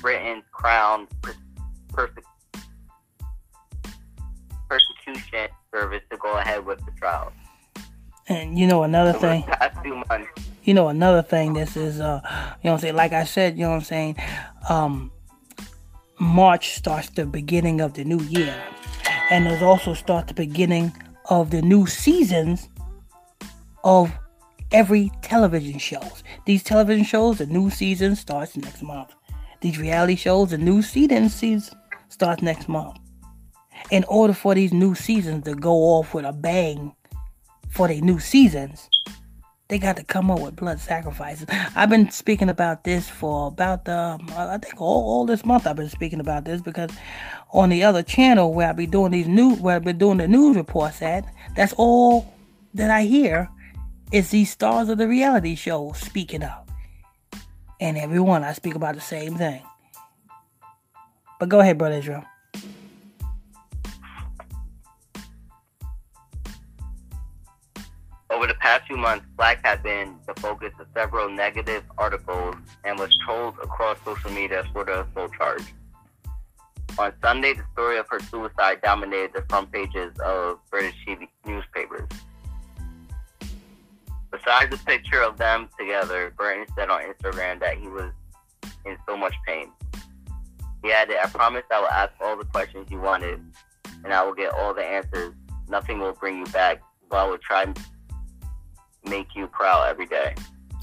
Britain's 0.00 0.44
crown 0.52 1.06
persecution 1.92 2.24
persecution 4.68 5.48
service 5.72 6.02
to 6.10 6.16
go 6.18 6.34
ahead 6.38 6.64
with 6.64 6.84
the 6.84 6.92
trial. 6.92 7.32
And 8.28 8.58
you 8.58 8.66
know 8.66 8.82
another 8.82 9.12
thing. 9.12 9.44
You 10.64 10.74
know 10.74 10.88
another 10.88 11.22
thing. 11.22 11.54
This 11.54 11.78
is 11.78 11.98
uh, 11.98 12.20
you 12.62 12.68
know 12.68 12.74
I'm 12.74 12.78
saying. 12.78 12.94
Like 12.94 13.14
I 13.14 13.24
said, 13.24 13.56
you 13.56 13.64
know 13.64 13.70
what 13.70 13.76
I'm 13.76 13.84
saying. 13.84 14.16
Um, 14.68 15.10
March 16.18 16.74
starts 16.74 17.08
the 17.08 17.24
beginning 17.24 17.80
of 17.80 17.94
the 17.94 18.04
new 18.04 18.20
year, 18.24 18.54
and 19.30 19.48
it 19.48 19.62
also 19.62 19.94
starts 19.94 20.28
the 20.28 20.34
beginning 20.34 20.92
of 21.30 21.52
the 21.52 21.62
new 21.62 21.86
seasons 21.86 22.68
of 23.82 24.12
every 24.70 25.10
television 25.22 25.78
shows. 25.78 26.22
These 26.44 26.64
television 26.64 27.04
shows, 27.04 27.38
the 27.38 27.46
new 27.46 27.70
season 27.70 28.14
starts 28.14 28.54
next 28.54 28.82
month. 28.82 29.14
These 29.60 29.78
reality 29.78 30.16
shows, 30.16 30.50
the 30.50 30.58
new 30.58 30.82
season 30.82 31.28
season 31.28 31.78
starts 32.08 32.42
next 32.42 32.68
month 32.68 32.98
in 33.90 34.04
order 34.04 34.32
for 34.32 34.54
these 34.54 34.72
new 34.72 34.94
seasons 34.94 35.44
to 35.44 35.54
go 35.54 35.72
off 35.72 36.14
with 36.14 36.24
a 36.24 36.32
bang 36.32 36.94
for 37.70 37.88
the 37.88 38.00
new 38.00 38.18
seasons, 38.18 38.88
they 39.68 39.78
got 39.78 39.96
to 39.96 40.04
come 40.04 40.30
up 40.30 40.40
with 40.40 40.56
blood 40.56 40.80
sacrifices. 40.80 41.46
I've 41.76 41.90
been 41.90 42.10
speaking 42.10 42.48
about 42.48 42.84
this 42.84 43.08
for 43.08 43.48
about 43.48 43.88
um, 43.88 44.26
I 44.36 44.58
think 44.58 44.80
all, 44.80 45.04
all 45.04 45.26
this 45.26 45.44
month. 45.44 45.66
I've 45.66 45.76
been 45.76 45.90
speaking 45.90 46.20
about 46.20 46.44
this 46.44 46.62
because 46.62 46.90
on 47.52 47.68
the 47.68 47.84
other 47.84 48.02
channel 48.02 48.52
where 48.54 48.68
I 48.68 48.72
be 48.72 48.86
doing 48.86 49.12
these 49.12 49.28
new 49.28 49.54
where 49.56 49.76
I've 49.76 49.84
been 49.84 49.98
doing 49.98 50.18
the 50.18 50.28
news 50.28 50.56
reports 50.56 51.02
at, 51.02 51.24
that's 51.54 51.74
all 51.76 52.34
that 52.74 52.90
I 52.90 53.02
hear 53.02 53.48
is 54.10 54.30
these 54.30 54.50
stars 54.50 54.88
of 54.88 54.96
the 54.96 55.06
reality 55.06 55.54
show 55.54 55.92
speaking 55.92 56.42
up, 56.42 56.67
and 57.80 57.96
everyone 57.96 58.44
I 58.44 58.52
speak 58.52 58.74
about 58.74 58.94
the 58.94 59.00
same 59.00 59.36
thing. 59.36 59.62
But 61.38 61.48
go 61.48 61.60
ahead, 61.60 61.78
brother 61.78 61.96
Israel. 61.96 62.24
Over 68.30 68.46
the 68.46 68.54
past 68.54 68.86
few 68.86 68.96
months, 68.96 69.24
Flack 69.36 69.64
had 69.64 69.82
been 69.82 70.16
the 70.26 70.34
focus 70.40 70.72
of 70.78 70.86
several 70.94 71.30
negative 71.30 71.82
articles 71.96 72.56
and 72.84 72.98
was 72.98 73.16
trolled 73.24 73.54
across 73.62 73.98
social 74.04 74.30
media 74.30 74.64
for 74.72 74.84
the 74.84 75.04
assault 75.04 75.32
charge. 75.34 75.62
On 76.98 77.12
Sunday, 77.22 77.54
the 77.54 77.62
story 77.72 77.96
of 77.98 78.06
her 78.10 78.18
suicide 78.20 78.80
dominated 78.82 79.30
the 79.32 79.42
front 79.48 79.70
pages 79.70 80.12
of 80.18 80.58
British 80.70 80.94
TV 81.06 81.28
newspapers. 81.46 82.08
Besides 84.48 84.70
the 84.70 84.84
picture 84.86 85.20
of 85.20 85.36
them 85.36 85.68
together, 85.78 86.32
Burton 86.34 86.64
said 86.74 86.88
on 86.88 87.02
Instagram 87.02 87.60
that 87.60 87.76
he 87.76 87.86
was 87.86 88.10
in 88.86 88.96
so 89.06 89.14
much 89.14 89.34
pain. 89.46 89.70
He 90.82 90.90
added, 90.90 91.18
I 91.22 91.26
promise 91.26 91.64
I 91.70 91.80
will 91.80 91.88
ask 91.88 92.14
all 92.18 92.34
the 92.34 92.46
questions 92.46 92.90
you 92.90 92.98
wanted, 92.98 93.42
and 94.04 94.14
I 94.14 94.24
will 94.24 94.32
get 94.32 94.54
all 94.54 94.72
the 94.72 94.82
answers. 94.82 95.34
Nothing 95.68 95.98
will 95.98 96.14
bring 96.14 96.38
you 96.38 96.46
back, 96.46 96.80
but 97.10 97.16
I 97.16 97.28
will 97.28 97.36
try 97.36 97.64
and 97.64 97.78
make 99.04 99.36
you 99.36 99.48
proud 99.48 99.86
every 99.90 100.06
day. 100.06 100.34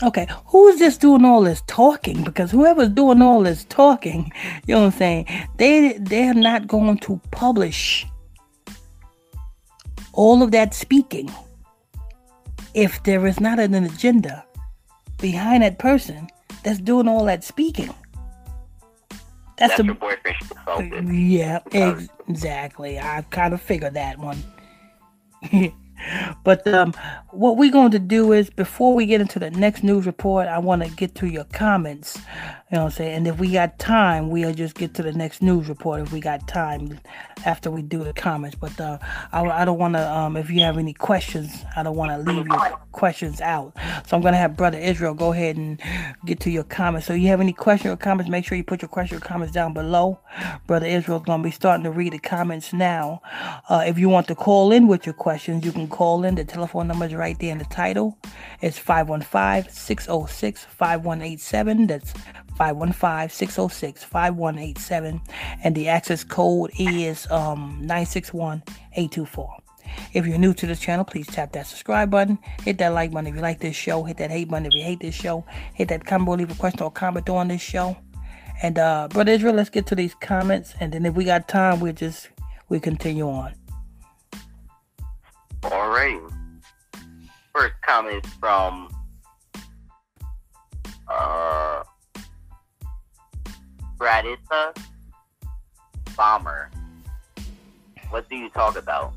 Okay, 0.03 0.27
who 0.45 0.67
is 0.67 0.77
this 0.77 0.99
doing 0.99 1.25
all 1.25 1.41
this 1.41 1.63
talking? 1.65 2.23
Because 2.23 2.51
whoever's 2.51 2.89
doing 2.89 3.23
all 3.23 3.41
this 3.41 3.65
talking, 3.65 4.31
you 4.67 4.75
know 4.75 4.81
what 4.81 4.93
I'm 4.93 4.99
saying, 4.99 5.25
they 5.57 5.97
they're 5.97 6.35
not 6.35 6.67
going 6.67 6.99
to 6.99 7.19
publish 7.31 8.05
all 10.13 10.43
of 10.43 10.51
that 10.51 10.75
speaking 10.75 11.31
if 12.75 13.01
there 13.03 13.25
is 13.25 13.39
not 13.39 13.57
an 13.57 13.73
agenda 13.73 14.45
behind 15.19 15.63
that 15.63 15.79
person 15.79 16.27
that's 16.63 16.79
doing 16.79 17.07
all 17.07 17.25
that 17.25 17.43
speaking. 17.43 17.93
That's, 19.57 19.77
That's 19.77 19.83
your 19.83 19.95
boyfriend. 19.95 21.31
Yeah, 21.31 21.59
ex- 21.71 22.09
exactly. 22.27 22.99
I 22.99 23.21
kind 23.29 23.53
of 23.53 23.61
figured 23.61 23.93
that 23.93 24.19
one. 24.19 24.43
But 26.43 26.67
um, 26.67 26.93
what 27.31 27.57
we're 27.57 27.71
going 27.71 27.91
to 27.91 27.99
do 27.99 28.31
is 28.33 28.49
before 28.49 28.93
we 28.93 29.05
get 29.05 29.21
into 29.21 29.39
the 29.39 29.49
next 29.51 29.83
news 29.83 30.05
report, 30.05 30.47
I 30.47 30.59
want 30.59 30.83
to 30.83 30.89
get 30.89 31.15
to 31.15 31.27
your 31.27 31.45
comments. 31.45 32.19
You 32.71 32.77
know 32.77 32.85
what 32.85 32.93
I'm 32.93 32.95
saying? 32.95 33.13
And 33.13 33.27
if 33.27 33.37
we 33.37 33.51
got 33.51 33.77
time, 33.77 34.31
we'll 34.31 34.51
just 34.51 34.73
get 34.73 34.95
to 34.95 35.03
the 35.03 35.11
next 35.11 35.43
news 35.43 35.69
report 35.69 36.01
if 36.01 36.11
we 36.11 36.19
got 36.19 36.47
time 36.47 36.99
after 37.45 37.69
we 37.69 37.83
do 37.83 38.03
the 38.03 38.11
comments. 38.11 38.57
But 38.59 38.81
uh, 38.81 38.97
I, 39.31 39.43
I 39.43 39.65
don't 39.65 39.77
want 39.77 39.93
to, 39.93 40.11
um, 40.11 40.35
if 40.35 40.49
you 40.49 40.61
have 40.61 40.79
any 40.79 40.93
questions, 40.93 41.63
I 41.75 41.83
don't 41.83 41.95
want 41.95 42.09
to 42.11 42.31
leave 42.31 42.47
your 42.47 42.79
questions 42.91 43.39
out. 43.39 43.73
So 44.07 44.17
I'm 44.17 44.23
going 44.23 44.33
to 44.33 44.39
have 44.39 44.57
Brother 44.57 44.79
Israel 44.79 45.13
go 45.13 45.31
ahead 45.31 45.57
and 45.57 45.79
get 46.25 46.39
to 46.39 46.49
your 46.49 46.63
comments. 46.63 47.05
So 47.05 47.13
if 47.13 47.21
you 47.21 47.27
have 47.27 47.39
any 47.39 47.53
questions 47.53 47.93
or 47.93 47.97
comments, 47.97 48.31
make 48.31 48.45
sure 48.45 48.57
you 48.57 48.63
put 48.63 48.81
your 48.81 48.89
question 48.89 49.17
or 49.17 49.21
comments 49.21 49.53
down 49.53 49.75
below. 49.75 50.19
Brother 50.65 50.87
Israel's 50.87 51.23
going 51.23 51.43
to 51.43 51.47
be 51.47 51.51
starting 51.51 51.83
to 51.83 51.91
read 51.91 52.13
the 52.13 52.19
comments 52.19 52.73
now. 52.73 53.21
Uh, 53.69 53.83
if 53.85 53.99
you 53.99 54.09
want 54.09 54.27
to 54.29 54.35
call 54.35 54.71
in 54.71 54.87
with 54.87 55.05
your 55.05 55.13
questions, 55.13 55.63
you 55.63 55.71
can 55.71 55.87
call 55.87 56.23
in. 56.23 56.33
The 56.33 56.43
telephone 56.43 56.87
number 56.87 57.05
is 57.05 57.13
right 57.13 57.37
there 57.37 57.51
in 57.51 57.59
the 57.59 57.65
title. 57.65 58.17
It's 58.59 58.79
515 58.79 59.71
606 59.71 60.65
5187. 60.65 61.85
That's 61.85 62.13
515-606-5187 62.57 65.21
and 65.63 65.75
the 65.75 65.87
access 65.87 66.23
code 66.23 66.71
is 66.77 67.29
um 67.31 67.79
961-824 67.83 69.61
if 70.13 70.25
you're 70.25 70.37
new 70.37 70.53
to 70.53 70.67
this 70.67 70.79
channel 70.79 71.05
please 71.05 71.27
tap 71.27 71.51
that 71.51 71.67
subscribe 71.67 72.09
button 72.09 72.37
hit 72.63 72.77
that 72.77 72.89
like 72.89 73.11
button 73.11 73.27
if 73.27 73.35
you 73.35 73.41
like 73.41 73.59
this 73.59 73.75
show 73.75 74.03
hit 74.03 74.17
that 74.17 74.31
hate 74.31 74.49
button 74.49 74.65
if 74.65 74.73
you 74.73 74.83
hate 74.83 74.99
this 74.99 75.15
show 75.15 75.45
hit 75.73 75.89
that 75.89 76.05
comment 76.05 76.39
leave 76.39 76.51
a 76.51 76.55
question 76.55 76.81
or 76.81 76.91
comment 76.91 77.29
on 77.29 77.47
this 77.47 77.61
show. 77.61 77.95
And 78.61 78.79
uh 78.79 79.07
brother 79.09 79.33
israel 79.33 79.55
let's 79.55 79.69
get 79.69 79.85
to 79.87 79.95
these 79.95 80.15
comments 80.15 80.73
and 80.79 80.93
then 80.93 81.05
if 81.05 81.13
we 81.13 81.25
got 81.25 81.47
time 81.47 81.79
we'll 81.79 81.93
just 81.93 82.29
we 82.69 82.79
continue 82.79 83.27
on. 83.27 83.53
All 85.63 85.89
right. 85.89 86.19
First 87.53 87.73
comment 87.81 88.25
from 88.39 88.94
Gradita 94.15 94.77
Bomber. 96.15 96.69
What 98.09 98.29
do 98.29 98.37
you 98.37 98.49
talk 98.49 98.77
about? 98.77 99.13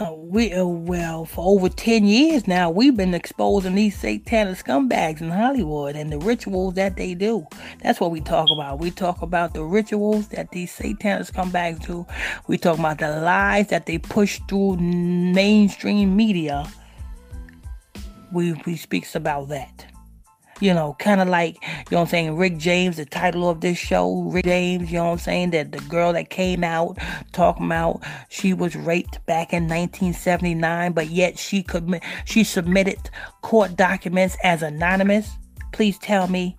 Uh, 0.00 0.12
we 0.12 0.52
uh, 0.52 0.64
well 0.64 1.24
for 1.24 1.46
over 1.46 1.70
10 1.70 2.04
years 2.04 2.46
now 2.46 2.68
we've 2.68 2.98
been 2.98 3.14
exposing 3.14 3.76
these 3.76 3.98
satanic 3.98 4.58
scumbags 4.58 5.22
in 5.22 5.30
hollywood 5.30 5.96
and 5.96 6.12
the 6.12 6.18
rituals 6.18 6.74
that 6.74 6.96
they 6.96 7.14
do. 7.14 7.46
That's 7.82 7.98
what 7.98 8.10
we 8.10 8.20
talk 8.20 8.50
about. 8.50 8.78
We 8.78 8.90
talk 8.90 9.22
about 9.22 9.54
the 9.54 9.64
rituals 9.64 10.28
that 10.28 10.50
these 10.50 10.70
satanic 10.70 11.28
scumbags 11.28 11.86
do. 11.86 12.06
We 12.46 12.58
talk 12.58 12.78
about 12.78 12.98
the 12.98 13.20
lies 13.20 13.68
that 13.68 13.86
they 13.86 13.96
push 13.96 14.38
through 14.48 14.76
mainstream 14.76 16.14
media. 16.14 16.70
We 18.32 18.52
we 18.66 18.76
speaks 18.76 19.14
about 19.14 19.48
that 19.48 19.86
you 20.60 20.72
know, 20.72 20.96
kind 20.98 21.20
of 21.20 21.28
like, 21.28 21.58
you 21.62 21.96
know 21.96 22.00
I'm 22.00 22.06
saying, 22.06 22.36
Rick 22.36 22.56
James, 22.58 22.96
the 22.96 23.04
title 23.04 23.48
of 23.48 23.60
this 23.60 23.78
show, 23.78 24.22
Rick 24.22 24.44
James, 24.44 24.90
you 24.90 24.98
know 24.98 25.12
I'm 25.12 25.18
saying, 25.18 25.50
that 25.50 25.72
the 25.72 25.80
girl 25.80 26.12
that 26.14 26.30
came 26.30 26.64
out 26.64 26.98
talking 27.32 27.66
about 27.66 28.02
she 28.28 28.52
was 28.52 28.74
raped 28.74 29.24
back 29.26 29.52
in 29.52 29.64
1979, 29.64 30.92
but 30.92 31.08
yet 31.08 31.38
she 31.38 31.62
could 31.62 32.00
she 32.24 32.44
submitted 32.44 33.10
court 33.42 33.76
documents 33.76 34.36
as 34.42 34.62
anonymous. 34.62 35.30
Please 35.72 35.98
tell 35.98 36.28
me. 36.28 36.56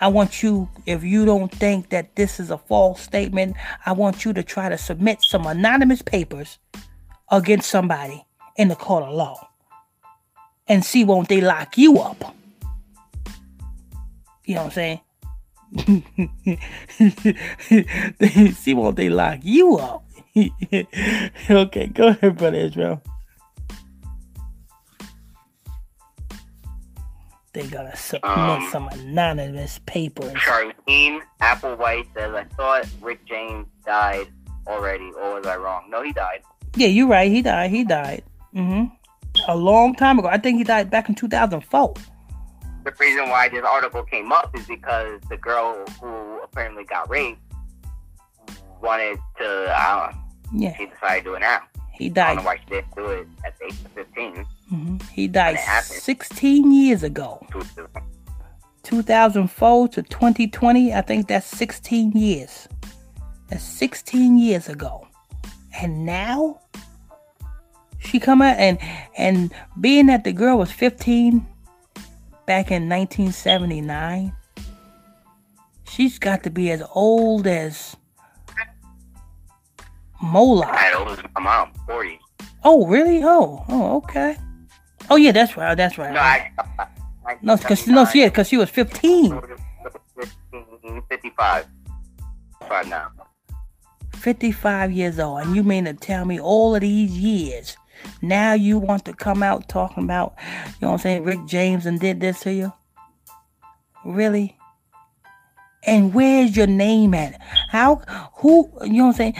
I 0.00 0.08
want 0.08 0.42
you, 0.42 0.68
if 0.84 1.02
you 1.02 1.24
don't 1.24 1.50
think 1.50 1.88
that 1.88 2.16
this 2.16 2.38
is 2.38 2.50
a 2.50 2.58
false 2.58 3.00
statement, 3.00 3.56
I 3.86 3.92
want 3.92 4.26
you 4.26 4.34
to 4.34 4.42
try 4.42 4.68
to 4.68 4.76
submit 4.76 5.22
some 5.22 5.46
anonymous 5.46 6.02
papers 6.02 6.58
against 7.30 7.70
somebody 7.70 8.24
in 8.56 8.68
the 8.68 8.76
court 8.76 9.04
of 9.04 9.14
law 9.14 9.48
and 10.68 10.84
see 10.84 11.04
won't 11.04 11.28
they 11.28 11.40
lock 11.40 11.78
you 11.78 11.98
up. 11.98 12.34
You 14.46 14.54
know 14.54 14.62
what 14.62 14.66
I'm 14.66 14.72
saying? 14.72 15.00
they 18.18 18.50
See 18.52 18.74
what 18.74 18.94
they 18.94 19.08
lock 19.08 19.40
you 19.42 19.76
up. 19.76 20.04
okay, 21.50 21.86
go 21.88 22.08
ahead, 22.08 22.36
brother 22.36 22.56
Israel. 22.56 23.02
They 27.52 27.66
gotta 27.66 27.96
submit 27.96 28.38
um, 28.38 28.68
some 28.70 28.86
anonymous 28.88 29.80
papers. 29.86 30.34
Charlene 30.34 31.22
Applewhite 31.40 32.06
says, 32.14 32.34
"I 32.34 32.44
thought 32.54 32.86
Rick 33.00 33.24
James 33.26 33.66
died 33.84 34.28
already, 34.68 35.10
or 35.20 35.36
was 35.36 35.46
I 35.46 35.56
wrong? 35.56 35.88
No, 35.90 36.02
he 36.02 36.12
died. 36.12 36.42
Yeah, 36.76 36.88
you're 36.88 37.08
right. 37.08 37.32
He 37.32 37.42
died. 37.42 37.70
He 37.70 37.82
died. 37.82 38.22
Mm-hmm. 38.54 38.94
A 39.48 39.56
long 39.56 39.94
time 39.94 40.18
ago. 40.18 40.28
I 40.28 40.38
think 40.38 40.58
he 40.58 40.64
died 40.64 40.90
back 40.90 41.08
in 41.08 41.14
2004 41.14 41.94
the 42.86 42.92
reason 43.00 43.28
why 43.28 43.48
this 43.48 43.64
article 43.64 44.04
came 44.04 44.30
up 44.30 44.56
is 44.56 44.64
because 44.66 45.20
the 45.28 45.36
girl 45.36 45.84
who 46.00 46.40
apparently 46.42 46.84
got 46.84 47.10
raped 47.10 47.40
wanted 48.80 49.18
to. 49.38 49.74
I 49.76 50.10
don't 50.10 50.16
know. 50.16 50.22
Yeah. 50.60 50.76
She 50.76 50.86
decided 50.86 51.24
to 51.24 51.30
do 51.30 51.34
it 51.34 51.40
now. 51.40 51.62
He 51.92 52.08
died. 52.08 52.24
I 52.24 52.34
don't 52.34 52.44
know 52.44 52.50
why 52.50 52.58
she 52.58 52.70
didn't 52.70 52.94
do 52.94 53.06
it 53.06 53.26
at 53.44 53.58
the 53.58 53.64
age 53.66 53.72
of 53.72 53.90
15. 53.92 54.46
Mm-hmm. 54.72 54.96
He 55.12 55.26
died 55.26 55.58
16 55.58 56.72
years 56.72 57.02
ago. 57.02 57.44
2004 58.84 59.88
to 59.88 60.02
2020, 60.02 60.94
I 60.94 61.00
think 61.00 61.26
that's 61.26 61.46
16 61.46 62.12
years. 62.12 62.68
That's 63.48 63.64
16 63.64 64.38
years 64.38 64.68
ago. 64.68 65.08
And 65.80 66.06
now 66.06 66.60
she 67.98 68.20
come 68.20 68.40
out 68.42 68.56
and 68.58 68.78
and 69.16 69.52
being 69.80 70.06
that 70.06 70.22
the 70.22 70.32
girl 70.32 70.58
was 70.58 70.70
15 70.70 71.46
back 72.46 72.70
in 72.70 72.88
1979, 72.88 74.32
she's 75.88 76.18
got 76.18 76.44
to 76.44 76.50
be 76.50 76.70
as 76.70 76.82
old 76.94 77.46
as 77.46 77.96
Moloch. 80.22 80.68
As 80.70 80.94
old 80.94 81.08
as 81.10 81.18
my 81.34 81.40
mom, 81.40 81.72
40. 81.86 82.20
Oh, 82.64 82.86
really? 82.86 83.22
Oh, 83.22 83.64
oh, 83.68 83.96
okay. 83.98 84.36
Oh, 85.10 85.16
yeah, 85.16 85.32
that's 85.32 85.56
right. 85.56 85.74
That's 85.74 85.98
right. 85.98 86.12
No, 86.12 86.20
I, 86.20 86.52
I, 87.26 87.36
no, 87.42 87.56
because 87.56 87.86
no, 87.86 88.06
yeah, 88.14 88.28
because 88.28 88.48
she 88.48 88.56
was 88.56 88.70
15. 88.70 89.40
55. 91.08 91.66
Five 92.68 92.88
now. 92.88 93.10
55 94.14 94.92
years 94.92 95.18
old, 95.20 95.42
and 95.42 95.54
you 95.54 95.62
mean 95.62 95.84
to 95.84 95.94
tell 95.94 96.24
me 96.24 96.40
all 96.40 96.74
of 96.74 96.80
these 96.80 97.10
years 97.10 97.76
now 98.22 98.54
you 98.54 98.78
want 98.78 99.04
to 99.06 99.12
come 99.12 99.42
out 99.42 99.68
talking 99.68 100.04
about, 100.04 100.34
you 100.38 100.72
know 100.82 100.88
what 100.88 100.94
I'm 100.94 100.98
saying, 100.98 101.24
Rick 101.24 101.46
James 101.46 101.86
and 101.86 102.00
did 102.00 102.20
this 102.20 102.40
to 102.40 102.52
you? 102.52 102.72
Really? 104.04 104.56
And 105.84 106.14
where's 106.14 106.56
your 106.56 106.66
name 106.66 107.14
at? 107.14 107.40
How 107.68 107.96
who 108.34 108.70
you 108.82 108.92
know 108.94 109.04
what 109.04 109.10
I'm 109.10 109.12
saying? 109.14 109.34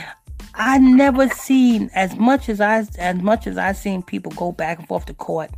I 0.55 0.77
never 0.79 1.29
seen 1.29 1.89
as 1.93 2.15
much 2.15 2.49
as 2.49 2.61
I 2.61 2.85
as 2.97 3.15
much 3.17 3.47
as 3.47 3.57
I 3.57 3.73
seen 3.73 4.01
people 4.01 4.31
go 4.31 4.51
back 4.51 4.79
and 4.79 4.87
forth 4.87 5.05
to 5.05 5.13
court 5.13 5.51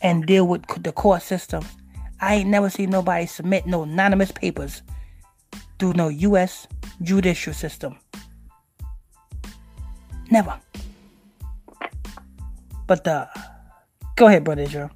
and 0.00 0.26
deal 0.26 0.46
with 0.46 0.66
the 0.82 0.92
court 0.92 1.22
system. 1.22 1.64
I 2.20 2.36
ain't 2.36 2.48
never 2.48 2.70
seen 2.70 2.90
nobody 2.90 3.26
submit 3.26 3.66
no 3.66 3.82
anonymous 3.82 4.32
papers 4.32 4.82
through 5.78 5.94
no 5.94 6.08
U.S. 6.08 6.66
judicial 7.02 7.52
system. 7.52 7.98
Never. 10.30 10.58
But 12.86 13.06
uh, 13.08 13.26
go 14.14 14.28
ahead, 14.28 14.44
brother 14.44 14.62
Israel. 14.62 14.90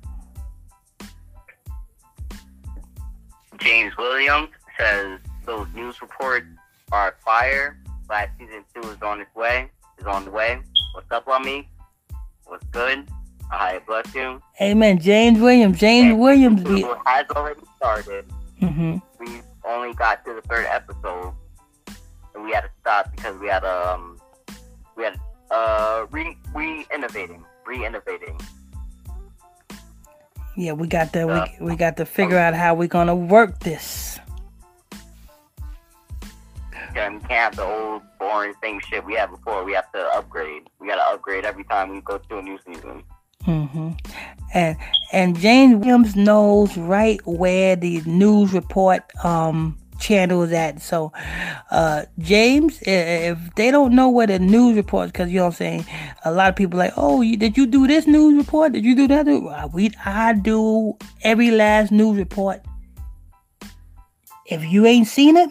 James 3.58 3.96
Williams 3.98 4.48
says 4.78 5.18
those 5.44 5.66
news 5.74 6.00
reports 6.00 6.46
are 6.92 7.16
fire. 7.24 7.78
Last 8.08 8.30
season 8.38 8.64
two 8.74 8.88
is 8.90 9.02
on 9.02 9.20
its 9.20 9.34
way. 9.34 9.70
Is 9.98 10.06
on 10.06 10.24
the 10.24 10.30
way. 10.30 10.60
What's 10.94 11.10
up, 11.10 11.28
on 11.28 11.44
me? 11.44 11.68
What's 12.46 12.64
good? 12.66 13.08
I 13.50 13.80
bless 13.86 14.12
you. 14.14 14.40
Amen. 14.60 14.98
James 14.98 15.40
Williams. 15.40 15.78
James 15.78 16.12
and 16.12 16.20
Williams 16.20 16.62
be- 16.62 16.82
has 17.04 17.26
already 17.30 17.60
started. 17.76 18.24
Mm-hmm. 18.62 18.98
We 19.18 19.42
only 19.64 19.94
got 19.94 20.24
to 20.24 20.34
the 20.34 20.42
third 20.42 20.66
episode, 20.66 21.34
and 22.34 22.44
we 22.44 22.52
had 22.52 22.62
to 22.62 22.70
stop 22.80 23.10
because 23.14 23.38
we 23.38 23.48
had 23.48 23.64
um 23.64 24.18
we 24.96 25.04
had 25.04 25.20
uh 25.50 26.06
re 26.10 26.36
re 26.54 26.86
innovating 26.94 27.44
re-innovating. 27.70 28.38
Yeah, 30.56 30.72
we 30.72 30.88
got 30.88 31.12
to 31.12 31.28
uh, 31.28 31.46
we, 31.60 31.66
we 31.70 31.76
got 31.76 31.96
to 31.98 32.04
figure 32.04 32.36
out 32.36 32.54
how 32.54 32.74
we're 32.74 32.88
gonna 32.88 33.14
work 33.14 33.60
this. 33.60 34.18
Yeah, 36.94 37.08
we 37.10 37.20
can't 37.20 37.30
have 37.30 37.56
the 37.56 37.62
old 37.62 38.02
boring 38.18 38.52
same 38.60 38.80
shit 38.80 39.04
we 39.04 39.14
had 39.14 39.30
before. 39.30 39.64
We 39.64 39.72
have 39.74 39.90
to 39.92 40.00
upgrade. 40.16 40.64
We 40.80 40.88
got 40.88 40.96
to 40.96 41.14
upgrade 41.14 41.44
every 41.44 41.62
time 41.64 41.90
we 41.90 42.00
go 42.00 42.18
to 42.18 42.38
a 42.38 42.42
new 42.42 42.58
season. 42.66 43.04
Mm-hmm. 43.46 43.90
And 44.52 44.76
and 45.12 45.38
James 45.38 45.76
Williams 45.76 46.16
knows 46.16 46.76
right 46.76 47.24
where 47.24 47.76
the 47.76 48.02
news 48.02 48.52
report 48.52 49.02
um 49.24 49.78
channel 50.00 50.42
is 50.42 50.52
at. 50.52 50.80
So, 50.82 51.12
uh, 51.70 52.04
James, 52.18 52.78
if 52.82 53.38
they 53.54 53.70
don't 53.70 53.94
know 53.94 54.08
where 54.08 54.26
the 54.26 54.38
news 54.38 54.76
reports, 54.76 55.12
because 55.12 55.30
you 55.30 55.38
know 55.38 55.44
what 55.44 55.54
I'm 55.54 55.56
saying, 55.56 55.86
a 56.24 56.32
lot 56.32 56.48
of 56.48 56.56
people 56.56 56.78
like, 56.78 56.92
oh, 56.96 57.20
you, 57.20 57.36
did 57.36 57.56
you 57.56 57.66
do 57.66 57.86
this 57.86 58.06
news 58.06 58.36
report? 58.36 58.72
Did 58.72 58.84
you 58.84 58.96
do 58.96 59.06
that? 59.08 59.28
Uh, 59.28 59.68
we 59.72 59.90
I 60.04 60.32
do 60.32 60.96
every 61.22 61.50
last 61.50 61.92
news 61.92 62.16
report. 62.16 62.62
If 64.46 64.64
you 64.64 64.86
ain't 64.86 65.06
seen 65.06 65.36
it, 65.36 65.50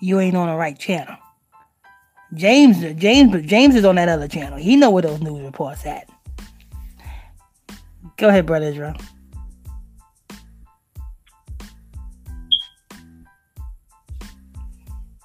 you 0.00 0.20
ain't 0.20 0.36
on 0.36 0.48
the 0.48 0.54
right 0.54 0.78
channel. 0.78 1.16
James, 2.34 2.80
James, 3.00 3.46
James 3.46 3.74
is 3.74 3.84
on 3.84 3.96
that 3.96 4.08
other 4.08 4.28
channel. 4.28 4.58
He 4.58 4.76
know 4.76 4.90
where 4.90 5.02
those 5.02 5.20
news 5.20 5.42
reports 5.42 5.86
at. 5.86 6.08
Go 8.16 8.28
ahead, 8.28 8.46
brother 8.46 8.66
Israel. 8.66 8.94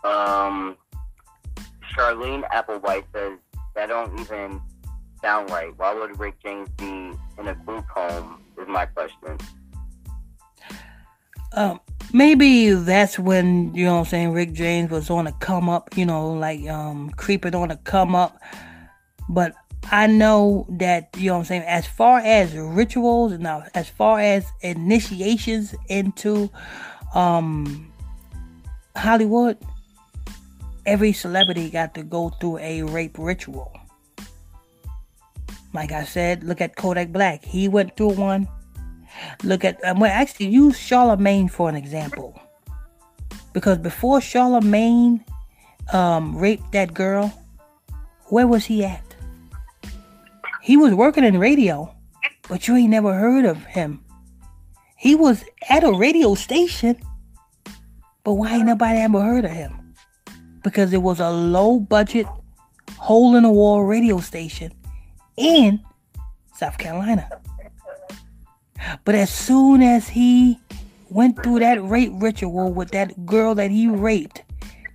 Um, 0.03 0.77
Charlene 1.95 2.47
Applewhite 2.49 3.05
says 3.13 3.37
that 3.75 3.87
don't 3.87 4.19
even 4.19 4.61
sound 5.21 5.49
right. 5.49 5.77
Why 5.77 5.93
would 5.93 6.19
Rick 6.19 6.35
James 6.43 6.69
be 6.77 7.11
in 7.37 7.47
a 7.47 7.55
group 7.65 7.85
home? 7.87 8.41
Is 8.57 8.67
my 8.67 8.85
question. 8.85 9.37
Um, 11.53 11.79
maybe 12.13 12.71
that's 12.71 13.17
when 13.17 13.73
you 13.73 13.85
know 13.85 13.95
what 13.95 13.99
I'm 13.99 14.05
saying. 14.05 14.31
Rick 14.33 14.53
James 14.53 14.91
was 14.91 15.09
on 15.09 15.27
a 15.27 15.31
come 15.33 15.69
up, 15.69 15.97
you 15.97 16.05
know, 16.05 16.31
like 16.31 16.67
um 16.67 17.09
creeping 17.11 17.55
on 17.55 17.71
a 17.71 17.77
come 17.77 18.15
up. 18.15 18.39
But 19.29 19.55
I 19.91 20.07
know 20.07 20.65
that 20.69 21.09
you 21.17 21.27
know 21.27 21.33
what 21.33 21.39
I'm 21.39 21.45
saying. 21.45 21.63
As 21.63 21.87
far 21.87 22.19
as 22.19 22.53
rituals, 22.53 23.31
and 23.31 23.43
now 23.43 23.63
as 23.73 23.89
far 23.89 24.19
as 24.19 24.45
initiations 24.61 25.73
into 25.87 26.49
um 27.15 27.91
Hollywood, 28.95 29.57
every 30.89 31.13
celebrity 31.13 31.69
got 31.69 31.93
to 31.93 32.01
go 32.01 32.29
through 32.41 32.57
a 32.57 32.81
rape 32.81 33.15
ritual. 33.19 33.71
Like 35.71 35.91
I 35.91 36.03
said, 36.03 36.43
look 36.43 36.61
at 36.61 36.75
Kodak 36.75 37.13
Black. 37.13 37.45
He 37.45 37.67
went 37.67 37.95
through 37.95 38.15
one. 38.17 38.47
Look 39.43 39.63
at, 39.63 39.77
um, 39.85 39.99
well, 39.99 40.11
actually, 40.11 40.47
use 40.47 40.75
Charlamagne 40.75 41.51
for 41.51 41.69
an 41.69 41.75
example. 41.75 42.41
Because 43.53 43.77
before 43.77 44.19
Charlamagne 44.19 45.23
um, 45.93 46.35
raped 46.35 46.71
that 46.71 46.95
girl, 46.95 47.31
where 48.25 48.47
was 48.47 48.65
he 48.65 48.83
at? 48.83 49.03
He 50.63 50.75
was 50.75 50.93
working 50.93 51.23
in 51.23 51.37
radio, 51.37 51.93
but 52.47 52.67
you 52.67 52.75
ain't 52.75 52.89
never 52.89 53.13
heard 53.13 53.45
of 53.45 53.63
him. 53.65 54.03
He 54.97 55.13
was 55.13 55.45
at 55.69 55.83
a 55.83 55.91
radio 55.91 56.33
station, 56.33 56.99
but 58.23 58.33
why 58.33 58.55
ain't 58.55 58.65
nobody 58.65 58.99
ever 58.99 59.21
heard 59.21 59.45
of 59.45 59.51
him? 59.51 59.78
Because 60.69 60.93
it 60.93 61.01
was 61.01 61.19
a 61.19 61.31
low 61.31 61.79
budget, 61.79 62.27
hole 62.97 63.35
in 63.35 63.43
the 63.43 63.49
wall 63.49 63.83
radio 63.83 64.19
station 64.19 64.71
in 65.35 65.81
South 66.55 66.77
Carolina. 66.77 67.27
But 69.03 69.15
as 69.15 69.31
soon 69.31 69.81
as 69.81 70.07
he 70.07 70.59
went 71.09 71.41
through 71.41 71.59
that 71.59 71.83
rape 71.83 72.11
ritual 72.13 72.71
with 72.71 72.91
that 72.91 73.25
girl 73.25 73.55
that 73.55 73.71
he 73.71 73.87
raped, 73.87 74.43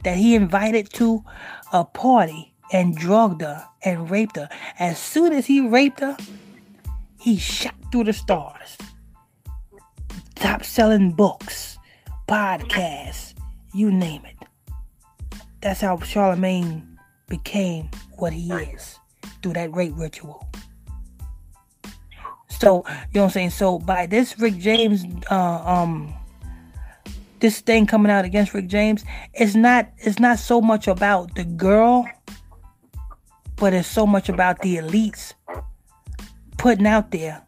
that 0.04 0.16
he 0.16 0.36
invited 0.36 0.92
to 0.94 1.24
a 1.72 1.84
party 1.84 2.54
and 2.72 2.96
drugged 2.96 3.42
her 3.42 3.66
and 3.84 4.08
raped 4.08 4.36
her, 4.36 4.48
as 4.78 4.98
soon 4.98 5.32
as 5.32 5.46
he 5.46 5.60
raped 5.60 6.00
her, 6.00 6.16
he 7.18 7.36
shot 7.36 7.74
through 7.90 8.04
the 8.04 8.12
stars. 8.12 8.78
Top 10.36 10.62
selling 10.62 11.12
books, 11.12 11.78
podcasts, 12.28 13.34
you 13.72 13.90
name 13.90 14.24
it 14.24 14.33
that's 15.64 15.80
how 15.80 15.96
Charlamagne 15.96 16.86
became 17.26 17.88
what 18.18 18.34
he 18.34 18.52
is 18.52 18.98
through 19.42 19.54
that 19.54 19.74
rape 19.74 19.94
ritual. 19.96 20.46
So, 22.50 22.84
you 22.86 22.92
know 23.14 23.22
what 23.22 23.24
I'm 23.24 23.30
saying? 23.30 23.50
So 23.50 23.78
by 23.78 24.04
this 24.04 24.38
Rick 24.38 24.58
James 24.58 25.04
uh, 25.30 25.62
um 25.64 26.14
this 27.40 27.60
thing 27.60 27.86
coming 27.86 28.12
out 28.12 28.26
against 28.26 28.52
Rick 28.52 28.66
James, 28.66 29.06
it's 29.32 29.54
not 29.54 29.88
it's 29.96 30.18
not 30.18 30.38
so 30.38 30.60
much 30.60 30.86
about 30.86 31.34
the 31.34 31.44
girl, 31.44 32.06
but 33.56 33.72
it's 33.72 33.88
so 33.88 34.06
much 34.06 34.28
about 34.28 34.60
the 34.60 34.76
elites 34.76 35.32
putting 36.58 36.86
out 36.86 37.10
there 37.10 37.42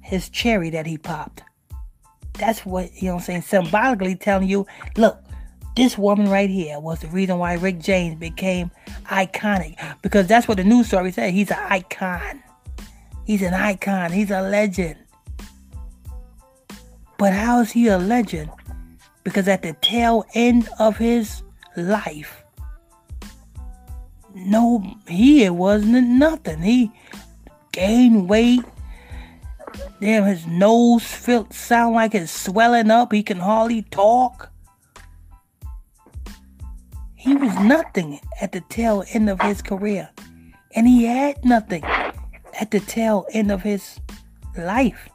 his 0.00 0.28
cherry 0.28 0.70
that 0.70 0.86
he 0.86 0.98
popped. 0.98 1.44
That's 2.32 2.66
what 2.66 2.90
you 3.00 3.08
know 3.08 3.14
what 3.14 3.20
I'm 3.20 3.26
saying, 3.26 3.42
symbolically 3.42 4.16
telling 4.16 4.48
you, 4.48 4.66
look, 4.96 5.22
this 5.78 5.96
woman 5.96 6.28
right 6.28 6.50
here 6.50 6.80
was 6.80 7.00
the 7.00 7.08
reason 7.08 7.38
why 7.38 7.54
Rick 7.54 7.78
James 7.78 8.16
became 8.16 8.70
iconic 9.06 9.76
because 10.02 10.26
that's 10.26 10.48
what 10.48 10.56
the 10.56 10.64
news 10.64 10.88
story 10.88 11.12
said. 11.12 11.32
He's 11.32 11.50
an 11.50 11.58
icon. 11.58 12.42
He's 13.24 13.42
an 13.42 13.54
icon. 13.54 14.10
He's 14.10 14.30
a 14.30 14.42
legend. 14.42 14.96
But 17.16 17.32
how 17.32 17.60
is 17.60 17.70
he 17.70 17.86
a 17.88 17.98
legend? 17.98 18.50
Because 19.22 19.46
at 19.46 19.62
the 19.62 19.74
tail 19.80 20.24
end 20.34 20.68
of 20.78 20.96
his 20.96 21.42
life, 21.76 22.42
no, 24.34 24.84
he 25.06 25.48
wasn't 25.48 26.08
nothing. 26.08 26.60
He 26.60 26.92
gained 27.72 28.28
weight. 28.28 28.64
Damn, 30.00 30.24
his 30.24 30.46
nose 30.46 31.04
felt 31.04 31.52
sound 31.52 31.94
like 31.94 32.14
it's 32.14 32.32
swelling 32.32 32.90
up. 32.90 33.12
He 33.12 33.22
can 33.22 33.38
hardly 33.38 33.82
talk. 33.82 34.50
He 37.18 37.34
was 37.34 37.52
nothing 37.58 38.20
at 38.40 38.52
the 38.52 38.60
tail 38.60 39.02
end 39.12 39.28
of 39.28 39.40
his 39.40 39.60
career. 39.60 40.08
And 40.76 40.86
he 40.86 41.04
had 41.04 41.44
nothing 41.44 41.82
at 41.82 42.70
the 42.70 42.78
tail 42.78 43.26
end 43.32 43.50
of 43.50 43.62
his 43.62 43.98
life. 44.56 45.08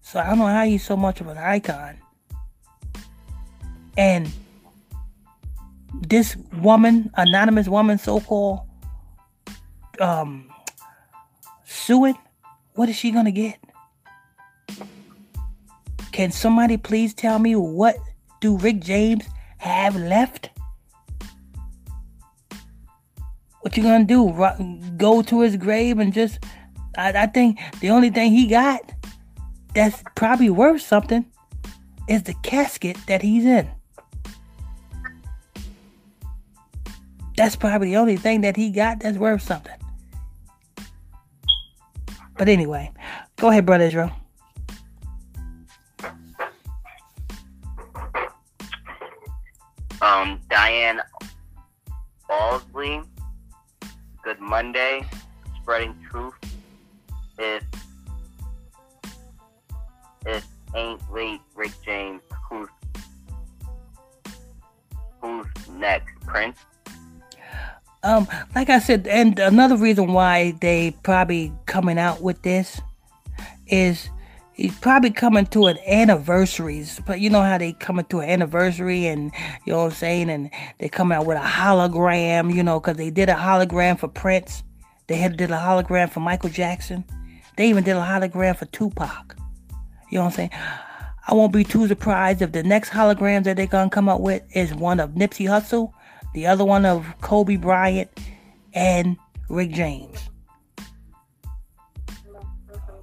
So 0.00 0.18
I 0.18 0.26
don't 0.26 0.38
know 0.38 0.46
how 0.46 0.64
he's 0.64 0.84
so 0.84 0.96
much 0.96 1.20
of 1.20 1.28
an 1.28 1.38
icon. 1.38 1.98
And 3.96 4.28
this 5.92 6.36
woman, 6.60 7.12
anonymous 7.16 7.68
woman, 7.68 7.98
so 7.98 8.18
called, 8.18 8.62
um, 10.00 10.50
suing, 11.64 12.18
what 12.74 12.88
is 12.88 12.96
she 12.96 13.12
gonna 13.12 13.30
get? 13.30 13.60
Can 16.10 16.32
somebody 16.32 16.76
please 16.76 17.14
tell 17.14 17.38
me 17.38 17.54
what 17.54 17.96
do 18.40 18.58
Rick 18.58 18.80
James 18.80 19.24
have 19.58 19.94
left? 19.94 20.50
What 23.62 23.76
you 23.76 23.82
gonna 23.82 24.04
do? 24.04 24.32
Go 24.96 25.22
to 25.22 25.40
his 25.40 25.56
grave 25.56 25.98
and 25.98 26.12
just? 26.12 26.44
I, 26.96 27.12
I 27.12 27.26
think 27.26 27.58
the 27.80 27.90
only 27.90 28.10
thing 28.10 28.32
he 28.32 28.46
got 28.46 28.92
that's 29.74 30.02
probably 30.14 30.50
worth 30.50 30.82
something 30.82 31.24
is 32.08 32.24
the 32.24 32.34
casket 32.42 32.98
that 33.06 33.22
he's 33.22 33.44
in. 33.44 33.70
That's 37.36 37.56
probably 37.56 37.90
the 37.90 37.96
only 37.96 38.16
thing 38.16 38.42
that 38.42 38.56
he 38.56 38.70
got 38.70 39.00
that's 39.00 39.16
worth 39.16 39.42
something. 39.42 39.72
But 42.36 42.48
anyway, 42.48 42.90
go 43.36 43.48
ahead, 43.48 43.64
brother 43.64 43.84
Israel. 43.84 44.10
Um, 50.02 50.40
Diane 50.50 51.00
Balsley 52.28 53.06
Good 54.22 54.40
Monday, 54.40 55.04
spreading 55.60 55.96
truth. 56.08 56.34
If 57.38 57.64
it 60.24 60.44
ain't 60.74 61.12
late, 61.12 61.40
Rick 61.56 61.72
James, 61.84 62.22
who's 62.48 62.68
who's 65.20 65.46
next, 65.70 66.14
Prince? 66.20 66.58
Um, 68.04 68.26
like 68.54 68.70
I 68.70 68.78
said, 68.78 69.06
and 69.06 69.38
another 69.38 69.76
reason 69.76 70.12
why 70.12 70.52
they 70.60 70.96
probably 71.02 71.52
coming 71.66 71.98
out 71.98 72.20
with 72.20 72.42
this 72.42 72.80
is 73.66 74.08
he's 74.54 74.78
probably 74.78 75.10
coming 75.10 75.46
to 75.46 75.66
an 75.66 75.78
anniversaries, 75.86 77.00
but 77.06 77.20
you 77.20 77.30
know 77.30 77.42
how 77.42 77.58
they 77.58 77.72
coming 77.72 78.04
to 78.06 78.20
an 78.20 78.28
anniversary 78.28 79.06
and 79.06 79.32
you 79.64 79.72
know 79.72 79.80
what 79.80 79.84
I'm 79.86 79.90
saying, 79.92 80.30
and 80.30 80.50
they 80.78 80.88
come 80.88 81.12
out 81.12 81.26
with 81.26 81.38
a 81.38 81.40
hologram, 81.40 82.54
you 82.54 82.62
know, 82.62 82.80
because 82.80 82.96
they 82.96 83.10
did 83.10 83.28
a 83.28 83.34
hologram 83.34 83.98
for 83.98 84.08
Prince, 84.08 84.62
they 85.06 85.16
had 85.16 85.36
did 85.36 85.50
a 85.50 85.56
hologram 85.56 86.10
for 86.10 86.20
Michael 86.20 86.50
Jackson, 86.50 87.04
they 87.56 87.68
even 87.68 87.84
did 87.84 87.96
a 87.96 88.00
hologram 88.00 88.56
for 88.56 88.66
Tupac. 88.66 89.36
You 90.10 90.18
know 90.18 90.24
what 90.24 90.32
I'm 90.32 90.36
saying? 90.36 90.50
I 91.28 91.34
won't 91.34 91.52
be 91.52 91.64
too 91.64 91.86
surprised 91.86 92.42
if 92.42 92.52
the 92.52 92.62
next 92.62 92.90
hologram 92.90 93.44
that 93.44 93.56
they're 93.56 93.66
gonna 93.66 93.90
come 93.90 94.08
up 94.08 94.20
with 94.20 94.42
is 94.54 94.74
one 94.74 95.00
of 95.00 95.10
Nipsey 95.10 95.46
Hussle, 95.46 95.92
the 96.34 96.46
other 96.46 96.64
one 96.64 96.84
of 96.84 97.06
Kobe 97.20 97.56
Bryant, 97.56 98.10
and 98.74 99.16
Rick 99.48 99.70
James. 99.70 100.30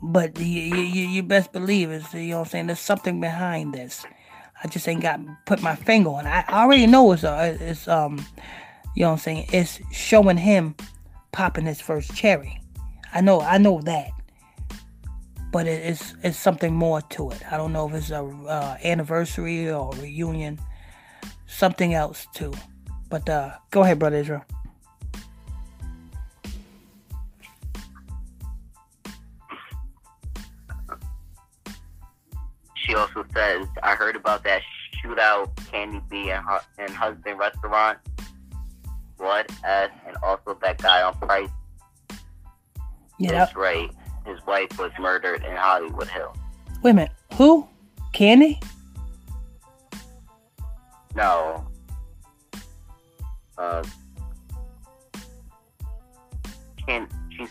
But 0.01 0.39
you, 0.39 0.45
you, 0.45 1.07
you 1.07 1.23
best 1.23 1.51
believe 1.51 1.91
it's 1.91 2.13
you 2.13 2.29
know 2.29 2.39
what 2.39 2.47
I'm 2.47 2.51
saying. 2.51 2.67
There's 2.67 2.79
something 2.79 3.19
behind 3.19 3.73
this. 3.73 4.05
I 4.63 4.67
just 4.67 4.87
ain't 4.87 5.01
got 5.01 5.19
put 5.45 5.61
my 5.61 5.75
finger 5.75 6.09
on. 6.09 6.25
It. 6.25 6.29
I 6.29 6.63
already 6.63 6.87
know 6.87 7.11
it's 7.11 7.23
uh, 7.23 7.57
it's 7.59 7.87
um, 7.87 8.25
you 8.95 9.03
know 9.03 9.09
what 9.09 9.13
I'm 9.13 9.19
saying. 9.19 9.47
It's 9.51 9.79
showing 9.91 10.37
him 10.37 10.75
popping 11.31 11.65
his 11.65 11.81
first 11.81 12.15
cherry. 12.15 12.61
I 13.13 13.21
know 13.21 13.41
I 13.41 13.57
know 13.57 13.81
that, 13.81 14.11
but 15.51 15.67
it, 15.67 15.85
it's 15.85 16.15
it's 16.23 16.37
something 16.37 16.73
more 16.73 17.01
to 17.01 17.31
it. 17.31 17.41
I 17.51 17.57
don't 17.57 17.73
know 17.73 17.87
if 17.89 17.95
it's 17.95 18.11
a 18.11 18.23
uh, 18.23 18.77
anniversary 18.83 19.69
or 19.69 19.91
reunion, 19.93 20.59
something 21.45 21.93
else 21.93 22.27
too. 22.33 22.53
But 23.09 23.27
uh, 23.27 23.55
go 23.71 23.83
ahead, 23.83 23.99
brother 23.99 24.17
Israel. 24.17 24.45
She 32.89 32.95
also 32.95 33.23
says, 33.35 33.67
I 33.83 33.93
heard 33.93 34.15
about 34.15 34.43
that 34.45 34.63
shootout 34.97 35.53
Kandi 35.71 36.01
B 36.09 36.31
and, 36.31 36.43
and 36.79 36.89
Husband 36.89 37.37
restaurant. 37.37 37.99
Blood 39.15 39.45
S, 39.63 39.91
and 40.07 40.17
also 40.23 40.57
that 40.63 40.79
guy 40.79 41.03
on 41.03 41.13
Price. 41.19 41.49
Yeah. 43.19 43.31
That's 43.33 43.55
right. 43.55 43.91
His 44.25 44.43
wife 44.47 44.75
was 44.79 44.91
murdered 44.97 45.43
in 45.43 45.55
Hollywood 45.55 46.07
Hill. 46.07 46.35
Wait 46.81 46.91
a 46.91 46.93
minute. 46.95 47.11
Who? 47.35 47.67
Kandi? 48.15 48.59
No. 51.13 51.67
Uh, 53.55 53.83
can 56.87 57.07
she's 57.37 57.49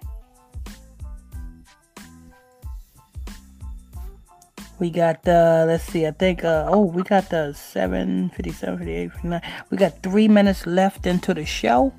We 4.79 4.89
got 4.89 5.27
uh 5.27 5.65
let's 5.67 5.83
see, 5.83 6.07
I 6.07 6.11
think 6.11 6.45
uh 6.45 6.65
oh 6.69 6.85
we 6.85 7.03
got 7.03 7.29
the 7.29 7.51
7 7.51 8.29
57, 8.29 8.77
58, 8.77 9.11
59. 9.11 9.41
We 9.69 9.77
got 9.77 10.01
three 10.01 10.29
minutes 10.29 10.65
left 10.65 11.05
into 11.05 11.33
the 11.33 11.45
show. 11.45 11.93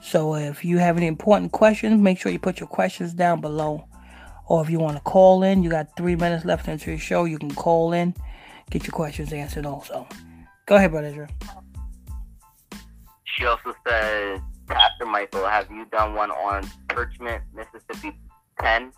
So 0.00 0.36
if 0.36 0.64
you 0.64 0.78
have 0.78 0.96
any 0.96 1.08
important 1.08 1.50
questions, 1.50 2.00
make 2.00 2.20
sure 2.20 2.30
you 2.30 2.38
put 2.38 2.60
your 2.60 2.68
questions 2.68 3.12
down 3.12 3.40
below. 3.40 3.88
Or 4.48 4.62
if 4.62 4.70
you 4.70 4.78
want 4.78 4.96
to 4.96 5.02
call 5.02 5.42
in, 5.42 5.62
you 5.62 5.70
got 5.70 5.96
three 5.96 6.16
minutes 6.16 6.44
left 6.44 6.68
into 6.68 6.90
the 6.90 6.98
show. 6.98 7.24
You 7.24 7.38
can 7.38 7.54
call 7.54 7.92
in, 7.92 8.14
get 8.70 8.86
your 8.86 8.92
questions 8.92 9.32
answered 9.32 9.66
also. 9.66 10.06
Go 10.66 10.76
ahead, 10.76 10.90
brother. 10.90 11.28
She 13.24 13.44
also 13.44 13.74
says, 13.86 14.40
Pastor 14.66 15.06
Michael, 15.06 15.46
have 15.46 15.70
you 15.70 15.84
done 15.92 16.14
one 16.14 16.30
on 16.30 16.64
Parchman, 16.88 17.40
Mississippi 17.54 18.18
10? 18.60 18.92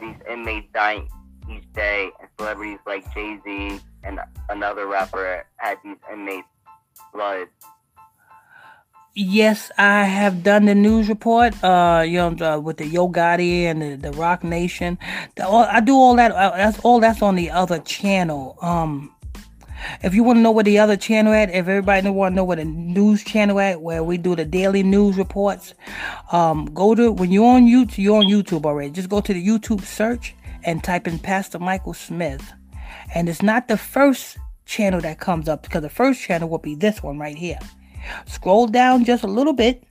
These 0.00 0.16
inmates 0.30 0.68
dying 0.72 1.08
each 1.50 1.70
day, 1.72 2.10
and 2.20 2.28
celebrities 2.38 2.78
like 2.86 3.12
Jay 3.14 3.38
Z 3.44 3.80
and 4.04 4.20
another 4.48 4.86
rapper 4.86 5.44
had 5.56 5.78
these 5.84 5.96
inmates' 6.12 6.46
blood. 7.12 7.48
Yes, 9.14 9.72
I 9.76 10.04
have 10.04 10.44
done 10.44 10.66
the 10.66 10.74
news 10.74 11.08
report. 11.08 11.52
Uh, 11.64 12.04
you 12.06 12.18
know, 12.18 12.54
uh, 12.54 12.60
with 12.60 12.76
the 12.76 12.86
Yo 12.86 13.08
Gotti 13.08 13.62
and 13.62 13.82
the, 13.82 13.96
the 13.96 14.12
Roc 14.12 14.44
Nation. 14.44 14.98
The, 15.34 15.46
all, 15.46 15.64
I 15.64 15.80
do 15.80 15.94
all 15.96 16.14
that. 16.14 16.30
Uh, 16.30 16.56
that's 16.56 16.78
all. 16.80 17.00
That's 17.00 17.20
on 17.20 17.34
the 17.34 17.50
other 17.50 17.80
channel. 17.80 18.56
Um, 18.62 19.12
if 20.02 20.14
you 20.14 20.22
want 20.22 20.36
to 20.36 20.40
know 20.42 20.52
where 20.52 20.62
the 20.62 20.78
other 20.78 20.96
channel 20.96 21.32
at, 21.32 21.48
if 21.48 21.66
everybody 21.66 22.08
want 22.08 22.32
to 22.32 22.36
know 22.36 22.44
where 22.44 22.56
the 22.56 22.64
news 22.64 23.24
channel 23.24 23.58
at, 23.58 23.80
where 23.80 24.04
we 24.04 24.16
do 24.16 24.36
the 24.36 24.44
daily 24.44 24.84
news 24.84 25.16
reports, 25.16 25.74
um, 26.30 26.66
go 26.66 26.94
to 26.94 27.10
when 27.10 27.32
you're 27.32 27.46
on 27.46 27.66
YouTube. 27.66 27.98
You're 27.98 28.18
on 28.18 28.26
YouTube 28.26 28.64
already. 28.64 28.90
Just 28.90 29.08
go 29.08 29.20
to 29.20 29.34
the 29.34 29.44
YouTube 29.44 29.80
search 29.82 30.36
and 30.62 30.84
type 30.84 31.08
in 31.08 31.18
Pastor 31.18 31.58
Michael 31.58 31.94
Smith, 31.94 32.52
and 33.12 33.28
it's 33.28 33.42
not 33.42 33.66
the 33.66 33.76
first 33.76 34.38
channel 34.66 35.00
that 35.00 35.18
comes 35.18 35.48
up 35.48 35.64
because 35.64 35.82
the 35.82 35.90
first 35.90 36.20
channel 36.20 36.48
will 36.48 36.58
be 36.58 36.76
this 36.76 37.02
one 37.02 37.18
right 37.18 37.36
here. 37.36 37.58
Scroll 38.26 38.66
down 38.66 39.04
just 39.04 39.24
a 39.24 39.28
little 39.28 39.52
bit, 39.52 39.84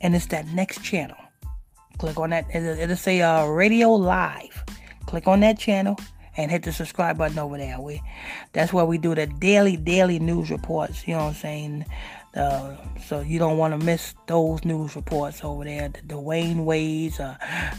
and 0.00 0.14
it's 0.14 0.26
that 0.26 0.46
next 0.48 0.82
channel. 0.82 1.16
Click 1.98 2.18
on 2.18 2.30
that. 2.30 2.46
It'll, 2.54 2.96
say 2.96 3.22
uh, 3.22 3.46
Radio 3.46 3.92
Live. 3.92 4.64
Click 5.06 5.28
on 5.28 5.40
that 5.40 5.58
channel 5.58 5.96
and 6.36 6.50
hit 6.50 6.64
the 6.64 6.72
subscribe 6.72 7.16
button 7.16 7.38
over 7.38 7.56
there. 7.56 7.80
We 7.80 8.02
that's 8.52 8.72
where 8.72 8.84
we 8.84 8.98
do 8.98 9.14
the 9.14 9.26
daily, 9.26 9.76
daily 9.76 10.18
news 10.18 10.50
reports. 10.50 11.06
You 11.06 11.14
know 11.14 11.20
what 11.20 11.28
I'm 11.28 11.34
saying? 11.34 11.86
Uh, 12.34 12.74
so 13.06 13.20
you 13.20 13.38
don't 13.38 13.58
want 13.58 13.78
to 13.78 13.86
miss 13.86 14.14
those 14.26 14.64
news 14.64 14.96
reports 14.96 15.44
over 15.44 15.64
there. 15.64 15.88
The 15.88 16.00
Dwyane 16.00 16.64
Wades, 16.64 17.20
uh, 17.20 17.36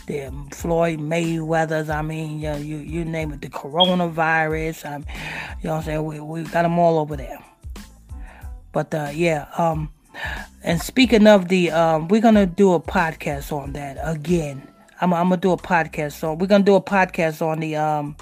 the 0.08 0.32
Floyd 0.52 1.00
Mayweather's. 1.00 1.90
I 1.90 2.02
mean, 2.02 2.40
you, 2.40 2.54
you 2.56 2.78
you 2.78 3.06
name 3.06 3.34
it. 3.34 3.42
The 3.42 3.50
coronavirus. 3.50 4.86
Um, 4.86 5.06
you 5.62 5.68
know 5.68 5.74
what 5.74 5.80
I'm 5.80 5.84
saying? 5.84 6.06
We 6.06 6.20
we 6.22 6.44
got 6.44 6.62
them 6.62 6.80
all 6.80 7.00
over 7.00 7.18
there. 7.18 7.44
But 8.76 8.94
uh, 8.94 9.10
yeah, 9.14 9.48
um, 9.58 9.90
and 10.62 10.82
speaking 10.82 11.28
of 11.28 11.48
the, 11.48 11.72
um, 11.72 12.10
we're 12.10 12.20
gonna 12.20 12.46
do 12.46 12.74
a 12.74 12.80
podcast 12.82 13.54
on 13.54 13.72
that 13.72 13.98
again. 14.04 14.68
I'm, 15.00 15.14
I'm 15.14 15.30
gonna 15.30 15.38
do 15.38 15.54
a 15.54 15.58
podcast 15.58 16.22
on. 16.28 16.40
We're 16.40 16.48
gonna 16.48 16.66
do 16.66 16.76
a 16.76 16.82
podcast 16.82 17.42
on 17.42 17.62
the 17.62 17.78
um, 17.78 18.18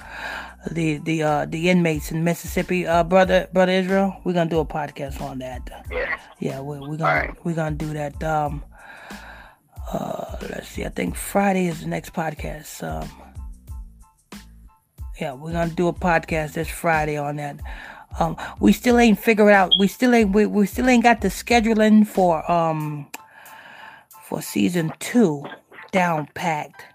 the 0.69 0.97
the 0.99 1.23
uh 1.23 1.45
the 1.47 1.71
inmates 1.71 2.11
in 2.11 2.23
Mississippi. 2.23 2.85
Uh, 2.85 3.03
brother 3.03 3.49
brother 3.51 3.71
Israel, 3.71 4.15
we're 4.23 4.33
gonna 4.33 4.47
do 4.47 4.59
a 4.59 4.65
podcast 4.65 5.19
on 5.21 5.39
that. 5.39 5.67
Yeah. 5.89 6.19
Yeah, 6.39 6.59
we're, 6.59 6.81
we're 6.81 6.97
gonna 6.97 7.03
Alright. 7.05 7.45
we're 7.45 7.55
gonna 7.55 7.75
do 7.75 7.91
that. 7.93 8.23
Um, 8.23 8.63
uh, 9.91 10.37
let's 10.51 10.67
see. 10.67 10.85
I 10.85 10.89
think 10.89 11.15
Friday 11.15 11.65
is 11.65 11.81
the 11.81 11.87
next 11.87 12.13
podcast. 12.13 12.83
Um, 12.83 13.09
yeah, 15.19 15.33
we're 15.33 15.51
gonna 15.51 15.71
do 15.71 15.87
a 15.87 15.93
podcast 15.93 16.53
this 16.53 16.67
Friday 16.67 17.17
on 17.17 17.37
that. 17.37 17.59
Um, 18.19 18.37
we 18.59 18.73
still 18.73 18.99
ain't 18.99 19.19
figured 19.19 19.49
out. 19.49 19.73
We 19.79 19.87
still 19.87 20.13
ain't. 20.13 20.31
We, 20.33 20.45
we 20.45 20.65
still 20.65 20.87
ain't 20.87 21.03
got 21.03 21.21
the 21.21 21.29
scheduling 21.29 22.05
for 22.05 22.49
um 22.51 23.07
for 24.23 24.41
season 24.41 24.91
two 24.99 25.43
down 25.91 26.27
packed. 26.33 26.85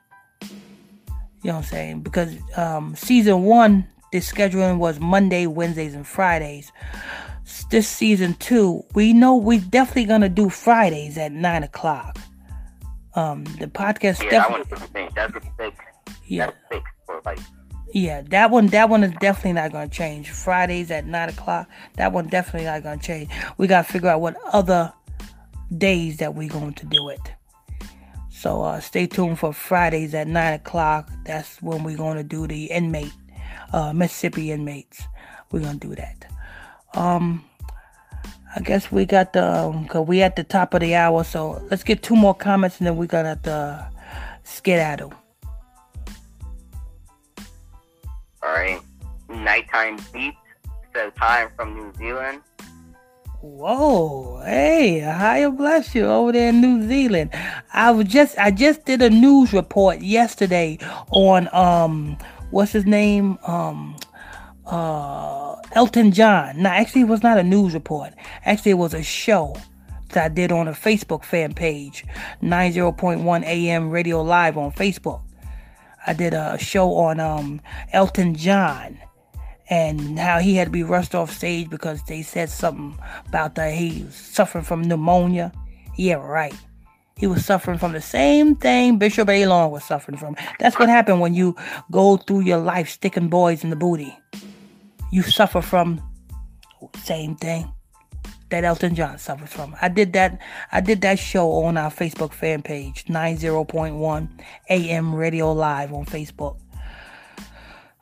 You 1.42 1.50
know 1.50 1.54
what 1.54 1.56
I'm 1.56 1.62
saying? 1.64 2.00
Because 2.00 2.34
um, 2.56 2.96
season 2.96 3.44
one, 3.44 3.86
the 4.10 4.18
scheduling 4.18 4.78
was 4.78 4.98
Monday, 4.98 5.46
Wednesdays, 5.46 5.94
and 5.94 6.06
Fridays. 6.06 6.72
This 7.70 7.88
season 7.88 8.34
two, 8.34 8.82
we 8.94 9.12
know 9.12 9.36
we're 9.36 9.60
definitely 9.60 10.04
gonna 10.06 10.28
do 10.28 10.48
Fridays 10.48 11.16
at 11.16 11.32
nine 11.32 11.62
o'clock. 11.62 12.18
Um, 13.14 13.44
the 13.44 13.66
podcast 13.66 14.22
Yeah, 14.24 14.30
definitely. 14.30 14.66
I 14.72 14.78
want 14.78 15.10
to 15.10 15.14
That's 15.14 15.34
a 15.34 15.40
fix. 15.56 15.76
Yeah, 16.26 16.46
That's 16.46 16.56
fixed 16.70 16.92
for 17.06 17.20
like. 17.24 17.38
Yeah, 17.92 18.22
that 18.22 18.50
one, 18.50 18.66
that 18.68 18.88
one 18.88 19.04
is 19.04 19.12
definitely 19.20 19.54
not 19.54 19.72
gonna 19.72 19.88
change. 19.88 20.30
Fridays 20.30 20.90
at 20.90 21.06
nine 21.06 21.28
o'clock. 21.28 21.68
That 21.96 22.12
one 22.12 22.28
definitely 22.28 22.66
not 22.66 22.82
gonna 22.82 23.00
change. 23.00 23.30
We 23.56 23.66
gotta 23.66 23.90
figure 23.90 24.10
out 24.10 24.20
what 24.20 24.36
other 24.52 24.92
days 25.76 26.18
that 26.18 26.34
we're 26.34 26.48
going 26.48 26.74
to 26.74 26.86
do 26.86 27.08
it. 27.08 27.20
So 28.30 28.62
uh, 28.62 28.80
stay 28.80 29.06
tuned 29.06 29.38
for 29.38 29.52
Fridays 29.52 30.14
at 30.14 30.28
nine 30.28 30.54
o'clock. 30.54 31.10
That's 31.24 31.60
when 31.60 31.82
we're 31.82 31.96
going 31.96 32.16
to 32.18 32.22
do 32.22 32.46
the 32.46 32.66
inmate, 32.66 33.12
uh, 33.72 33.92
Mississippi 33.92 34.52
inmates. 34.52 35.02
We're 35.50 35.60
gonna 35.60 35.78
do 35.78 35.94
that. 35.94 36.26
Um, 36.94 37.44
I 38.54 38.60
guess 38.60 38.90
we 38.92 39.06
got 39.06 39.32
the 39.32 39.44
um, 39.44 39.86
cause 39.86 40.06
we 40.06 40.22
at 40.22 40.36
the 40.36 40.44
top 40.44 40.74
of 40.74 40.80
the 40.80 40.94
hour. 40.94 41.24
So 41.24 41.62
let's 41.70 41.82
get 41.82 42.02
two 42.02 42.16
more 42.16 42.34
comments 42.34 42.78
and 42.78 42.86
then 42.86 42.96
we 42.96 43.06
got 43.06 43.42
the 43.42 43.84
skedaddle. 44.44 45.12
All 48.48 48.54
right. 48.54 48.80
Nighttime 49.28 49.98
beats 50.10 50.38
says 50.94 51.12
hi 51.18 51.48
from 51.54 51.74
New 51.74 51.92
Zealand. 51.98 52.40
Whoa, 53.42 54.40
hey, 54.42 55.00
higher 55.00 55.50
bless 55.50 55.94
you 55.94 56.06
over 56.06 56.32
there 56.32 56.48
in 56.48 56.62
New 56.62 56.88
Zealand. 56.88 57.30
I 57.74 57.90
was 57.90 58.06
just 58.06 58.38
I 58.38 58.50
just 58.50 58.86
did 58.86 59.02
a 59.02 59.10
news 59.10 59.52
report 59.52 60.00
yesterday 60.00 60.78
on 61.10 61.54
um 61.54 62.16
what's 62.50 62.72
his 62.72 62.86
name? 62.86 63.38
Um 63.46 63.96
uh 64.64 65.56
Elton 65.72 66.10
John. 66.12 66.62
No, 66.62 66.70
actually 66.70 67.02
it 67.02 67.08
was 67.08 67.22
not 67.22 67.36
a 67.36 67.42
news 67.42 67.74
report. 67.74 68.14
Actually 68.46 68.70
it 68.70 68.78
was 68.78 68.94
a 68.94 69.02
show 69.02 69.56
that 70.14 70.24
I 70.24 70.28
did 70.28 70.52
on 70.52 70.68
a 70.68 70.72
Facebook 70.72 71.22
fan 71.22 71.52
page, 71.52 72.06
90.1 72.42 73.44
AM 73.44 73.90
radio 73.90 74.22
live 74.22 74.56
on 74.56 74.72
Facebook. 74.72 75.20
I 76.08 76.14
did 76.14 76.32
a 76.32 76.56
show 76.58 76.94
on 76.94 77.20
um 77.20 77.60
Elton 77.92 78.34
John 78.34 78.98
and 79.68 80.18
how 80.18 80.38
he 80.38 80.54
had 80.54 80.68
to 80.68 80.70
be 80.70 80.82
rushed 80.82 81.14
off 81.14 81.30
stage 81.30 81.68
because 81.68 82.02
they 82.04 82.22
said 82.22 82.48
something 82.48 82.98
about 83.26 83.56
that 83.56 83.74
he 83.74 84.04
was 84.04 84.14
suffering 84.14 84.64
from 84.64 84.80
pneumonia. 84.80 85.52
Yeah, 85.96 86.14
right. 86.14 86.54
He 87.18 87.26
was 87.26 87.44
suffering 87.44 87.78
from 87.78 87.92
the 87.92 88.00
same 88.00 88.56
thing 88.56 88.96
Bishop 88.96 89.28
Eddie 89.28 89.44
Long 89.44 89.70
was 89.70 89.84
suffering 89.84 90.16
from. 90.16 90.34
That's 90.58 90.78
what 90.78 90.88
happened 90.88 91.20
when 91.20 91.34
you 91.34 91.54
go 91.90 92.16
through 92.16 92.40
your 92.40 92.56
life 92.58 92.88
sticking 92.88 93.28
boys 93.28 93.62
in 93.62 93.68
the 93.68 93.76
booty. 93.76 94.16
You 95.12 95.22
suffer 95.22 95.60
from 95.60 96.00
same 97.04 97.36
thing 97.36 97.70
that 98.50 98.64
Elton 98.64 98.94
John 98.94 99.18
suffers 99.18 99.50
from. 99.50 99.76
I 99.80 99.88
did 99.88 100.12
that 100.14 100.40
I 100.72 100.80
did 100.80 101.00
that 101.02 101.18
show 101.18 101.50
on 101.64 101.76
our 101.76 101.90
Facebook 101.90 102.32
fan 102.32 102.62
page, 102.62 103.04
90.1 103.06 104.28
AM 104.70 105.14
Radio 105.14 105.52
Live 105.52 105.92
on 105.92 106.06
Facebook. 106.06 106.56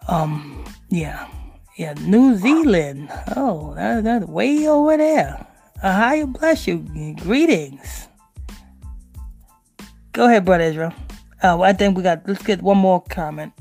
Um, 0.08 0.64
yeah. 0.88 1.28
Yeah, 1.76 1.92
New 2.00 2.36
Zealand. 2.36 3.10
Oh, 3.36 3.74
that, 3.74 4.02
that's 4.04 4.24
way 4.24 4.66
over 4.66 4.96
there. 4.96 5.46
Hi, 5.82 6.24
bless 6.24 6.66
you. 6.66 6.78
Greetings. 7.20 8.08
Go 10.12 10.24
ahead, 10.24 10.46
brother 10.46 10.64
Israel. 10.64 10.94
Uh, 11.42 11.60
I 11.60 11.74
think 11.74 11.98
we 11.98 12.02
got. 12.02 12.26
Let's 12.26 12.42
get 12.42 12.62
one 12.62 12.78
more 12.78 13.02
comment. 13.02 13.52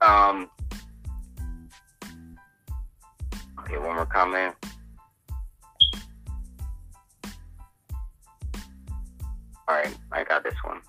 Um. 0.00 0.48
Okay, 3.60 3.76
one 3.76 3.96
more 3.96 4.06
comment. 4.06 4.54
All 9.68 9.74
right, 9.74 9.96
I 10.12 10.24
got 10.24 10.44
this 10.44 10.54
one. 10.62 10.80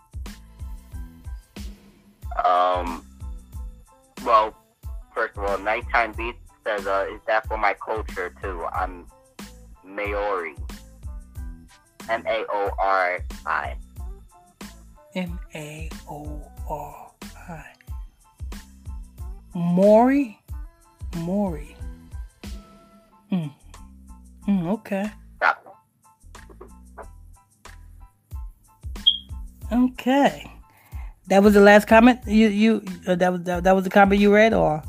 Um. 2.46 3.06
Well, 4.26 4.56
first 5.14 5.38
of 5.38 5.44
all, 5.44 5.58
nighttime 5.58 6.12
beats 6.14 6.38
says, 6.64 6.86
uh, 6.86 7.08
"Is 7.12 7.22
that 7.28 7.48
for 7.48 7.58
my 7.58 7.74
culture 7.74 8.34
too?" 8.42 8.66
I'm 8.74 9.08
Maori. 9.84 10.56
M 12.10 12.24
A 12.28 12.46
O 12.50 12.72
R 12.80 13.20
I. 13.46 13.76
M 15.16 15.40
A 15.56 15.90
O 16.10 16.42
R 16.70 17.12
I. 17.50 17.66
Maury? 19.56 20.40
Maury. 21.18 21.76
Hmm. 23.30 23.48
Hmm, 24.46 24.68
okay. 24.68 25.12
Okay. 29.72 30.51
That 31.28 31.43
was 31.43 31.53
the 31.53 31.61
last 31.61 31.88
comment. 31.88 32.20
You 32.26 32.47
you 32.47 32.84
uh, 33.07 33.15
that 33.15 33.32
was 33.32 33.43
that, 33.43 33.63
that 33.63 33.76
was 33.76 33.84
the 33.84 33.89
comment 33.89 34.22
you 34.22 34.34
read 34.34 34.53
or 34.53 34.82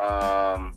Um, 0.00 0.72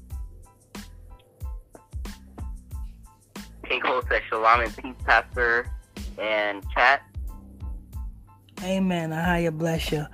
Keiko 3.64 4.08
says 4.10 4.22
shalom 4.30 4.62
and 4.62 4.76
peace, 4.76 4.96
pastor, 5.06 5.68
and 6.20 6.64
chat. 6.74 7.04
Amen. 8.64 9.14
I 9.14 9.22
higher 9.22 9.52
bless 9.52 9.92
you. 9.92 10.06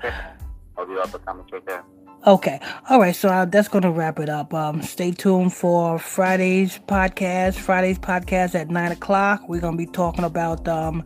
I'll 0.78 0.86
do 0.86 1.00
up 1.00 1.12
the 1.12 1.20
comments 1.20 1.52
right 1.52 1.66
there. 1.66 1.84
Okay. 2.28 2.60
All 2.90 3.00
right. 3.00 3.16
So 3.16 3.30
uh, 3.30 3.46
that's 3.46 3.70
going 3.70 3.84
to 3.84 3.92
wrap 3.92 4.20
it 4.20 4.28
up. 4.28 4.54
Um, 4.54 4.82
stay 4.82 5.12
tuned 5.12 5.54
for 5.54 5.98
Friday's 5.98 6.78
podcast. 6.88 7.56
Friday's 7.56 7.98
podcast 7.98 8.56
at 8.56 8.70
nine 8.70 8.92
o'clock. 8.92 9.48
We're 9.48 9.62
going 9.62 9.78
to 9.78 9.78
be 9.78 9.86
talking 9.86 10.26
about 10.26 10.68
um, 10.68 11.04